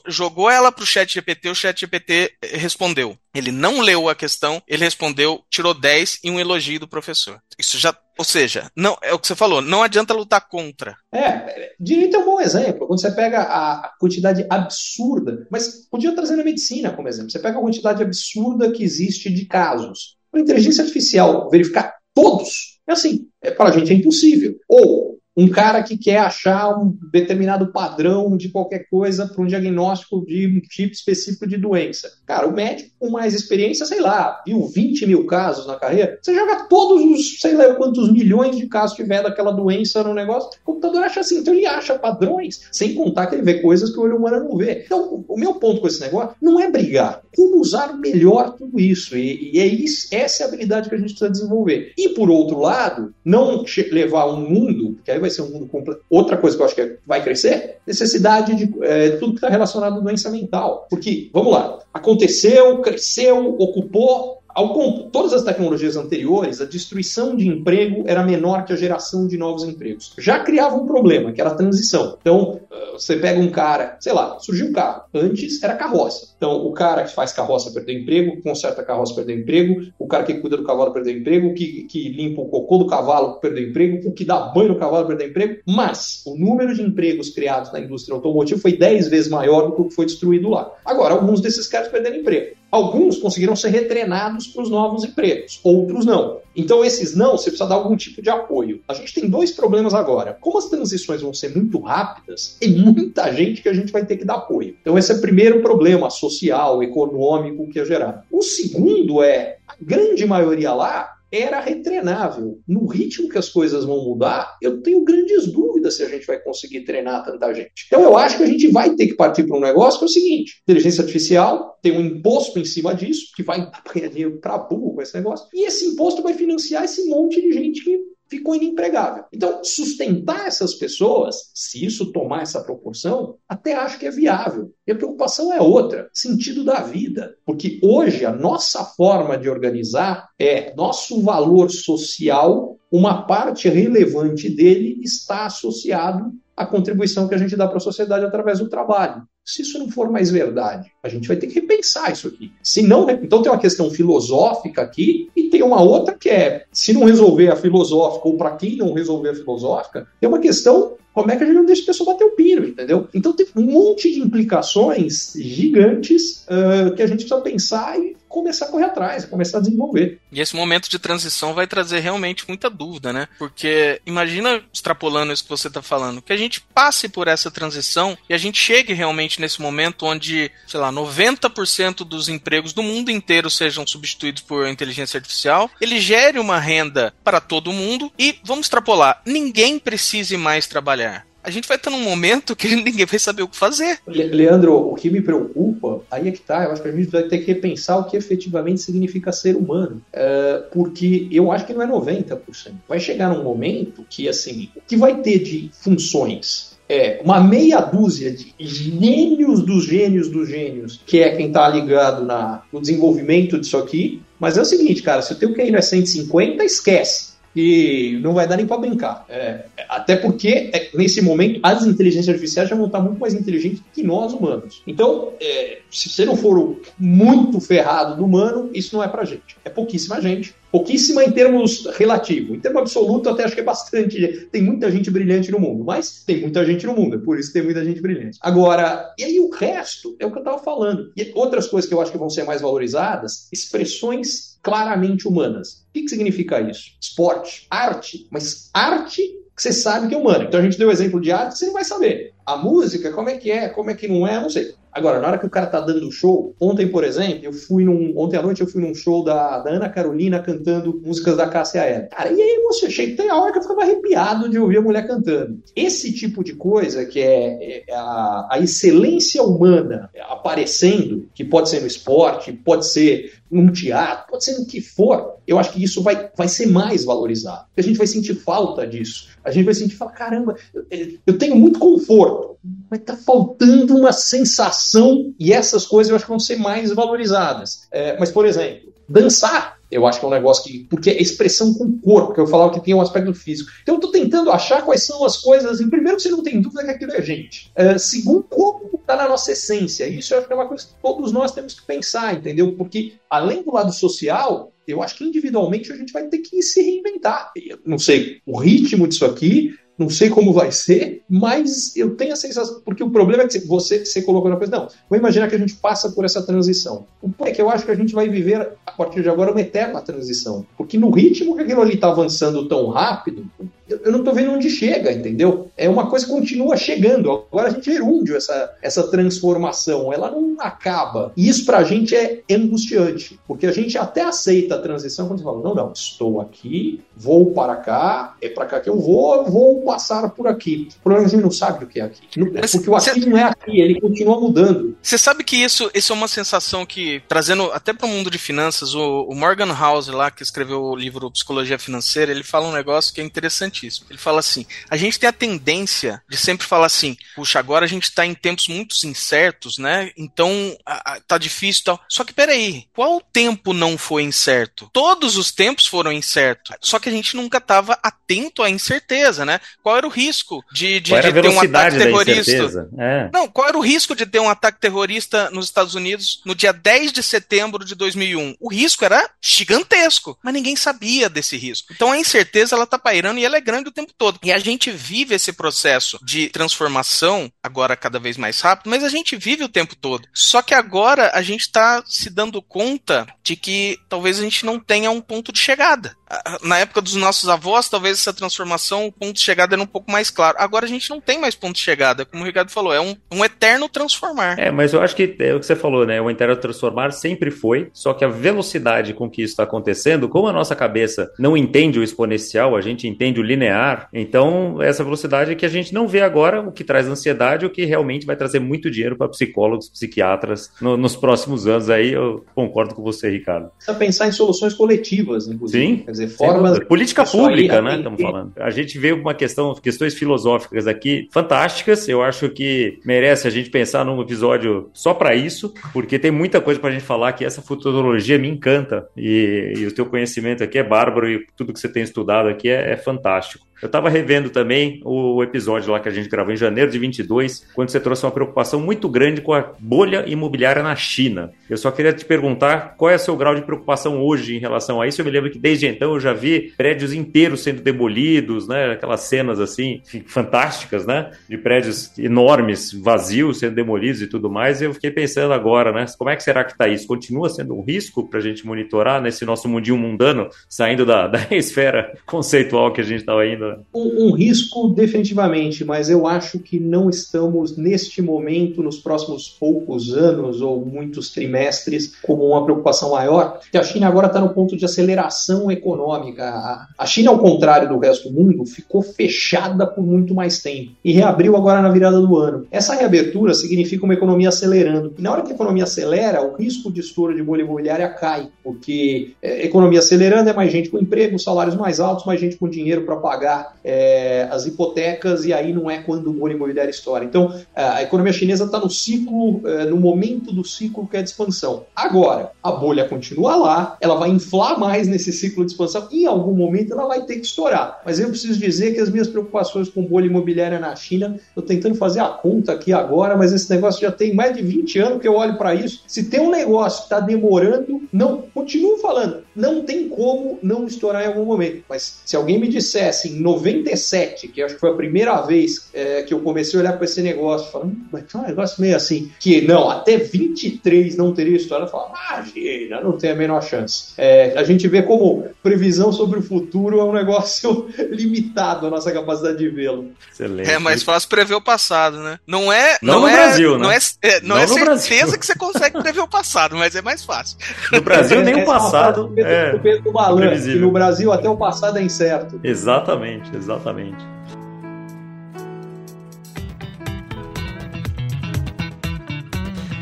jogou 0.08 0.50
ela 0.50 0.72
pro 0.72 0.84
chat 0.84 1.14
GPT, 1.14 1.48
o 1.48 1.54
chat 1.54 1.78
GPT 1.78 2.34
respondeu. 2.42 3.16
Ele 3.32 3.52
não 3.52 3.80
leu 3.80 4.08
a 4.08 4.14
questão, 4.14 4.62
ele 4.66 4.84
respondeu, 4.84 5.44
tirou 5.50 5.74
10 5.74 6.20
e 6.24 6.30
um 6.30 6.40
elogio 6.40 6.80
do 6.80 6.88
professor. 6.88 7.38
Isso 7.58 7.78
já 7.78 7.92
ou 8.18 8.24
seja, 8.24 8.70
não 8.74 8.96
é 9.02 9.12
o 9.12 9.18
que 9.18 9.26
você 9.26 9.34
falou, 9.34 9.60
não 9.60 9.82
adianta 9.82 10.14
lutar 10.14 10.48
contra. 10.48 10.96
É, 11.12 11.74
direito 11.78 12.16
é 12.16 12.18
um 12.20 12.24
bom 12.24 12.40
exemplo. 12.40 12.86
Quando 12.86 13.00
você 13.00 13.10
pega 13.10 13.42
a 13.42 13.92
quantidade 13.98 14.46
absurda, 14.48 15.46
mas 15.50 15.86
podia 15.90 16.14
trazer 16.14 16.36
na 16.36 16.44
medicina 16.44 16.92
como 16.92 17.08
exemplo. 17.08 17.30
Você 17.30 17.38
pega 17.38 17.58
a 17.58 17.60
quantidade 17.60 18.02
absurda 18.02 18.72
que 18.72 18.82
existe 18.82 19.30
de 19.30 19.44
casos. 19.44 20.16
A 20.32 20.38
inteligência 20.38 20.82
artificial 20.82 21.48
verificar 21.50 21.94
todos, 22.14 22.78
é 22.88 22.92
assim, 22.92 23.28
é, 23.42 23.50
para 23.50 23.68
a 23.68 23.72
gente 23.72 23.92
é 23.92 23.94
impossível. 23.94 24.56
Ou 24.68 25.15
um 25.36 25.48
cara 25.48 25.82
que 25.82 25.98
quer 25.98 26.18
achar 26.18 26.78
um 26.78 26.96
determinado 27.12 27.66
padrão 27.70 28.36
de 28.36 28.48
qualquer 28.48 28.88
coisa 28.88 29.26
para 29.26 29.42
um 29.42 29.46
diagnóstico 29.46 30.24
de 30.24 30.46
um 30.46 30.60
tipo 30.60 30.94
específico 30.94 31.46
de 31.46 31.58
doença. 31.58 32.10
Cara, 32.24 32.46
o 32.46 32.52
médico 32.52 32.90
com 32.98 33.10
mais 33.10 33.34
experiência, 33.34 33.84
sei 33.84 34.00
lá, 34.00 34.42
viu 34.46 34.66
20 34.66 35.06
mil 35.06 35.26
casos 35.26 35.66
na 35.66 35.76
carreira, 35.76 36.18
você 36.22 36.34
joga 36.34 36.64
todos 36.68 37.04
os, 37.04 37.40
sei 37.40 37.54
lá 37.54 37.74
quantos 37.74 38.10
milhões 38.10 38.56
de 38.56 38.66
casos 38.66 38.96
tiver 38.96 39.22
daquela 39.22 39.52
doença 39.52 40.02
no 40.02 40.14
negócio, 40.14 40.50
o 40.62 40.64
computador 40.64 41.02
acha 41.02 41.20
assim, 41.20 41.38
então 41.38 41.52
ele 41.52 41.66
acha 41.66 41.98
padrões, 41.98 42.68
sem 42.72 42.94
contar 42.94 43.26
que 43.26 43.34
ele 43.34 43.42
vê 43.42 43.60
coisas 43.60 43.90
que 43.90 43.98
o 43.98 44.02
olho 44.02 44.16
humano 44.16 44.48
não 44.48 44.56
vê. 44.56 44.84
Então, 44.86 45.24
o 45.28 45.38
meu 45.38 45.54
ponto 45.54 45.80
com 45.80 45.86
esse 45.86 46.00
negócio 46.00 46.36
não 46.40 46.58
é 46.58 46.70
brigar, 46.70 47.20
como 47.34 47.60
usar 47.60 47.96
melhor 47.98 48.54
tudo 48.56 48.80
isso, 48.80 49.16
e, 49.16 49.50
e 49.52 49.58
é 49.58 49.66
isso, 49.66 50.08
essa 50.10 50.42
é 50.42 50.46
a 50.46 50.48
habilidade 50.48 50.88
que 50.88 50.94
a 50.94 50.98
gente 50.98 51.10
precisa 51.10 51.30
desenvolver. 51.30 51.92
E, 51.98 52.10
por 52.10 52.30
outro 52.30 52.58
lado, 52.58 53.14
não 53.24 53.64
levar 53.90 54.26
um 54.26 54.48
mundo, 54.48 54.98
que 55.04 55.10
aí 55.10 55.18
vai 55.26 55.30
ser 55.30 55.42
um 55.42 55.50
mundo 55.50 55.66
completo. 55.66 56.02
Outra 56.08 56.36
coisa 56.36 56.56
que 56.56 56.62
eu 56.62 56.66
acho 56.66 56.74
que 56.74 56.98
vai 57.06 57.22
crescer, 57.22 57.78
necessidade 57.86 58.54
de 58.54 58.84
é, 58.84 59.10
tudo 59.10 59.32
que 59.32 59.38
está 59.38 59.48
relacionado 59.48 59.98
à 59.98 60.00
doença 60.00 60.30
mental. 60.30 60.86
Porque, 60.88 61.30
vamos 61.32 61.52
lá, 61.52 61.78
aconteceu, 61.92 62.78
cresceu, 62.80 63.56
ocupou, 63.58 64.42
ao, 64.56 64.72
todas 65.10 65.34
as 65.34 65.42
tecnologias 65.42 65.96
anteriores, 65.98 66.62
a 66.62 66.64
destruição 66.64 67.36
de 67.36 67.46
emprego 67.46 68.04
era 68.06 68.24
menor 68.24 68.64
que 68.64 68.72
a 68.72 68.76
geração 68.76 69.28
de 69.28 69.36
novos 69.36 69.64
empregos. 69.64 70.14
Já 70.18 70.38
criava 70.38 70.76
um 70.76 70.86
problema, 70.86 71.30
que 71.30 71.42
era 71.42 71.50
a 71.50 71.54
transição. 71.54 72.16
Então, 72.22 72.58
você 72.94 73.16
pega 73.16 73.38
um 73.38 73.50
cara, 73.50 73.98
sei 74.00 74.14
lá, 74.14 74.38
surgiu 74.40 74.68
um 74.68 74.72
carro. 74.72 75.02
Antes 75.12 75.62
era 75.62 75.74
carroça. 75.74 76.28
Então, 76.38 76.64
o 76.64 76.72
cara 76.72 77.04
que 77.04 77.14
faz 77.14 77.32
carroça 77.32 77.70
perdeu 77.70 77.98
emprego, 77.98 78.40
conserta 78.40 78.82
carroça 78.82 79.14
perdeu 79.14 79.38
emprego, 79.38 79.92
o 79.98 80.06
cara 80.06 80.24
que 80.24 80.32
cuida 80.34 80.56
do 80.56 80.64
cavalo 80.64 80.90
perdeu 80.90 81.14
emprego, 81.14 81.52
que, 81.52 81.82
que 81.84 82.08
limpa 82.08 82.40
o 82.40 82.48
cocô 82.48 82.78
do 82.78 82.86
cavalo 82.86 83.34
perdeu 83.34 83.68
emprego, 83.68 84.08
o 84.08 84.12
que 84.12 84.24
dá 84.24 84.40
banho 84.40 84.68
no 84.68 84.78
cavalo 84.78 85.06
perdeu 85.06 85.28
emprego. 85.28 85.60
Mas 85.66 86.22
o 86.24 86.34
número 86.34 86.74
de 86.74 86.80
empregos 86.80 87.28
criados 87.28 87.70
na 87.72 87.80
indústria 87.80 88.14
automotiva 88.14 88.58
foi 88.58 88.74
10 88.74 89.08
vezes 89.08 89.30
maior 89.30 89.66
do 89.66 89.72
que 89.72 89.82
o 89.82 89.88
que 89.88 89.94
foi 89.94 90.06
destruído 90.06 90.48
lá. 90.48 90.72
Agora, 90.82 91.12
alguns 91.12 91.42
desses 91.42 91.66
caras 91.66 91.88
perderam 91.88 92.16
emprego. 92.16 92.56
Alguns 92.76 93.16
conseguiram 93.16 93.56
ser 93.56 93.70
retrenados 93.70 94.48
para 94.48 94.62
os 94.62 94.68
novos 94.68 95.02
empregos, 95.02 95.58
outros 95.64 96.04
não. 96.04 96.40
Então, 96.54 96.84
esses 96.84 97.16
não, 97.16 97.32
você 97.32 97.44
precisa 97.44 97.66
dar 97.66 97.76
algum 97.76 97.96
tipo 97.96 98.20
de 98.20 98.28
apoio. 98.28 98.82
A 98.86 98.92
gente 98.92 99.14
tem 99.14 99.30
dois 99.30 99.50
problemas 99.50 99.94
agora. 99.94 100.36
Como 100.38 100.58
as 100.58 100.68
transições 100.68 101.22
vão 101.22 101.32
ser 101.32 101.56
muito 101.56 101.80
rápidas, 101.80 102.58
tem 102.60 102.72
muita 102.72 103.32
gente 103.32 103.62
que 103.62 103.68
a 103.70 103.72
gente 103.72 103.90
vai 103.90 104.04
ter 104.04 104.18
que 104.18 104.26
dar 104.26 104.34
apoio. 104.34 104.76
Então, 104.78 104.98
esse 104.98 105.10
é 105.10 105.14
o 105.14 105.20
primeiro 105.22 105.62
problema 105.62 106.10
social, 106.10 106.82
econômico 106.82 107.66
que 107.70 107.80
é 107.80 107.84
gerado. 107.86 108.22
O 108.30 108.42
segundo 108.42 109.22
é, 109.22 109.56
a 109.66 109.74
grande 109.80 110.26
maioria 110.26 110.74
lá 110.74 111.15
era 111.30 111.60
retrenável. 111.60 112.58
No 112.66 112.86
ritmo 112.86 113.28
que 113.28 113.38
as 113.38 113.48
coisas 113.48 113.84
vão 113.84 114.04
mudar, 114.04 114.56
eu 114.62 114.82
tenho 114.82 115.04
grandes 115.04 115.46
dúvidas 115.46 115.96
se 115.96 116.02
a 116.02 116.08
gente 116.08 116.26
vai 116.26 116.38
conseguir 116.38 116.82
treinar 116.82 117.24
tanta 117.24 117.52
gente. 117.52 117.86
Então 117.86 118.02
eu 118.02 118.16
acho 118.16 118.36
que 118.36 118.42
a 118.42 118.46
gente 118.46 118.68
vai 118.68 118.94
ter 118.94 119.08
que 119.08 119.14
partir 119.14 119.44
para 119.44 119.56
um 119.56 119.60
negócio 119.60 119.98
que 119.98 120.04
é 120.04 120.08
o 120.08 120.10
seguinte: 120.10 120.60
inteligência 120.62 121.02
artificial 121.02 121.78
tem 121.82 121.92
um 121.92 122.00
imposto 122.00 122.58
em 122.58 122.64
cima 122.64 122.94
disso, 122.94 123.32
que 123.34 123.42
vai 123.42 123.70
ganhar 123.92 124.08
dinheiro 124.08 124.40
para 124.40 124.58
burro 124.58 124.94
com 124.94 125.02
esse 125.02 125.14
negócio, 125.14 125.46
e 125.54 125.66
esse 125.66 125.86
imposto 125.86 126.22
vai 126.22 126.34
financiar 126.34 126.84
esse 126.84 127.08
monte 127.08 127.40
de 127.40 127.52
gente 127.52 127.84
que 127.84 128.15
ficou 128.28 128.54
inempregável. 128.54 129.24
Então, 129.32 129.62
sustentar 129.62 130.46
essas 130.46 130.74
pessoas, 130.74 131.50
se 131.54 131.84
isso 131.84 132.12
tomar 132.12 132.42
essa 132.42 132.62
proporção, 132.62 133.36
até 133.48 133.74
acho 133.74 133.98
que 133.98 134.06
é 134.06 134.10
viável. 134.10 134.72
E 134.86 134.92
a 134.92 134.96
preocupação 134.96 135.52
é 135.52 135.60
outra, 135.60 136.08
sentido 136.12 136.64
da 136.64 136.80
vida. 136.80 137.36
Porque 137.44 137.78
hoje 137.82 138.24
a 138.24 138.32
nossa 138.32 138.84
forma 138.84 139.38
de 139.38 139.48
organizar 139.48 140.28
é 140.38 140.74
nosso 140.74 141.22
valor 141.22 141.70
social, 141.70 142.78
uma 142.90 143.26
parte 143.26 143.68
relevante 143.68 144.48
dele 144.48 144.98
está 145.02 145.46
associado 145.46 146.32
à 146.56 146.66
contribuição 146.66 147.28
que 147.28 147.34
a 147.34 147.38
gente 147.38 147.56
dá 147.56 147.66
para 147.66 147.76
a 147.76 147.80
sociedade 147.80 148.24
através 148.24 148.58
do 148.58 148.68
trabalho. 148.68 149.22
Se 149.46 149.62
isso 149.62 149.78
não 149.78 149.88
for 149.88 150.10
mais 150.10 150.28
verdade, 150.28 150.90
a 151.00 151.08
gente 151.08 151.28
vai 151.28 151.36
ter 151.36 151.46
que 151.46 151.54
repensar 151.54 152.12
isso 152.12 152.26
aqui. 152.26 152.52
Se 152.60 152.82
não, 152.82 153.08
então 153.08 153.40
tem 153.40 153.52
uma 153.52 153.60
questão 153.60 153.88
filosófica 153.88 154.82
aqui 154.82 155.30
e 155.36 155.44
tem 155.44 155.62
uma 155.62 155.80
outra 155.80 156.14
que 156.14 156.28
é, 156.28 156.64
se 156.72 156.92
não 156.92 157.04
resolver 157.04 157.48
a 157.48 157.54
filosófica 157.54 158.26
ou 158.26 158.36
para 158.36 158.56
quem 158.56 158.76
não 158.76 158.92
resolver 158.92 159.30
a 159.30 159.34
filosófica, 159.36 160.08
tem 160.20 160.28
uma 160.28 160.40
questão 160.40 160.96
como 161.16 161.30
é 161.30 161.36
que 161.36 161.44
a 161.44 161.46
gente 161.46 161.56
não 161.56 161.64
deixa 161.64 161.82
a 161.82 161.86
pessoa 161.86 162.12
bater 162.12 162.26
o 162.26 162.32
pino, 162.32 162.66
entendeu? 162.66 163.08
Então 163.14 163.32
tem 163.32 163.46
um 163.56 163.62
monte 163.62 164.12
de 164.12 164.20
implicações 164.20 165.32
gigantes 165.34 166.44
uh, 166.44 166.94
que 166.94 167.00
a 167.00 167.06
gente 167.06 167.20
precisa 167.20 167.40
pensar 167.40 167.98
e 167.98 168.14
começar 168.28 168.66
a 168.66 168.68
correr 168.68 168.84
atrás, 168.84 169.24
começar 169.24 169.56
a 169.56 169.60
desenvolver. 169.62 170.20
E 170.30 170.42
esse 170.42 170.54
momento 170.54 170.90
de 170.90 170.98
transição 170.98 171.54
vai 171.54 171.66
trazer 171.66 172.00
realmente 172.00 172.44
muita 172.46 172.68
dúvida, 172.68 173.10
né? 173.10 173.28
Porque 173.38 173.98
imagina, 174.04 174.62
extrapolando 174.70 175.32
isso 175.32 175.42
que 175.42 175.48
você 175.48 175.68
está 175.68 175.80
falando, 175.80 176.20
que 176.20 176.34
a 176.34 176.36
gente 176.36 176.60
passe 176.60 177.08
por 177.08 177.28
essa 177.28 177.50
transição 177.50 178.18
e 178.28 178.34
a 178.34 178.38
gente 178.38 178.58
chegue 178.58 178.92
realmente 178.92 179.40
nesse 179.40 179.62
momento 179.62 180.04
onde, 180.04 180.50
sei 180.66 180.78
lá, 180.78 180.92
90% 180.92 182.04
dos 182.04 182.28
empregos 182.28 182.74
do 182.74 182.82
mundo 182.82 183.10
inteiro 183.10 183.48
sejam 183.48 183.86
substituídos 183.86 184.42
por 184.42 184.68
inteligência 184.68 185.16
artificial, 185.16 185.70
ele 185.80 185.98
gere 185.98 186.38
uma 186.38 186.58
renda 186.58 187.14
para 187.24 187.40
todo 187.40 187.72
mundo 187.72 188.12
e, 188.18 188.38
vamos 188.44 188.66
extrapolar, 188.66 189.22
ninguém 189.24 189.78
precise 189.78 190.36
mais 190.36 190.66
trabalhar 190.66 191.05
a 191.46 191.50
gente 191.50 191.68
vai 191.68 191.76
estar 191.76 191.90
num 191.90 192.02
momento 192.02 192.56
que 192.56 192.66
ninguém 192.74 193.06
vai 193.06 193.18
saber 193.20 193.44
o 193.44 193.48
que 193.48 193.56
fazer. 193.56 194.00
Leandro, 194.06 194.74
o 194.74 194.94
que 194.96 195.08
me 195.08 195.20
preocupa, 195.20 196.02
aí 196.10 196.28
é 196.28 196.32
que 196.32 196.40
tá, 196.40 196.64
eu 196.64 196.72
acho 196.72 196.82
que 196.82 196.88
a 196.88 196.92
gente 196.92 197.08
vai 197.08 197.22
ter 197.22 197.38
que 197.38 197.46
repensar 197.46 197.98
o 197.98 198.04
que 198.04 198.16
efetivamente 198.16 198.80
significa 198.80 199.30
ser 199.30 199.56
humano. 199.56 200.02
É, 200.12 200.64
porque 200.72 201.28
eu 201.30 201.52
acho 201.52 201.64
que 201.64 201.72
não 201.72 201.82
é 201.82 201.86
90%. 201.86 202.40
Vai 202.88 202.98
chegar 202.98 203.28
num 203.32 203.44
momento 203.44 204.04
que, 204.10 204.28
assim, 204.28 204.70
o 204.74 204.80
que 204.80 204.96
vai 204.96 205.22
ter 205.22 205.38
de 205.38 205.70
funções 205.72 206.74
é 206.88 207.20
uma 207.24 207.40
meia 207.40 207.80
dúzia 207.80 208.30
de 208.30 208.54
gênios 208.58 209.60
dos 209.64 209.84
gênios 209.84 210.28
dos 210.28 210.48
gênios, 210.48 211.00
que 211.04 211.20
é 211.20 211.34
quem 211.36 211.48
está 211.48 211.68
ligado 211.68 212.24
na, 212.24 212.62
no 212.72 212.80
desenvolvimento 212.80 213.58
disso 213.58 213.76
aqui. 213.76 214.22
Mas 214.38 214.56
é 214.56 214.62
o 214.62 214.64
seguinte, 214.64 215.02
cara, 215.02 215.22
se 215.22 215.32
o 215.32 215.36
teu 215.36 215.52
QI 215.54 215.70
não 215.70 215.78
é 215.78 215.82
150, 215.82 216.64
esquece. 216.64 217.35
E 217.56 218.18
não 218.20 218.34
vai 218.34 218.46
dar 218.46 218.58
nem 218.58 218.66
para 218.66 218.76
brincar. 218.76 219.24
É, 219.30 219.64
até 219.88 220.14
porque, 220.14 220.70
é, 220.72 220.90
nesse 220.94 221.22
momento, 221.22 221.58
as 221.62 221.86
inteligências 221.86 222.28
artificiais 222.28 222.68
já 222.68 222.76
vão 222.76 222.86
estar 222.86 223.00
muito 223.00 223.18
mais 223.18 223.32
inteligentes 223.32 223.80
que 223.94 224.02
nós 224.02 224.34
humanos. 224.34 224.82
Então, 224.86 225.32
é, 225.40 225.78
se 225.90 226.10
você 226.10 226.26
não 226.26 226.36
for 226.36 226.76
muito 226.98 227.58
ferrado 227.60 228.16
do 228.16 228.24
humano, 228.24 228.70
isso 228.74 228.94
não 228.94 229.02
é 229.02 229.08
pra 229.08 229.24
gente. 229.24 229.56
É 229.64 229.70
pouquíssima 229.70 230.20
gente. 230.20 230.54
Pouquíssima 230.70 231.24
em 231.24 231.30
termos 231.30 231.86
relativo. 231.96 232.54
Em 232.54 232.60
termos 232.60 232.82
absoluto, 232.82 233.28
até 233.28 233.44
acho 233.44 233.54
que 233.54 233.60
é 233.60 233.64
bastante. 233.64 234.48
Tem 234.50 234.62
muita 234.62 234.90
gente 234.90 235.10
brilhante 235.10 235.50
no 235.50 235.58
mundo, 235.58 235.84
mas 235.84 236.22
tem 236.24 236.40
muita 236.40 236.64
gente 236.64 236.86
no 236.86 236.94
mundo, 236.94 237.16
é 237.16 237.18
por 237.18 237.38
isso 237.38 237.48
que 237.48 237.54
tem 237.54 237.64
muita 237.64 237.84
gente 237.84 238.00
brilhante. 238.00 238.38
Agora, 238.40 239.14
e 239.18 239.24
aí 239.24 239.40
o 239.40 239.50
resto 239.50 240.16
é 240.18 240.26
o 240.26 240.30
que 240.30 240.38
eu 240.38 240.42
estava 240.42 240.62
falando. 240.62 241.12
E 241.16 241.32
outras 241.34 241.66
coisas 241.66 241.88
que 241.88 241.94
eu 241.94 242.00
acho 242.00 242.12
que 242.12 242.18
vão 242.18 242.30
ser 242.30 242.44
mais 242.44 242.60
valorizadas, 242.60 243.48
expressões 243.52 244.58
claramente 244.62 245.28
humanas. 245.28 245.84
O 245.88 245.92
que, 245.92 246.02
que 246.02 246.08
significa 246.08 246.60
isso? 246.60 246.92
Esporte, 247.00 247.66
arte, 247.70 248.26
mas 248.30 248.68
arte 248.74 249.22
que 249.56 249.62
você 249.62 249.72
sabe 249.72 250.08
que 250.08 250.14
é 250.14 250.18
humana. 250.18 250.44
Então 250.44 250.60
a 250.60 250.62
gente 250.62 250.76
deu 250.76 250.88
o 250.88 250.92
exemplo 250.92 251.20
de 251.20 251.32
arte, 251.32 251.56
você 251.56 251.66
não 251.66 251.72
vai 251.72 251.84
saber. 251.84 252.34
A 252.44 252.56
música, 252.56 253.10
como 253.12 253.30
é 253.30 253.36
que 253.38 253.50
é, 253.50 253.68
como 253.68 253.90
é 253.90 253.94
que 253.94 254.06
não 254.06 254.26
é, 254.26 254.38
não 254.38 254.50
sei. 254.50 254.74
Agora, 254.96 255.20
na 255.20 255.28
hora 255.28 255.38
que 255.38 255.44
o 255.44 255.50
cara 255.50 255.66
tá 255.66 255.78
dando 255.78 256.10
show, 256.10 256.54
ontem, 256.58 256.88
por 256.88 257.04
exemplo, 257.04 257.40
eu 257.42 257.52
fui 257.52 257.84
num. 257.84 258.14
Ontem 258.16 258.38
à 258.38 258.42
noite 258.42 258.62
eu 258.62 258.66
fui 258.66 258.80
num 258.80 258.94
show 258.94 259.22
da, 259.22 259.58
da 259.58 259.70
Ana 259.70 259.90
Carolina 259.90 260.40
cantando 260.40 260.98
músicas 261.04 261.36
da 261.36 261.46
Cássia 261.46 261.86
Eller. 261.86 262.08
Cara, 262.08 262.32
e 262.32 262.40
aí 262.40 262.62
você 262.64 262.86
achei 262.86 263.14
tem 263.14 263.28
a 263.28 263.36
hora 263.36 263.52
que 263.52 263.58
eu 263.58 263.62
ficava 263.62 263.82
arrepiado 263.82 264.48
de 264.48 264.58
ouvir 264.58 264.78
a 264.78 264.80
mulher 264.80 265.06
cantando. 265.06 265.60
Esse 265.76 266.14
tipo 266.14 266.42
de 266.42 266.54
coisa, 266.54 267.04
que 267.04 267.20
é, 267.20 267.84
é 267.86 267.94
a, 267.94 268.48
a 268.52 268.58
excelência 268.58 269.42
humana 269.42 270.08
aparecendo, 270.30 271.28
que 271.34 271.44
pode 271.44 271.68
ser 271.68 271.80
no 271.80 271.86
esporte, 271.86 272.50
pode 272.50 272.86
ser 272.86 273.34
num 273.50 273.70
teatro, 273.70 274.26
pode 274.30 274.44
ser 274.44 274.58
no 274.58 274.66
que 274.66 274.80
for, 274.80 275.36
eu 275.46 275.58
acho 275.58 275.72
que 275.72 275.82
isso 275.82 276.02
vai, 276.02 276.30
vai 276.36 276.48
ser 276.48 276.66
mais 276.66 277.04
valorizado. 277.04 277.66
A 277.76 277.82
gente 277.82 277.96
vai 277.96 278.06
sentir 278.06 278.34
falta 278.34 278.86
disso. 278.86 279.28
A 279.44 279.50
gente 279.50 279.64
vai 279.64 279.74
sentir, 279.74 279.94
falar, 279.94 280.12
caramba, 280.12 280.56
eu, 280.74 281.18
eu 281.26 281.38
tenho 281.38 281.54
muito 281.54 281.78
conforto, 281.78 282.56
mas 282.90 283.00
tá 283.00 283.16
faltando 283.16 283.96
uma 283.96 284.12
sensação 284.12 285.34
e 285.38 285.52
essas 285.52 285.86
coisas 285.86 286.10
eu 286.10 286.16
acho 286.16 286.24
que 286.24 286.30
vão 286.30 286.40
ser 286.40 286.56
mais 286.56 286.92
valorizadas. 286.92 287.86
É, 287.90 288.18
mas, 288.18 288.30
por 288.30 288.46
exemplo, 288.46 288.92
dançar 289.08 289.76
eu 289.90 290.06
acho 290.06 290.18
que 290.18 290.24
é 290.24 290.28
um 290.28 290.32
negócio 290.32 290.64
que. 290.64 290.84
Porque 290.84 291.10
é 291.10 291.22
expressão 291.22 291.72
com 291.74 291.84
o 291.84 291.98
corpo, 291.98 292.34
que 292.34 292.40
eu 292.40 292.46
falava 292.46 292.72
que 292.72 292.84
tem 292.84 292.94
um 292.94 293.00
aspecto 293.00 293.32
físico. 293.32 293.70
Então 293.82 293.96
eu 293.96 294.00
tô 294.00 294.10
tentando 294.10 294.50
achar 294.50 294.82
quais 294.84 295.04
são 295.04 295.24
as 295.24 295.36
coisas. 295.36 295.70
Assim, 295.70 295.88
primeiro, 295.88 296.18
você 296.18 296.28
não 296.28 296.42
tem 296.42 296.60
dúvida 296.60 296.84
que 296.84 296.90
aquilo 296.90 297.12
é 297.12 297.22
gente. 297.22 297.72
Uh, 297.78 297.98
segundo, 297.98 298.42
como 298.44 298.98
está 298.98 299.16
na 299.16 299.28
nossa 299.28 299.52
essência. 299.52 300.08
Isso 300.08 300.34
eu 300.34 300.38
acho 300.38 300.46
que 300.46 300.52
é 300.52 300.56
uma 300.56 300.66
coisa 300.66 300.86
que 300.86 300.94
todos 301.00 301.30
nós 301.30 301.52
temos 301.52 301.74
que 301.74 301.86
pensar, 301.86 302.34
entendeu? 302.34 302.74
Porque, 302.76 303.14
além 303.30 303.62
do 303.62 303.72
lado 303.72 303.92
social, 303.92 304.72
eu 304.86 305.02
acho 305.02 305.16
que 305.16 305.24
individualmente 305.24 305.92
a 305.92 305.96
gente 305.96 306.12
vai 306.12 306.26
ter 306.26 306.38
que 306.38 306.60
se 306.62 306.82
reinventar. 306.82 307.52
Eu 307.56 307.78
não 307.84 307.98
sei 307.98 308.40
o 308.44 308.58
ritmo 308.58 309.06
disso 309.06 309.24
aqui, 309.24 309.74
não 309.98 310.10
sei 310.10 310.28
como 310.28 310.52
vai 310.52 310.70
ser, 310.70 311.22
mas 311.28 311.96
eu 311.96 312.16
tenho 312.16 312.32
a 312.32 312.36
sensação. 312.36 312.80
Porque 312.84 313.02
o 313.02 313.10
problema 313.10 313.44
é 313.44 313.48
que 313.48 313.58
você, 313.60 314.04
você 314.04 314.20
colocou 314.20 314.50
na 314.50 314.56
coisa. 314.56 314.72
Não, 314.72 314.88
vou 315.08 315.18
imaginar 315.18 315.48
que 315.48 315.54
a 315.54 315.58
gente 315.58 315.74
passa 315.74 316.10
por 316.10 316.24
essa 316.24 316.42
transição. 316.42 317.06
O 317.22 317.30
é 317.40 317.50
que 317.50 317.62
eu 317.62 317.70
acho 317.70 317.84
que 317.84 317.90
a 317.90 317.94
gente 317.94 318.14
vai 318.14 318.28
viver, 318.28 318.72
a 318.86 318.92
partir 318.92 319.22
de 319.22 319.28
agora, 319.28 319.52
uma 319.52 319.60
eterna 319.60 320.02
transição. 320.02 320.66
Porque 320.76 320.98
no 320.98 321.10
ritmo 321.10 321.56
que 321.56 321.62
aquilo 321.62 321.80
ali 321.80 321.94
está 321.94 322.08
avançando 322.08 322.68
tão 322.68 322.88
rápido, 322.88 323.46
eu 323.88 324.10
não 324.10 324.20
estou 324.20 324.34
vendo 324.34 324.52
onde 324.52 324.68
chega, 324.68 325.12
entendeu? 325.12 325.70
É 325.76 325.88
uma 325.88 326.08
coisa 326.08 326.26
que 326.26 326.32
continua 326.32 326.76
chegando. 326.76 327.30
Agora 327.50 327.68
a 327.68 327.70
gente 327.70 327.92
gerúndio 327.92 328.36
essa, 328.36 328.74
essa 328.82 329.08
transformação, 329.08 330.12
ela 330.12 330.30
não 330.30 330.56
acaba. 330.58 331.32
E 331.36 331.48
isso 331.48 331.64
para 331.64 331.78
a 331.78 331.84
gente 331.84 332.14
é 332.14 332.42
angustiante, 332.50 333.38
porque 333.46 333.66
a 333.66 333.72
gente 333.72 333.96
até 333.96 334.22
aceita 334.22 334.74
a 334.74 334.80
transição 334.80 335.28
quando 335.28 335.38
você 335.38 335.44
fala, 335.44 335.62
não, 335.62 335.74
não, 335.74 335.92
estou 335.92 336.40
aqui, 336.40 337.00
vou 337.16 337.52
para 337.52 337.76
cá, 337.76 338.36
é 338.40 338.48
para 338.48 338.66
cá 338.66 338.80
que 338.80 338.88
eu 338.88 338.98
vou, 338.98 339.44
vou 339.44 339.82
passar 339.82 340.28
por 340.30 340.46
aqui. 340.46 340.88
O 341.00 341.02
problema 341.02 341.26
é 341.26 341.28
que 341.28 341.34
a 341.34 341.36
gente 341.36 341.44
não 341.44 341.50
sabe 341.50 341.84
o 341.84 341.88
que 341.88 342.00
é 342.00 342.04
aqui. 342.04 342.22
Mas 342.52 342.72
porque 342.72 342.90
o 342.90 342.96
aqui 342.96 343.20
cê... 343.20 343.26
não 343.26 343.36
é 343.36 343.44
aqui, 343.44 343.80
ele 343.80 344.00
continua 344.00 344.40
mudando. 344.40 344.96
Você 345.00 345.18
sabe 345.18 345.44
que 345.44 345.56
isso, 345.56 345.90
isso 345.94 346.12
é 346.12 346.16
uma 346.16 346.28
sensação 346.28 346.84
que, 346.84 347.22
trazendo 347.28 347.70
até 347.72 347.92
para 347.92 348.06
o 348.06 348.08
mundo 348.08 348.30
de 348.30 348.38
finanças, 348.38 348.94
o, 348.94 349.22
o 349.28 349.34
Morgan 349.34 349.72
House 349.72 350.08
lá, 350.08 350.30
que 350.30 350.42
escreveu 350.42 350.82
o 350.82 350.96
livro 350.96 351.30
Psicologia 351.30 351.78
Financeira, 351.78 352.30
ele 352.30 352.42
fala 352.42 352.66
um 352.66 352.72
negócio 352.72 353.14
que 353.14 353.20
é 353.20 353.24
interessante 353.24 353.75
importantíssimo. 353.76 354.06
Ele 354.10 354.18
fala 354.18 354.40
assim: 354.40 354.66
a 354.88 354.96
gente 354.96 355.18
tem 355.18 355.28
a 355.28 355.32
tendência 355.32 356.22
de 356.28 356.36
sempre 356.36 356.66
falar 356.66 356.86
assim, 356.86 357.16
puxa, 357.34 357.58
agora 357.58 357.84
a 357.84 357.88
gente 357.88 358.04
está 358.04 358.24
em 358.24 358.34
tempos 358.34 358.68
muito 358.68 358.96
incertos, 359.06 359.78
né? 359.78 360.10
Então 360.16 360.76
a, 360.84 361.14
a, 361.14 361.20
tá 361.20 361.38
difícil 361.38 361.82
e 361.82 361.84
tal. 361.84 362.00
Só 362.08 362.24
que 362.24 362.32
peraí, 362.32 362.86
qual 362.94 363.20
tempo 363.20 363.72
não 363.72 363.98
foi 363.98 364.22
incerto? 364.22 364.88
Todos 364.92 365.36
os 365.36 365.50
tempos 365.52 365.86
foram 365.86 366.12
incertos. 366.12 366.74
Só 366.80 366.98
que 366.98 367.08
a 367.08 367.12
gente 367.12 367.36
nunca 367.36 367.58
estava 367.58 367.98
atento 368.02 368.62
à 368.62 368.70
incerteza, 368.70 369.44
né? 369.44 369.60
Qual 369.82 369.96
era 369.96 370.06
o 370.06 370.10
risco 370.10 370.64
de, 370.72 371.00
de, 371.00 371.12
de 371.12 371.32
ter 371.32 371.48
um 371.48 371.60
ataque 371.60 371.98
terrorista? 371.98 372.88
É. 372.98 373.30
Não, 373.32 373.48
qual 373.48 373.68
era 373.68 373.78
o 373.78 373.80
risco 373.80 374.14
de 374.14 374.26
ter 374.26 374.40
um 374.40 374.48
ataque 374.48 374.80
terrorista 374.80 375.50
nos 375.50 375.66
Estados 375.66 375.94
Unidos 375.94 376.40
no 376.44 376.54
dia 376.54 376.72
10 376.72 377.12
de 377.12 377.22
setembro 377.22 377.84
de 377.84 377.94
2001? 377.94 378.56
O 378.60 378.70
risco 378.70 379.04
era 379.04 379.28
gigantesco, 379.40 380.38
mas 380.42 380.54
ninguém 380.54 380.76
sabia 380.76 381.28
desse 381.28 381.56
risco. 381.56 381.92
Então 381.92 382.12
a 382.12 382.18
incerteza 382.18 382.76
ela 382.76 382.86
tá 382.86 382.98
pairando 382.98 383.38
e 383.38 383.44
ela 383.44 383.56
é 383.56 383.60
grande 383.66 383.88
o 383.88 383.92
tempo 383.92 384.12
todo. 384.16 384.38
E 384.44 384.52
a 384.52 384.58
gente 384.58 384.92
vive 384.92 385.34
esse 385.34 385.52
processo 385.52 386.18
de 386.22 386.48
transformação, 386.48 387.50
agora 387.60 387.96
cada 387.96 388.20
vez 388.20 388.36
mais 388.36 388.60
rápido, 388.60 388.88
mas 388.88 389.02
a 389.02 389.08
gente 389.08 389.36
vive 389.36 389.64
o 389.64 389.68
tempo 389.68 389.96
todo. 389.96 390.28
Só 390.32 390.62
que 390.62 390.72
agora 390.72 391.32
a 391.34 391.42
gente 391.42 391.62
está 391.62 392.02
se 392.06 392.30
dando 392.30 392.62
conta 392.62 393.26
de 393.42 393.56
que 393.56 393.98
talvez 394.08 394.38
a 394.38 394.42
gente 394.42 394.64
não 394.64 394.78
tenha 394.78 395.10
um 395.10 395.20
ponto 395.20 395.52
de 395.52 395.58
chegada 395.58 396.16
na 396.62 396.78
época 396.78 397.00
dos 397.00 397.14
nossos 397.14 397.48
avós, 397.48 397.88
talvez 397.88 398.18
essa 398.18 398.32
transformação, 398.32 399.06
o 399.06 399.12
ponto 399.12 399.34
de 399.34 399.40
chegada 399.40 399.74
era 399.74 399.82
um 399.82 399.86
pouco 399.86 400.10
mais 400.10 400.30
claro. 400.30 400.56
Agora 400.58 400.84
a 400.84 400.88
gente 400.88 401.08
não 401.08 401.20
tem 401.20 401.40
mais 401.40 401.54
ponto 401.54 401.74
de 401.74 401.80
chegada, 401.80 402.24
como 402.24 402.42
o 402.42 402.46
Ricardo 402.46 402.70
falou, 402.70 402.92
é 402.92 403.00
um, 403.00 403.16
um 403.32 403.44
eterno 403.44 403.88
transformar. 403.88 404.58
É, 404.58 404.70
mas 404.70 404.92
eu 404.92 405.00
acho 405.00 405.14
que 405.14 405.36
é 405.38 405.54
o 405.54 405.60
que 405.60 405.66
você 405.66 405.76
falou, 405.76 406.04
né? 406.04 406.20
O 406.20 406.30
eterno 406.30 406.56
transformar 406.56 407.12
sempre 407.12 407.50
foi, 407.50 407.90
só 407.92 408.12
que 408.12 408.24
a 408.24 408.28
velocidade 408.28 409.14
com 409.14 409.30
que 409.30 409.42
isso 409.42 409.52
está 409.52 409.62
acontecendo, 409.62 410.28
como 410.28 410.48
a 410.48 410.52
nossa 410.52 410.74
cabeça 410.74 411.32
não 411.38 411.56
entende 411.56 411.98
o 411.98 412.02
exponencial, 412.02 412.76
a 412.76 412.80
gente 412.80 413.06
entende 413.06 413.38
o 413.38 413.42
linear, 413.42 414.08
então 414.12 414.82
essa 414.82 415.04
velocidade 415.04 415.52
é 415.52 415.54
que 415.54 415.66
a 415.66 415.68
gente 415.68 415.94
não 415.94 416.08
vê 416.08 416.22
agora, 416.22 416.60
o 416.60 416.72
que 416.72 416.82
traz 416.82 417.06
ansiedade, 417.06 417.66
o 417.66 417.70
que 417.70 417.84
realmente 417.84 418.26
vai 418.26 418.36
trazer 418.36 418.58
muito 418.58 418.90
dinheiro 418.90 419.16
para 419.16 419.28
psicólogos, 419.28 419.88
psiquiatras 419.88 420.70
no, 420.80 420.96
nos 420.96 421.14
próximos 421.14 421.66
anos. 421.66 421.88
Aí 421.88 422.12
eu 422.12 422.44
concordo 422.54 422.94
com 422.94 423.02
você, 423.02 423.30
Ricardo. 423.30 423.70
Precisa 423.76 423.96
pensar 423.96 424.28
em 424.28 424.32
soluções 424.32 424.74
coletivas, 424.74 425.46
inclusive. 425.46 425.86
Sim 425.86 426.15
dizer, 426.18 426.28
formas. 426.28 426.78
Política 426.80 427.24
pública, 427.24 427.80
né? 427.80 427.96
Estamos 427.96 428.20
falando. 428.20 428.52
A 428.56 428.70
gente 428.70 428.98
vê 428.98 429.12
uma 429.12 429.34
questão, 429.34 429.74
questões 429.74 430.14
filosóficas 430.14 430.86
aqui 430.86 431.28
fantásticas. 431.32 432.08
Eu 432.08 432.22
acho 432.22 432.48
que 432.48 432.98
merece 433.04 433.46
a 433.46 433.50
gente 433.50 433.70
pensar 433.70 434.04
num 434.04 434.20
episódio 434.20 434.90
só 434.92 435.14
para 435.14 435.34
isso, 435.34 435.72
porque 435.92 436.18
tem 436.18 436.30
muita 436.30 436.60
coisa 436.60 436.80
para 436.80 436.90
a 436.90 436.92
gente 436.92 437.04
falar 437.04 437.32
que 437.32 437.44
essa 437.44 437.62
futurologia 437.62 438.38
me 438.38 438.48
encanta 438.48 439.06
e, 439.16 439.74
e, 439.76 439.86
o 439.86 439.94
teu 439.94 440.06
conhecimento 440.06 440.62
aqui 440.62 440.78
é 440.78 440.82
bárbaro 440.82 441.28
e 441.28 441.46
tudo 441.56 441.72
que 441.72 441.80
você 441.80 441.88
tem 441.88 442.02
estudado 442.02 442.48
aqui 442.48 442.68
é, 442.68 442.92
é 442.92 442.96
fantástico. 442.96 443.66
Eu 443.80 443.86
estava 443.86 444.08
revendo 444.08 444.50
também 444.50 445.00
o 445.04 445.42
episódio 445.42 445.92
lá 445.92 446.00
que 446.00 446.08
a 446.08 446.12
gente 446.12 446.28
gravou 446.28 446.52
em 446.52 446.56
janeiro 446.56 446.90
de 446.90 446.98
22, 446.98 447.66
quando 447.74 447.90
você 447.90 448.00
trouxe 448.00 448.24
uma 448.24 448.32
preocupação 448.32 448.80
muito 448.80 449.08
grande 449.08 449.40
com 449.40 449.52
a 449.52 449.72
bolha 449.78 450.24
imobiliária 450.26 450.82
na 450.82 450.96
China. 450.96 451.52
Eu 451.68 451.76
só 451.76 451.90
queria 451.90 452.12
te 452.12 452.24
perguntar 452.24 452.94
qual 452.96 453.10
é 453.10 453.16
o 453.16 453.18
seu 453.18 453.36
grau 453.36 453.54
de 453.54 453.62
preocupação 453.62 454.20
hoje 454.22 454.56
em 454.56 454.58
relação 454.58 455.00
a 455.00 455.06
isso. 455.06 455.20
Eu 455.20 455.24
me 455.24 455.30
lembro 455.30 455.50
que 455.50 455.58
desde 455.58 455.86
então 455.86 456.14
eu 456.14 456.20
já 456.20 456.32
vi 456.32 456.72
prédios 456.76 457.12
inteiros 457.12 457.62
sendo 457.62 457.82
demolidos, 457.82 458.66
né? 458.66 458.92
Aquelas 458.92 459.20
cenas 459.20 459.60
assim 459.60 460.00
fantásticas, 460.26 461.06
né? 461.06 461.30
De 461.48 461.58
prédios 461.58 462.16
enormes, 462.18 462.92
vazios, 462.92 463.58
sendo 463.58 463.74
demolidos 463.74 464.22
e 464.22 464.26
tudo 464.26 464.50
mais. 464.50 464.80
E 464.80 464.84
eu 464.84 464.94
fiquei 464.94 465.10
pensando 465.10 465.52
agora, 465.52 465.92
né? 465.92 466.06
Como 466.18 466.30
é 466.30 466.36
que 466.36 466.42
será 466.42 466.64
que 466.64 466.72
está 466.72 466.88
isso? 466.88 467.06
Continua 467.06 467.48
sendo 467.48 467.76
um 467.76 467.82
risco 467.82 468.28
para 468.28 468.38
a 468.38 468.42
gente 468.42 468.66
monitorar 468.66 469.20
nesse 469.20 469.44
nosso 469.44 469.68
mundinho 469.68 469.98
mundano, 469.98 470.48
saindo 470.68 471.04
da, 471.04 471.26
da 471.28 471.46
esfera 471.50 472.12
conceitual 472.24 472.92
que 472.92 473.00
a 473.00 473.04
gente 473.04 473.20
estava 473.20 473.46
um, 473.94 474.26
um, 474.26 474.32
risco, 474.32 474.88
definitivamente, 474.88 475.84
mas 475.84 476.08
eu 476.10 476.26
acho 476.26 476.58
que 476.58 476.78
não 476.78 477.08
estamos 477.08 477.76
neste 477.76 478.22
momento, 478.22 478.82
nos 478.82 478.98
próximos 478.98 479.48
poucos 479.48 480.14
anos 480.14 480.60
ou 480.60 480.84
muitos 480.84 481.30
trimestres, 481.30 482.16
como 482.22 482.46
uma 482.46 482.64
preocupação 482.64 483.10
maior, 483.10 483.60
que 483.70 483.78
a 483.78 483.82
China 483.82 484.08
agora 484.08 484.26
está 484.26 484.40
no 484.40 484.50
ponto 484.50 484.76
de 484.76 484.84
aceleração 484.84 485.70
econômica. 485.70 486.86
A 486.96 487.06
China, 487.06 487.30
ao 487.30 487.38
contrário 487.38 487.88
do 487.88 487.98
resto 487.98 488.28
do 488.28 488.34
mundo, 488.34 488.64
ficou 488.66 489.02
fechada 489.02 489.86
por 489.86 490.04
muito 490.04 490.34
mais 490.34 490.60
tempo 490.60 490.92
e 491.04 491.12
reabriu 491.12 491.56
agora 491.56 491.80
na 491.80 491.90
virada 491.90 492.20
do 492.20 492.36
ano. 492.36 492.66
Essa 492.70 492.94
reabertura 492.94 493.54
significa 493.54 494.04
uma 494.04 494.14
economia 494.14 494.48
acelerando. 494.48 495.14
E 495.18 495.22
na 495.22 495.32
hora 495.32 495.42
que 495.42 495.52
a 495.52 495.54
economia 495.54 495.84
acelera, 495.84 496.42
o 496.42 496.56
risco 496.56 496.92
de 496.92 497.00
estouro 497.00 497.34
de 497.34 497.42
bolha 497.42 497.62
imobiliária 497.62 498.08
cai, 498.08 498.48
porque 498.62 499.34
é, 499.42 499.64
economia 499.64 499.98
acelerando 499.98 500.50
é 500.50 500.52
mais 500.52 500.72
gente 500.72 500.88
com 500.88 500.98
emprego, 500.98 501.38
salários 501.38 501.76
mais 501.76 502.00
altos, 502.00 502.24
mais 502.24 502.40
gente 502.40 502.56
com 502.56 502.68
dinheiro 502.68 503.02
para 503.02 503.16
pagar 503.16 503.55
pagar 503.56 503.76
é, 503.82 504.48
as 504.50 504.66
hipotecas 504.66 505.44
e 505.44 505.52
aí 505.52 505.72
não 505.72 505.90
é 505.90 505.98
quando 505.98 506.28
o 506.28 506.32
bolha 506.32 506.54
imobiliária 506.54 506.90
estoura. 506.90 507.24
Então, 507.24 507.54
a 507.74 508.02
economia 508.02 508.32
chinesa 508.32 508.64
está 508.64 508.78
no 508.78 508.90
ciclo, 508.90 509.62
é, 509.64 509.84
no 509.84 509.96
momento 509.96 510.52
do 510.52 510.64
ciclo 510.64 511.06
que 511.06 511.16
é 511.16 511.22
de 511.22 511.30
expansão. 511.30 511.84
Agora, 511.94 512.50
a 512.62 512.72
bolha 512.72 513.08
continua 513.08 513.56
lá, 513.56 513.96
ela 514.00 514.16
vai 514.16 514.30
inflar 514.30 514.78
mais 514.78 515.06
nesse 515.06 515.32
ciclo 515.32 515.64
de 515.64 515.72
expansão 515.72 516.08
e 516.10 516.24
em 516.24 516.26
algum 516.26 516.54
momento 516.54 516.92
ela 516.92 517.06
vai 517.06 517.22
ter 517.22 517.36
que 517.36 517.46
estourar. 517.46 518.00
Mas 518.04 518.18
eu 518.18 518.28
preciso 518.28 518.58
dizer 518.58 518.94
que 518.94 519.00
as 519.00 519.10
minhas 519.10 519.28
preocupações 519.28 519.88
com 519.88 520.02
bolha 520.02 520.26
imobiliária 520.26 520.78
na 520.78 520.94
China, 520.96 521.38
eu 521.54 521.62
tentando 521.62 521.94
fazer 521.94 522.20
a 522.20 522.28
conta 522.28 522.72
aqui 522.72 522.92
agora, 522.92 523.36
mas 523.36 523.52
esse 523.52 523.70
negócio 523.70 524.00
já 524.00 524.10
tem 524.10 524.34
mais 524.34 524.56
de 524.56 524.62
20 524.62 524.98
anos 524.98 525.20
que 525.20 525.28
eu 525.28 525.34
olho 525.34 525.56
para 525.56 525.74
isso. 525.74 526.02
Se 526.06 526.24
tem 526.24 526.40
um 526.40 526.50
negócio 526.50 527.00
que 527.00 527.04
está 527.04 527.20
demorando, 527.20 528.02
não, 528.12 528.42
continuo 528.52 528.98
falando, 528.98 529.44
não 529.54 529.82
tem 529.82 530.08
como 530.08 530.58
não 530.62 530.86
estourar 530.86 531.24
em 531.24 531.28
algum 531.28 531.44
momento. 531.44 531.84
Mas 531.88 532.20
se 532.24 532.34
alguém 532.34 532.58
me 532.58 532.68
dissesse 532.68 533.28
em 533.28 533.40
97, 533.46 534.48
que 534.48 534.62
acho 534.62 534.74
que 534.74 534.80
foi 534.80 534.90
a 534.90 534.94
primeira 534.94 535.40
vez 535.42 535.88
é, 535.94 536.22
que 536.22 536.34
eu 536.34 536.40
comecei 536.40 536.78
a 536.78 536.82
olhar 536.82 536.92
para 536.94 537.04
esse 537.04 537.22
negócio, 537.22 537.70
falando, 537.70 537.96
mas 538.12 538.24
é 538.34 538.38
um 538.38 538.42
negócio 538.42 538.80
meio 538.80 538.96
assim, 538.96 539.30
que 539.38 539.62
não, 539.62 539.88
até 539.88 540.16
23 540.16 541.16
não 541.16 541.32
teria 541.32 541.56
história, 541.56 541.84
eu 541.84 541.88
falava, 541.88 542.14
imagina, 542.30 543.00
não 543.00 543.12
tem 543.12 543.30
a 543.30 543.34
menor 543.34 543.62
chance. 543.62 544.12
É, 544.18 544.54
a 544.56 544.64
gente 544.64 544.88
vê 544.88 545.02
como 545.02 545.46
previsão 545.62 546.12
sobre 546.12 546.40
o 546.40 546.42
futuro 546.42 546.98
é 546.98 547.04
um 547.04 547.12
negócio 547.12 547.88
limitado 548.10 548.86
a 548.86 548.90
nossa 548.90 549.12
capacidade 549.12 549.58
de 549.58 549.68
vê-lo. 549.68 550.10
Excelente. 550.32 550.70
É 550.70 550.78
mais 550.78 551.02
fácil 551.02 551.28
prever 551.28 551.54
o 551.54 551.60
passado, 551.60 552.18
né? 552.18 552.38
Não 552.46 552.72
é. 552.72 552.98
Não, 553.02 553.14
não 553.14 553.20
no 553.22 553.28
é, 553.28 553.32
Brasil, 553.32 553.78
né? 553.78 553.84
Não 553.84 553.90
é, 553.92 553.98
é 554.22 554.40
não, 554.40 554.48
não 554.48 554.58
é 554.58 554.66
certeza 554.66 554.84
Brasil. 554.84 555.38
que 555.38 555.46
você 555.46 555.54
consegue 555.54 556.02
prever 556.02 556.20
o 556.20 556.28
passado, 556.28 556.76
mas 556.76 556.94
é 556.94 557.02
mais 557.02 557.24
fácil. 557.24 557.58
No 557.92 558.00
Brasil, 558.00 558.42
nem 558.42 558.62
o 558.62 558.64
passado. 558.64 559.32
É, 559.36 559.74
é, 559.74 559.78
que 559.78 560.74
no 560.76 560.90
Brasil 560.90 561.32
até 561.32 561.48
o 561.48 561.56
passado 561.56 561.98
é 561.98 562.02
incerto. 562.02 562.60
Exatamente, 562.62 563.35
exatamente. 563.54 564.24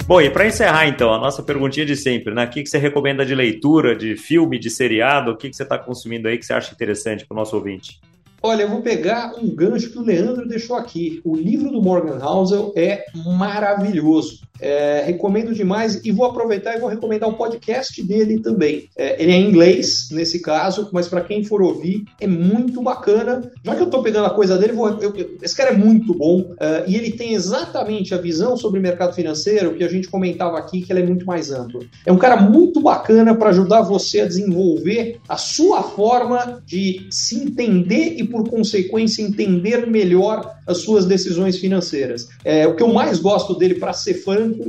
Bom, 0.06 0.20
e 0.20 0.28
para 0.28 0.46
encerrar 0.46 0.86
então, 0.86 1.14
a 1.14 1.18
nossa 1.18 1.42
perguntinha 1.42 1.86
de 1.86 1.96
sempre, 1.96 2.34
né? 2.34 2.44
O 2.44 2.50
que, 2.50 2.62
que 2.62 2.68
você 2.68 2.76
recomenda 2.76 3.24
de 3.24 3.34
leitura, 3.34 3.96
de 3.96 4.16
filme, 4.16 4.58
de 4.58 4.68
seriado? 4.68 5.30
O 5.30 5.36
que, 5.36 5.48
que 5.48 5.56
você 5.56 5.62
está 5.62 5.78
consumindo 5.78 6.28
aí 6.28 6.36
que 6.36 6.44
você 6.44 6.52
acha 6.52 6.74
interessante 6.74 7.26
para 7.26 7.34
o 7.34 7.38
nosso 7.38 7.56
ouvinte? 7.56 8.00
Olha, 8.42 8.64
eu 8.64 8.68
vou 8.68 8.82
pegar 8.82 9.32
um 9.38 9.48
gancho 9.54 9.90
que 9.90 9.98
o 9.98 10.02
Leandro 10.02 10.46
deixou 10.46 10.76
aqui. 10.76 11.22
O 11.24 11.34
livro 11.34 11.70
do 11.70 11.80
Morgan 11.80 12.22
Housel 12.22 12.74
é 12.76 13.06
maravilhoso. 13.24 14.42
É, 14.60 15.02
recomendo 15.06 15.52
demais 15.52 16.00
e 16.04 16.12
vou 16.12 16.26
aproveitar 16.26 16.76
e 16.76 16.80
vou 16.80 16.88
recomendar 16.88 17.28
o 17.28 17.34
podcast 17.34 18.02
dele 18.02 18.40
também. 18.40 18.88
É, 18.96 19.20
ele 19.22 19.32
é 19.32 19.36
em 19.36 19.48
inglês, 19.48 20.08
nesse 20.10 20.40
caso, 20.40 20.88
mas 20.92 21.08
para 21.08 21.22
quem 21.22 21.44
for 21.44 21.60
ouvir, 21.60 22.04
é 22.20 22.26
muito 22.26 22.82
bacana. 22.82 23.50
Já 23.62 23.74
que 23.74 23.80
eu 23.80 23.86
estou 23.86 24.02
pegando 24.02 24.26
a 24.26 24.30
coisa 24.30 24.56
dele, 24.56 24.72
vou, 24.72 24.88
eu, 25.00 25.14
eu, 25.14 25.36
esse 25.42 25.56
cara 25.56 25.70
é 25.70 25.76
muito 25.76 26.14
bom 26.14 26.40
uh, 26.40 26.84
e 26.86 26.96
ele 26.96 27.12
tem 27.12 27.34
exatamente 27.34 28.14
a 28.14 28.18
visão 28.18 28.56
sobre 28.56 28.78
o 28.78 28.82
mercado 28.82 29.14
financeiro 29.14 29.74
que 29.74 29.84
a 29.84 29.88
gente 29.88 30.08
comentava 30.08 30.58
aqui, 30.58 30.82
que 30.82 30.92
ela 30.92 31.00
é 31.00 31.06
muito 31.06 31.26
mais 31.26 31.50
ampla. 31.50 31.80
É 32.06 32.12
um 32.12 32.18
cara 32.18 32.40
muito 32.40 32.80
bacana 32.80 33.34
para 33.34 33.50
ajudar 33.50 33.82
você 33.82 34.20
a 34.20 34.26
desenvolver 34.26 35.20
a 35.28 35.36
sua 35.36 35.82
forma 35.82 36.62
de 36.64 37.06
se 37.10 37.36
entender 37.36 38.16
e, 38.16 38.24
por 38.24 38.48
consequência, 38.48 39.22
entender 39.22 39.86
melhor 39.86 40.54
as 40.66 40.78
suas 40.78 41.04
decisões 41.04 41.58
financeiras. 41.58 42.28
É, 42.44 42.66
o 42.66 42.74
que 42.74 42.82
eu 42.82 42.92
mais 42.92 43.18
gosto 43.18 43.54
dele, 43.54 43.74
para 43.74 43.92
ser 43.92 44.14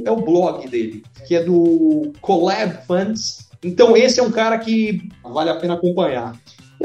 é 0.05 0.11
o 0.11 0.17
blog 0.17 0.67
dele, 0.67 1.03
que 1.27 1.35
é 1.35 1.43
do 1.43 2.13
Collab 2.21 2.85
Funds. 2.85 3.47
Então, 3.63 3.95
esse 3.97 4.19
é 4.19 4.23
um 4.23 4.31
cara 4.31 4.57
que 4.59 5.09
vale 5.23 5.49
a 5.49 5.55
pena 5.55 5.73
acompanhar. 5.73 6.35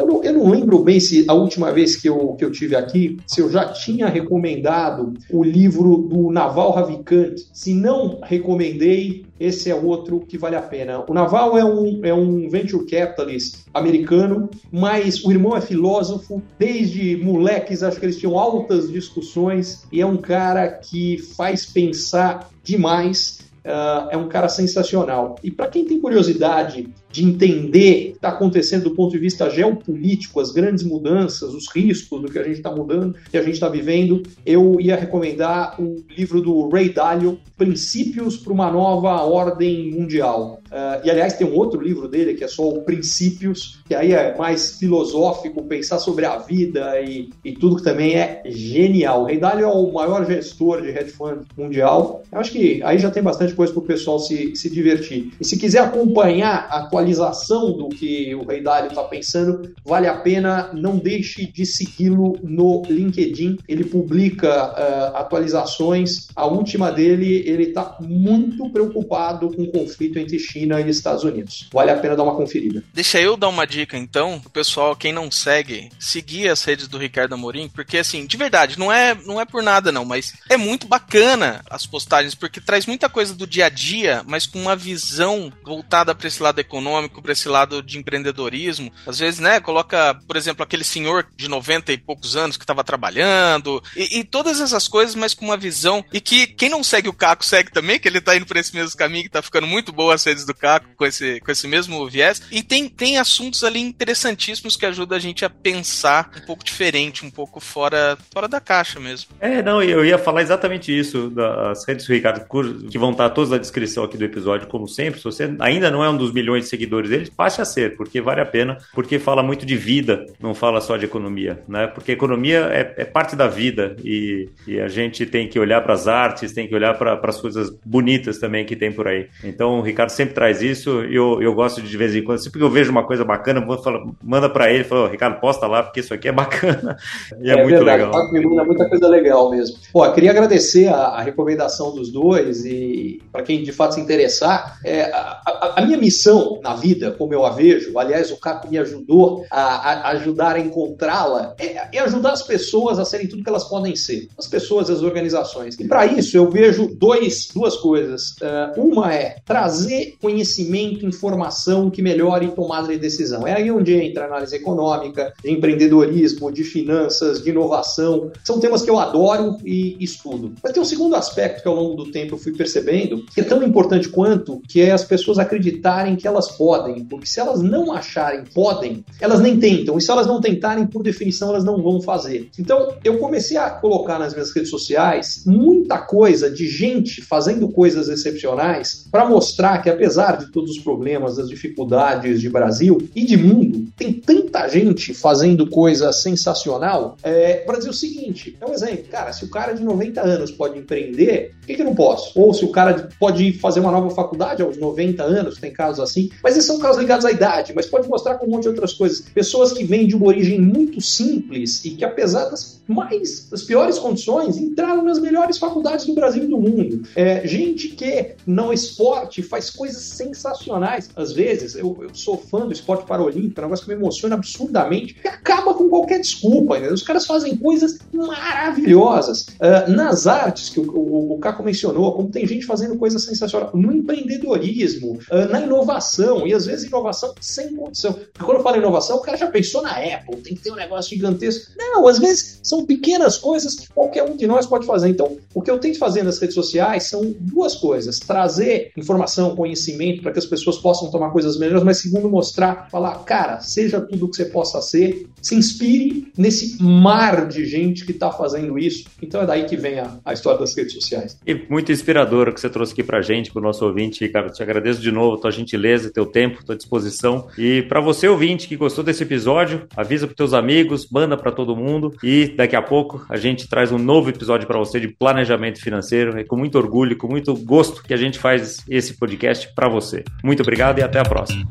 Eu 0.01 0.07
não, 0.07 0.25
eu 0.25 0.33
não, 0.33 0.49
lembro 0.49 0.79
bem 0.79 0.99
se 0.99 1.27
a 1.29 1.35
última 1.35 1.71
vez 1.73 1.95
que 1.95 2.09
eu, 2.09 2.35
que 2.35 2.45
eu 2.45 2.51
tive 2.51 2.75
aqui, 2.75 3.19
se 3.27 3.43
eu 3.43 3.51
já 3.51 3.67
tinha 3.67 4.09
recomendado 4.09 5.13
o 5.31 5.45
livro 5.45 5.99
do 5.99 6.31
Naval 6.31 6.73
Ravikant. 6.73 7.37
Se 7.53 7.75
não 7.75 8.19
recomendei, 8.23 9.27
esse 9.39 9.71
é 9.71 9.75
outro 9.75 10.21
que 10.21 10.39
vale 10.39 10.57
a 10.57 10.63
pena. 10.63 11.05
O 11.07 11.13
Naval 11.13 11.59
é 11.59 11.65
um, 11.65 12.01
é 12.03 12.15
um 12.15 12.49
venture 12.49 12.87
capitalist 12.87 13.67
americano, 13.75 14.49
mas 14.73 15.23
o 15.23 15.31
irmão 15.31 15.55
é 15.55 15.61
filósofo. 15.61 16.43
Desde 16.59 17.17
moleques, 17.17 17.83
acho 17.83 18.01
que 18.01 18.07
eles 18.07 18.19
tinham 18.19 18.39
altas 18.39 18.91
discussões 18.91 19.87
e 19.93 20.01
é 20.01 20.07
um 20.07 20.17
cara 20.17 20.67
que 20.67 21.19
faz 21.37 21.67
pensar 21.67 22.49
demais. 22.63 23.41
Uh, 23.61 24.09
é 24.11 24.17
um 24.17 24.27
cara 24.27 24.49
sensacional. 24.49 25.37
E 25.45 25.51
para 25.51 25.69
quem 25.69 25.85
tem 25.85 26.01
curiosidade 26.01 26.89
de 27.11 27.25
entender 27.25 27.91
o 27.91 28.11
que 28.11 28.17
está 28.17 28.29
acontecendo 28.29 28.85
do 28.85 28.95
ponto 28.95 29.13
de 29.13 29.19
vista 29.19 29.51
geopolítico, 29.51 30.41
as 30.41 30.51
grandes 30.51 30.85
mudanças, 30.85 31.53
os 31.55 31.69
riscos 31.75 32.23
do 32.23 32.31
que 32.31 32.39
a 32.39 32.43
gente 32.43 32.57
está 32.57 32.71
mudando, 32.71 33.17
que 33.31 33.37
a 33.37 33.43
gente 33.43 33.55
está 33.55 33.69
vivendo, 33.69 34.23
eu 34.45 34.81
ia 34.81 34.97
recomendar 34.97 35.81
o 35.81 36.05
livro 36.17 36.41
do 36.41 36.69
Ray 36.69 36.91
Dalio, 36.91 37.39
Princípios 37.57 38.37
para 38.37 38.53
uma 38.53 38.71
Nova 38.71 39.23
Ordem 39.23 39.91
Mundial. 39.91 40.61
Uh, 40.71 41.05
e 41.05 41.11
aliás, 41.11 41.35
tem 41.35 41.47
um 41.47 41.55
outro 41.55 41.81
livro 41.81 42.07
dele 42.07 42.35
que 42.35 42.45
é 42.45 42.49
só 42.49 42.69
o 42.69 42.83
Princípios, 42.83 43.81
que 43.87 43.95
aí 43.95 44.13
é 44.13 44.37
mais 44.37 44.79
filosófico, 44.79 45.65
pensar 45.65 45.99
sobre 45.99 46.25
a 46.25 46.39
vida 46.39 47.01
e, 47.01 47.31
e 47.45 47.53
tudo 47.53 47.77
que 47.77 47.83
também 47.83 48.15
é 48.15 48.43
genial. 48.47 49.23
O 49.23 49.25
Ray 49.27 49.39
Dalio 49.39 49.65
é 49.65 49.69
o 49.69 49.93
maior 49.93 50.25
gestor 50.25 50.81
de 50.81 50.89
hedge 50.89 51.11
fund 51.11 51.43
mundial. 51.59 52.23
Eu 52.31 52.39
acho 52.39 52.53
que 52.53 52.81
aí 52.85 52.99
já 52.99 53.11
tem 53.11 53.23
bastante 53.23 53.53
coisa 53.55 53.73
para 53.73 53.83
o 53.83 53.87
pessoal 53.87 54.19
se, 54.21 54.55
se 54.55 54.71
divertir. 54.71 55.33
E 55.41 55.45
se 55.45 55.59
quiser 55.59 55.81
acompanhar 55.81 56.69
a 56.71 56.87
atualização 57.01 57.73
do 57.73 57.89
que 57.89 58.35
o 58.35 58.47
Rei 58.47 58.63
Dário 58.63 58.89
está 58.89 59.03
pensando, 59.05 59.75
vale 59.85 60.07
a 60.07 60.15
pena, 60.15 60.71
não 60.75 60.99
deixe 60.99 61.47
de 61.47 61.65
segui-lo 61.65 62.39
no 62.43 62.83
LinkedIn. 62.89 63.59
Ele 63.67 63.85
publica 63.85 64.71
uh, 64.71 65.17
atualizações. 65.17 66.29
A 66.37 66.47
última 66.47 66.93
dele, 66.93 67.43
ele 67.47 67.65
está 67.65 67.97
muito 68.01 68.69
preocupado 68.71 69.51
com 69.55 69.63
o 69.63 69.73
conflito 69.73 70.19
entre 70.19 70.39
China 70.39 70.81
e 70.81 70.91
Estados 70.91 71.25
Unidos. 71.25 71.69
Vale 71.73 71.91
a 71.91 71.97
pena 71.97 72.17
dar 72.17 72.25
uma 72.25 72.37
conferida. 72.37 72.83
Deixa 72.93 73.21
eu 73.21 73.37
dar 73.37 73.49
uma 73.49 73.67
dica 73.67 73.97
então, 73.97 74.41
pro 74.41 74.51
pessoal, 74.51 74.95
quem 74.95 75.13
não 75.13 75.31
segue, 75.31 75.89
seguir 75.99 76.49
as 76.49 76.63
redes 76.65 76.89
do 76.89 76.99
Ricardo 76.99 77.35
Amorim, 77.35 77.69
porque 77.69 77.99
assim, 77.99 78.27
de 78.27 78.37
verdade, 78.37 78.79
não 78.79 78.93
é, 78.93 79.15
não 79.25 79.41
é 79.41 79.45
por 79.45 79.63
nada 79.63 79.91
não, 79.91 80.05
mas 80.05 80.35
é 80.49 80.57
muito 80.57 80.87
bacana 80.87 81.63
as 81.71 81.87
postagens, 81.87 82.35
porque 82.35 82.61
traz 82.61 82.87
muita 82.87 83.09
coisa 83.09 83.35
do 83.35 83.47
dia 83.47 83.67
a 83.67 83.69
dia, 83.69 84.23
mas 84.27 84.47
com 84.47 84.61
uma 84.61 84.77
visão 84.77 85.53
voltada 85.65 86.15
para 86.15 86.29
esse 86.29 86.43
lado 86.43 86.59
econômico 86.59 86.90
econômico, 86.91 87.23
para 87.23 87.33
esse 87.33 87.49
lado 87.49 87.83
de 87.83 87.99
empreendedorismo. 87.99 88.93
Às 89.07 89.19
vezes, 89.19 89.41
né, 89.41 89.61
coloca, 89.61 90.19
por 90.27 90.37
exemplo, 90.37 90.63
aquele 90.63 90.85
senhor 90.85 91.27
de 91.37 91.49
90 91.49 91.93
e 91.93 91.99
poucos 91.99 92.37
anos 92.37 92.57
que 92.57 92.65
estava 92.65 92.83
trabalhando, 92.83 93.83
e, 93.97 94.19
e, 94.19 94.25
todas 94.25 94.61
essas 94.61 94.89
coisas, 94.89 95.15
mas 95.15 95.35
com 95.35 95.45
uma 95.45 95.57
visão. 95.57 96.05
E 96.13 96.21
que 96.21 96.47
quem 96.49 96.69
não 96.69 96.83
segue 96.83 97.09
o 97.09 97.13
Caco 97.13 97.45
segue 97.45 97.71
também, 97.71 97.99
que 97.99 98.09
ele 98.09 98.19
está 98.19 98.37
indo 98.37 98.47
por 98.47 98.57
esse 98.57 98.75
mesmo 98.75 98.97
caminho, 98.97 99.25
que 99.25 99.31
tá 99.31 99.43
ficando 99.43 99.67
muito 99.67 99.93
boa 99.93 100.15
as 100.15 100.25
redes 100.25 100.45
do 100.45 100.55
Caco 100.55 100.89
com 100.97 101.07
esse, 101.07 101.41
com 101.41 101.51
esse 101.51 101.69
mesmo 101.69 102.09
viés. 102.09 102.43
E 102.51 102.63
tem, 102.63 102.89
tem 102.89 103.19
assuntos 103.19 103.63
ali 103.63 103.81
interessantíssimos 103.81 104.77
que 104.77 104.87
ajudam 104.87 105.17
a 105.17 105.21
gente 105.21 105.45
a 105.45 105.51
pensar 105.51 106.31
um 106.43 106.47
pouco 106.47 106.65
diferente, 106.65 107.25
um 107.25 107.31
pouco 107.31 107.61
fora, 107.61 108.19
fora 108.33 108.49
da 108.49 108.61
caixa 108.61 108.99
mesmo. 108.99 109.31
É, 109.41 109.63
não, 109.63 109.83
eu 109.83 110.05
ia 110.05 110.19
falar 110.19 110.43
exatamente 110.43 110.97
isso, 110.97 111.31
das 111.31 111.87
redes 111.87 112.07
do 112.07 112.13
Ricardo, 112.13 112.47
que 112.91 112.99
vão 112.99 113.13
estar 113.13 113.31
todas 113.31 113.51
na 113.51 113.59
descrição 113.59 114.05
aqui 114.05 114.17
do 114.17 114.25
episódio, 114.25 114.67
como 114.67 114.89
sempre. 114.89 115.21
Se 115.21 115.25
você 115.25 115.55
ainda 115.61 115.91
não 115.91 116.03
é 116.03 116.11
um 116.11 116.17
dos 116.17 116.33
milhões 116.33 116.65
de 116.65 116.71
seguidores 116.81 117.11
deles, 117.11 117.29
passe 117.29 117.61
a 117.61 117.65
ser, 117.65 117.97
porque 117.97 118.21
vale 118.21 118.41
a 118.41 118.47
pena, 118.47 118.79
porque 118.95 119.19
fala 119.19 119.43
muito 119.43 119.67
de 119.67 119.77
vida, 119.77 120.25
não 120.41 120.55
fala 120.55 120.81
só 120.81 120.97
de 120.97 121.05
economia, 121.05 121.59
né? 121.69 121.87
Porque 121.87 122.13
economia 122.13 122.69
é, 122.73 122.95
é 122.97 123.05
parte 123.05 123.37
da 123.37 123.47
vida 123.47 123.97
e, 124.03 124.49
e, 124.67 124.81
a 124.81 124.89
gente 124.89 125.27
tem 125.27 125.47
que 125.47 125.59
olhar 125.59 125.83
para 125.83 125.93
as 125.93 126.09
artes, 126.09 126.53
tem 126.53 126.67
que 126.67 126.75
olhar 126.75 126.97
para 126.97 127.21
as 127.23 127.41
coisas 127.41 127.71
bonitas 127.85 128.39
também 128.39 128.65
que 128.65 128.75
tem 128.75 128.91
por 128.91 129.07
aí. 129.07 129.29
Então 129.45 129.79
o 129.79 129.83
Ricardo 129.83 130.11
sempre 130.11 130.35
traz 130.35 130.63
isso 130.63 131.05
e 131.05 131.15
eu, 131.15 131.43
eu 131.43 131.55
gosto 131.55 131.83
de, 131.83 131.89
de 131.89 131.97
vez 131.97 132.15
em 132.15 132.23
quando, 132.23 132.39
sempre 132.39 132.59
que 132.59 132.65
eu 132.65 132.71
vejo 132.71 132.91
uma 132.91 133.05
coisa 133.05 133.25
bacana, 133.25 133.61
vou 133.61 133.79
falar, 133.83 134.03
manda 134.23 134.49
para 134.49 134.73
ele, 134.73 134.85
fala, 134.85 135.05
oh, 135.05 135.09
Ricardo, 135.09 135.39
posta 135.41 135.67
lá 135.67 135.83
porque 135.83 136.01
isso 136.01 136.15
aqui 136.15 136.29
é 136.29 136.33
bacana 136.33 136.97
e 137.43 137.51
é, 137.51 137.55
é 137.55 137.63
muito 137.63 137.77
verdade, 137.77 138.05
legal. 138.05 138.33
Me 138.33 138.47
manda 138.47 138.65
muita 138.65 138.89
coisa 138.89 139.09
legal 139.09 139.51
mesmo. 139.51 139.77
Pô, 139.93 140.11
queria 140.13 140.31
agradecer 140.31 140.89
a, 140.89 140.97
a 140.97 141.21
recomendação 141.21 141.95
dos 141.95 142.11
dois 142.11 142.65
e 142.65 143.21
para 143.31 143.43
quem 143.43 143.63
de 143.63 143.73
fato 143.73 143.95
se 143.95 144.01
interessar, 144.01 144.79
é, 144.85 145.03
a, 145.03 145.41
a, 145.47 145.73
a 145.77 145.87
minha 145.87 145.99
missão 145.99 146.61
na 146.63 146.70
vida, 146.75 147.11
como 147.13 147.35
eu 147.35 147.45
a 147.45 147.51
vejo, 147.51 147.99
aliás, 147.99 148.31
o 148.31 148.37
Caco 148.37 148.69
me 148.69 148.79
ajudou 148.79 149.45
a, 149.51 149.61
a 149.61 150.09
ajudar 150.11 150.57
a 150.57 150.61
encontrá-la, 150.61 151.55
é, 151.59 151.89
é, 151.93 151.99
ajudar 152.01 152.33
as 152.33 152.43
pessoas 152.43 152.99
a 152.99 153.05
serem 153.05 153.27
tudo 153.27 153.43
que 153.43 153.49
elas 153.49 153.65
podem 153.65 153.95
ser, 153.97 154.29
as 154.39 154.47
pessoas 154.47 154.91
as 154.91 155.03
organizações. 155.03 155.79
E 155.79 155.87
para 155.87 156.07
isso 156.07 156.37
eu 156.37 156.51
vejo 156.51 156.95
dois, 156.95 157.49
duas 157.53 157.77
coisas. 157.77 158.35
Uh, 158.41 158.81
uma 158.81 159.13
é 159.13 159.37
trazer 159.45 160.17
conhecimento, 160.21 161.07
informação 161.07 161.91
que 161.91 162.03
melhore 162.03 162.49
tomada 162.49 162.89
de 162.89 162.99
decisão. 162.99 163.47
É 163.47 163.55
aí 163.55 163.71
onde 163.71 163.95
entra 163.95 164.27
análise 164.27 164.55
econômica, 164.57 165.33
de 165.43 165.51
empreendedorismo, 165.51 166.53
de 166.53 166.65
finanças, 166.65 167.43
de 167.43 167.51
inovação. 167.51 168.31
São 168.45 168.59
temas 168.61 168.83
que 168.83 168.91
eu 168.91 168.99
adoro 168.99 169.57
e 169.65 169.97
estudo. 170.01 170.53
Mas 170.63 170.73
tem 170.73 170.83
um 170.83 170.87
segundo 170.87 171.17
aspecto 171.17 171.63
que 171.63 171.69
ao 171.69 171.75
longo 171.75 171.95
do 171.95 172.11
tempo 172.11 172.35
eu 172.35 172.39
fui 172.39 172.53
percebendo, 172.53 173.25
que 173.35 173.41
é 173.41 173.45
tão 173.45 173.63
importante 173.63 174.09
quanto, 174.09 174.61
que 174.69 174.81
é 174.81 174.91
as 174.93 175.05
pessoas 175.05 175.39
acreditarem 175.39 176.17
que 176.17 176.27
elas 176.27 176.51
podem, 176.61 177.03
porque 177.07 177.25
se 177.25 177.41
elas 177.41 177.63
não 177.63 177.91
acharem 177.91 178.45
podem, 178.55 179.03
elas 179.19 179.41
nem 179.41 179.59
tentam. 179.59 179.97
E 179.97 180.03
se 180.03 180.11
elas 180.11 180.27
não 180.27 180.43
tentarem, 180.43 180.87
por 180.87 181.03
definição, 181.03 181.49
elas 181.49 181.65
não 181.65 181.83
vão 181.83 182.03
fazer. 182.03 182.51
Então, 182.59 182.97
eu 183.03 183.17
comecei 183.17 183.57
a 183.57 183.71
colocar 183.71 184.19
nas 184.19 184.35
minhas 184.35 184.55
redes 184.55 184.69
sociais 184.69 185.45
muita 185.47 185.97
coisa 185.97 186.51
de 186.51 186.69
gente 186.69 187.23
fazendo 187.23 187.67
coisas 187.71 188.11
excepcionais 188.11 189.07
para 189.11 189.27
mostrar 189.27 189.79
que, 189.79 189.89
apesar 189.89 190.37
de 190.37 190.53
todos 190.53 190.73
os 190.73 190.79
problemas, 190.79 191.37
das 191.37 191.49
dificuldades 191.49 192.43
de 192.43 192.51
Brasil 192.51 193.09
e 193.17 193.25
de 193.25 193.39
mundo, 193.39 193.87
tem 193.97 194.13
tanta 194.13 194.69
gente 194.69 195.15
fazendo 195.15 195.67
coisa 195.67 196.13
sensacional 196.13 197.17
é, 197.23 197.55
para 197.55 197.79
dizer 197.79 197.89
o 197.89 197.95
seguinte: 197.95 198.55
é 198.61 198.67
um 198.67 198.75
exemplo, 198.75 199.05
cara, 199.11 199.33
se 199.33 199.47
o 199.47 199.49
cara 199.49 199.73
de 199.73 199.83
90 199.83 200.21
anos 200.21 200.51
pode 200.51 200.79
empreender, 200.79 201.55
por 201.61 201.67
que, 201.67 201.75
que 201.77 201.81
eu 201.81 201.87
não 201.87 201.95
posso? 201.95 202.39
Ou 202.39 202.53
se 202.53 202.67
o 202.67 202.69
cara 202.71 203.09
pode 203.19 203.55
fazer 203.55 203.81
uma 203.81 203.91
nova 203.91 204.11
faculdade 204.11 204.61
aos 204.61 204.77
90 204.77 205.23
anos, 205.23 205.59
tem 205.59 205.73
casos 205.73 206.01
assim, 206.01 206.29
mas 206.43 206.50
esses 206.57 206.67
são 206.67 206.79
casos 206.79 207.01
ligados 207.01 207.25
à 207.25 207.31
idade, 207.31 207.73
mas 207.75 207.87
pode 207.87 208.09
mostrar 208.09 208.37
com 208.37 208.47
um 208.47 208.51
monte 208.51 208.63
de 208.63 208.69
outras 208.69 208.93
coisas. 208.93 209.21
Pessoas 209.21 209.73
que 209.73 209.85
vêm 209.85 210.07
de 210.07 210.17
uma 210.17 210.27
origem 210.27 210.61
muito 210.61 211.01
simples 211.01 211.85
e 211.85 211.91
que, 211.91 212.05
apesar 212.05 212.49
das 212.51 212.81
mais 212.91 213.49
das 213.49 213.63
piores 213.63 213.99
condições, 213.99 214.59
entraram 214.59 215.03
nas 215.05 215.19
melhores 215.19 215.59
faculdades 215.59 216.05
do 216.07 216.15
Brasil 216.15 216.45
e 216.45 216.47
do 216.49 216.59
mundo. 216.59 217.03
É, 217.15 217.47
gente 217.47 217.89
que 217.89 218.35
não 218.47 218.73
esporte 218.73 219.43
faz 219.43 219.71
coisas 219.71 220.03
sensacionais. 220.03 221.09
Às 221.15 221.33
vezes, 221.33 221.77
eu, 221.77 221.97
eu 222.03 222.11
sou 222.13 222.37
fã 222.37 222.67
do 222.67 222.73
esporte 222.73 223.07
paralímpico, 223.07 223.61
é 223.61 223.63
um 223.63 223.67
negócio 223.67 223.87
que 223.87 223.95
me 223.95 223.99
emociona 223.99 224.35
absurdamente, 224.35 225.15
que 225.15 225.29
acaba 225.29 225.73
com 225.75 225.89
qualquer 225.89 226.21
desculpa. 226.21 226.77
Entendeu? 226.77 226.95
Os 226.95 227.03
caras 227.03 227.25
fazem 227.27 227.57
coisas 227.57 227.99
maravilhosas. 228.13 229.47
Uh, 229.61 229.91
nas 229.91 230.27
artes, 230.27 230.69
que 230.69 230.81
o, 230.81 230.91
o, 230.91 231.35
o 231.35 231.39
Caco 231.39 231.63
mencionou, 231.63 232.13
como 232.15 232.29
tem 232.29 232.47
gente 232.47 232.67
fazendo 232.67 232.97
coisas 232.97 233.23
sensacionais, 233.25 233.73
no 233.73 233.93
empreendedorismo, 233.93 235.19
uh, 235.31 235.51
na 235.51 235.61
inovação, 235.61 236.40
e 236.47 236.55
às 236.55 236.67
vezes 236.67 236.87
inovação 236.87 237.35
sem 237.41 237.75
condição. 237.75 238.13
Porque 238.13 238.45
quando 238.45 238.59
eu 238.59 238.63
falo 238.63 238.77
inovação, 238.77 239.17
o 239.17 239.21
cara 239.21 239.37
já 239.37 239.47
pensou 239.49 239.83
na 239.83 239.93
Apple, 239.93 240.37
tem 240.43 240.55
que 240.55 240.63
ter 240.63 240.73
um 240.73 240.77
negócio 240.77 241.11
gigantesco. 241.11 241.73
Não, 241.77 242.07
às 242.07 242.19
vezes 242.19 242.61
são 242.63 242.85
pequenas 242.85 243.37
coisas 243.39 243.75
que 243.75 243.89
qualquer 243.89 244.23
um 244.25 244.37
de 244.37 244.47
nós 244.47 244.67
pode 244.67 244.87
fazer. 244.87 245.09
Então, 245.09 245.37
o 245.55 245.63
que 245.63 245.71
eu 245.71 245.79
tento 245.79 245.99
fazer 245.99 246.23
nas 246.23 246.39
redes 246.39 246.55
sociais 246.55 247.05
são 247.05 247.35
duas 247.41 247.75
coisas: 247.75 248.19
trazer 248.19 248.93
informação, 248.97 249.57
conhecimento 249.57 250.23
para 250.23 250.33
que 250.33 250.39
as 250.39 250.47
pessoas 250.47 250.79
possam 250.79 251.11
tomar 251.11 251.31
coisas 251.31 251.59
melhores, 251.59 251.85
mas 251.85 251.99
segundo, 251.99 252.29
mostrar, 252.29 252.89
falar, 252.91 253.19
cara, 253.25 253.61
seja 253.61 254.01
tudo 254.01 254.27
o 254.27 254.31
que 254.31 254.37
você 254.37 254.45
possa 254.45 254.81
ser, 254.81 255.27
se 255.41 255.55
inspire 255.55 256.33
nesse 256.37 256.83
mar 256.83 257.47
de 257.47 257.65
gente 257.65 258.05
que 258.05 258.13
está 258.13 258.31
fazendo 258.31 258.79
isso. 258.79 259.05
Então 259.23 259.43
é 259.43 259.47
daí 259.47 259.65
que 259.65 259.77
vem 259.77 259.99
a, 259.99 260.19
a 260.25 260.33
história 260.33 260.59
das 260.59 260.75
redes 260.77 260.95
sociais. 260.95 261.39
E 261.47 261.55
muito 261.69 261.93
inspirador 261.93 262.49
o 262.49 262.55
que 262.55 262.61
você 262.61 262.69
trouxe 262.69 262.93
aqui 262.93 263.03
para 263.03 263.21
gente, 263.23 263.51
para 263.51 263.61
o 263.61 263.63
nosso 263.63 263.85
ouvinte, 263.85 264.25
Ricardo. 264.25 264.53
Te 264.53 264.63
agradeço 264.63 265.01
de 265.01 265.11
novo 265.11 265.37
tua 265.37 265.51
gentileza, 265.51 266.11
teu 266.21 266.27
tempo, 266.27 266.65
tua 266.65 266.77
disposição. 266.77 267.49
E 267.57 267.83
para 267.83 268.01
você, 268.01 268.29
ouvinte, 268.29 268.69
que 268.69 268.77
gostou 268.77 269.03
desse 269.03 269.23
episódio, 269.23 269.87
avisa 269.97 270.27
para 270.27 270.37
teus 270.37 270.53
amigos, 270.53 271.09
manda 271.11 271.37
para 271.37 271.51
todo 271.51 271.77
mundo. 271.77 272.15
E 272.23 272.49
daqui 272.49 272.77
a 272.77 272.83
pouco 272.83 273.25
a 273.29 273.37
gente 273.37 273.69
traz 273.69 273.91
um 273.91 273.99
novo 273.99 274.29
episódio 274.29 274.67
para 274.67 274.79
você 274.79 275.01
de 275.01 275.09
planejamento 275.09 275.81
financeiro. 275.81 276.39
É 276.39 276.45
com 276.45 276.57
muito 276.57 276.77
orgulho, 276.77 277.17
com 277.17 277.29
muito 277.29 277.55
gosto 277.55 278.03
que 278.03 278.13
a 278.13 278.17
gente 278.17 278.39
faz 278.39 278.85
esse 278.89 279.17
podcast 279.19 279.73
para 279.75 279.89
você. 279.89 280.25
Muito 280.45 280.63
obrigado 280.63 280.99
e 280.99 281.03
até 281.03 281.19
a 281.19 281.25
próxima. 281.25 281.67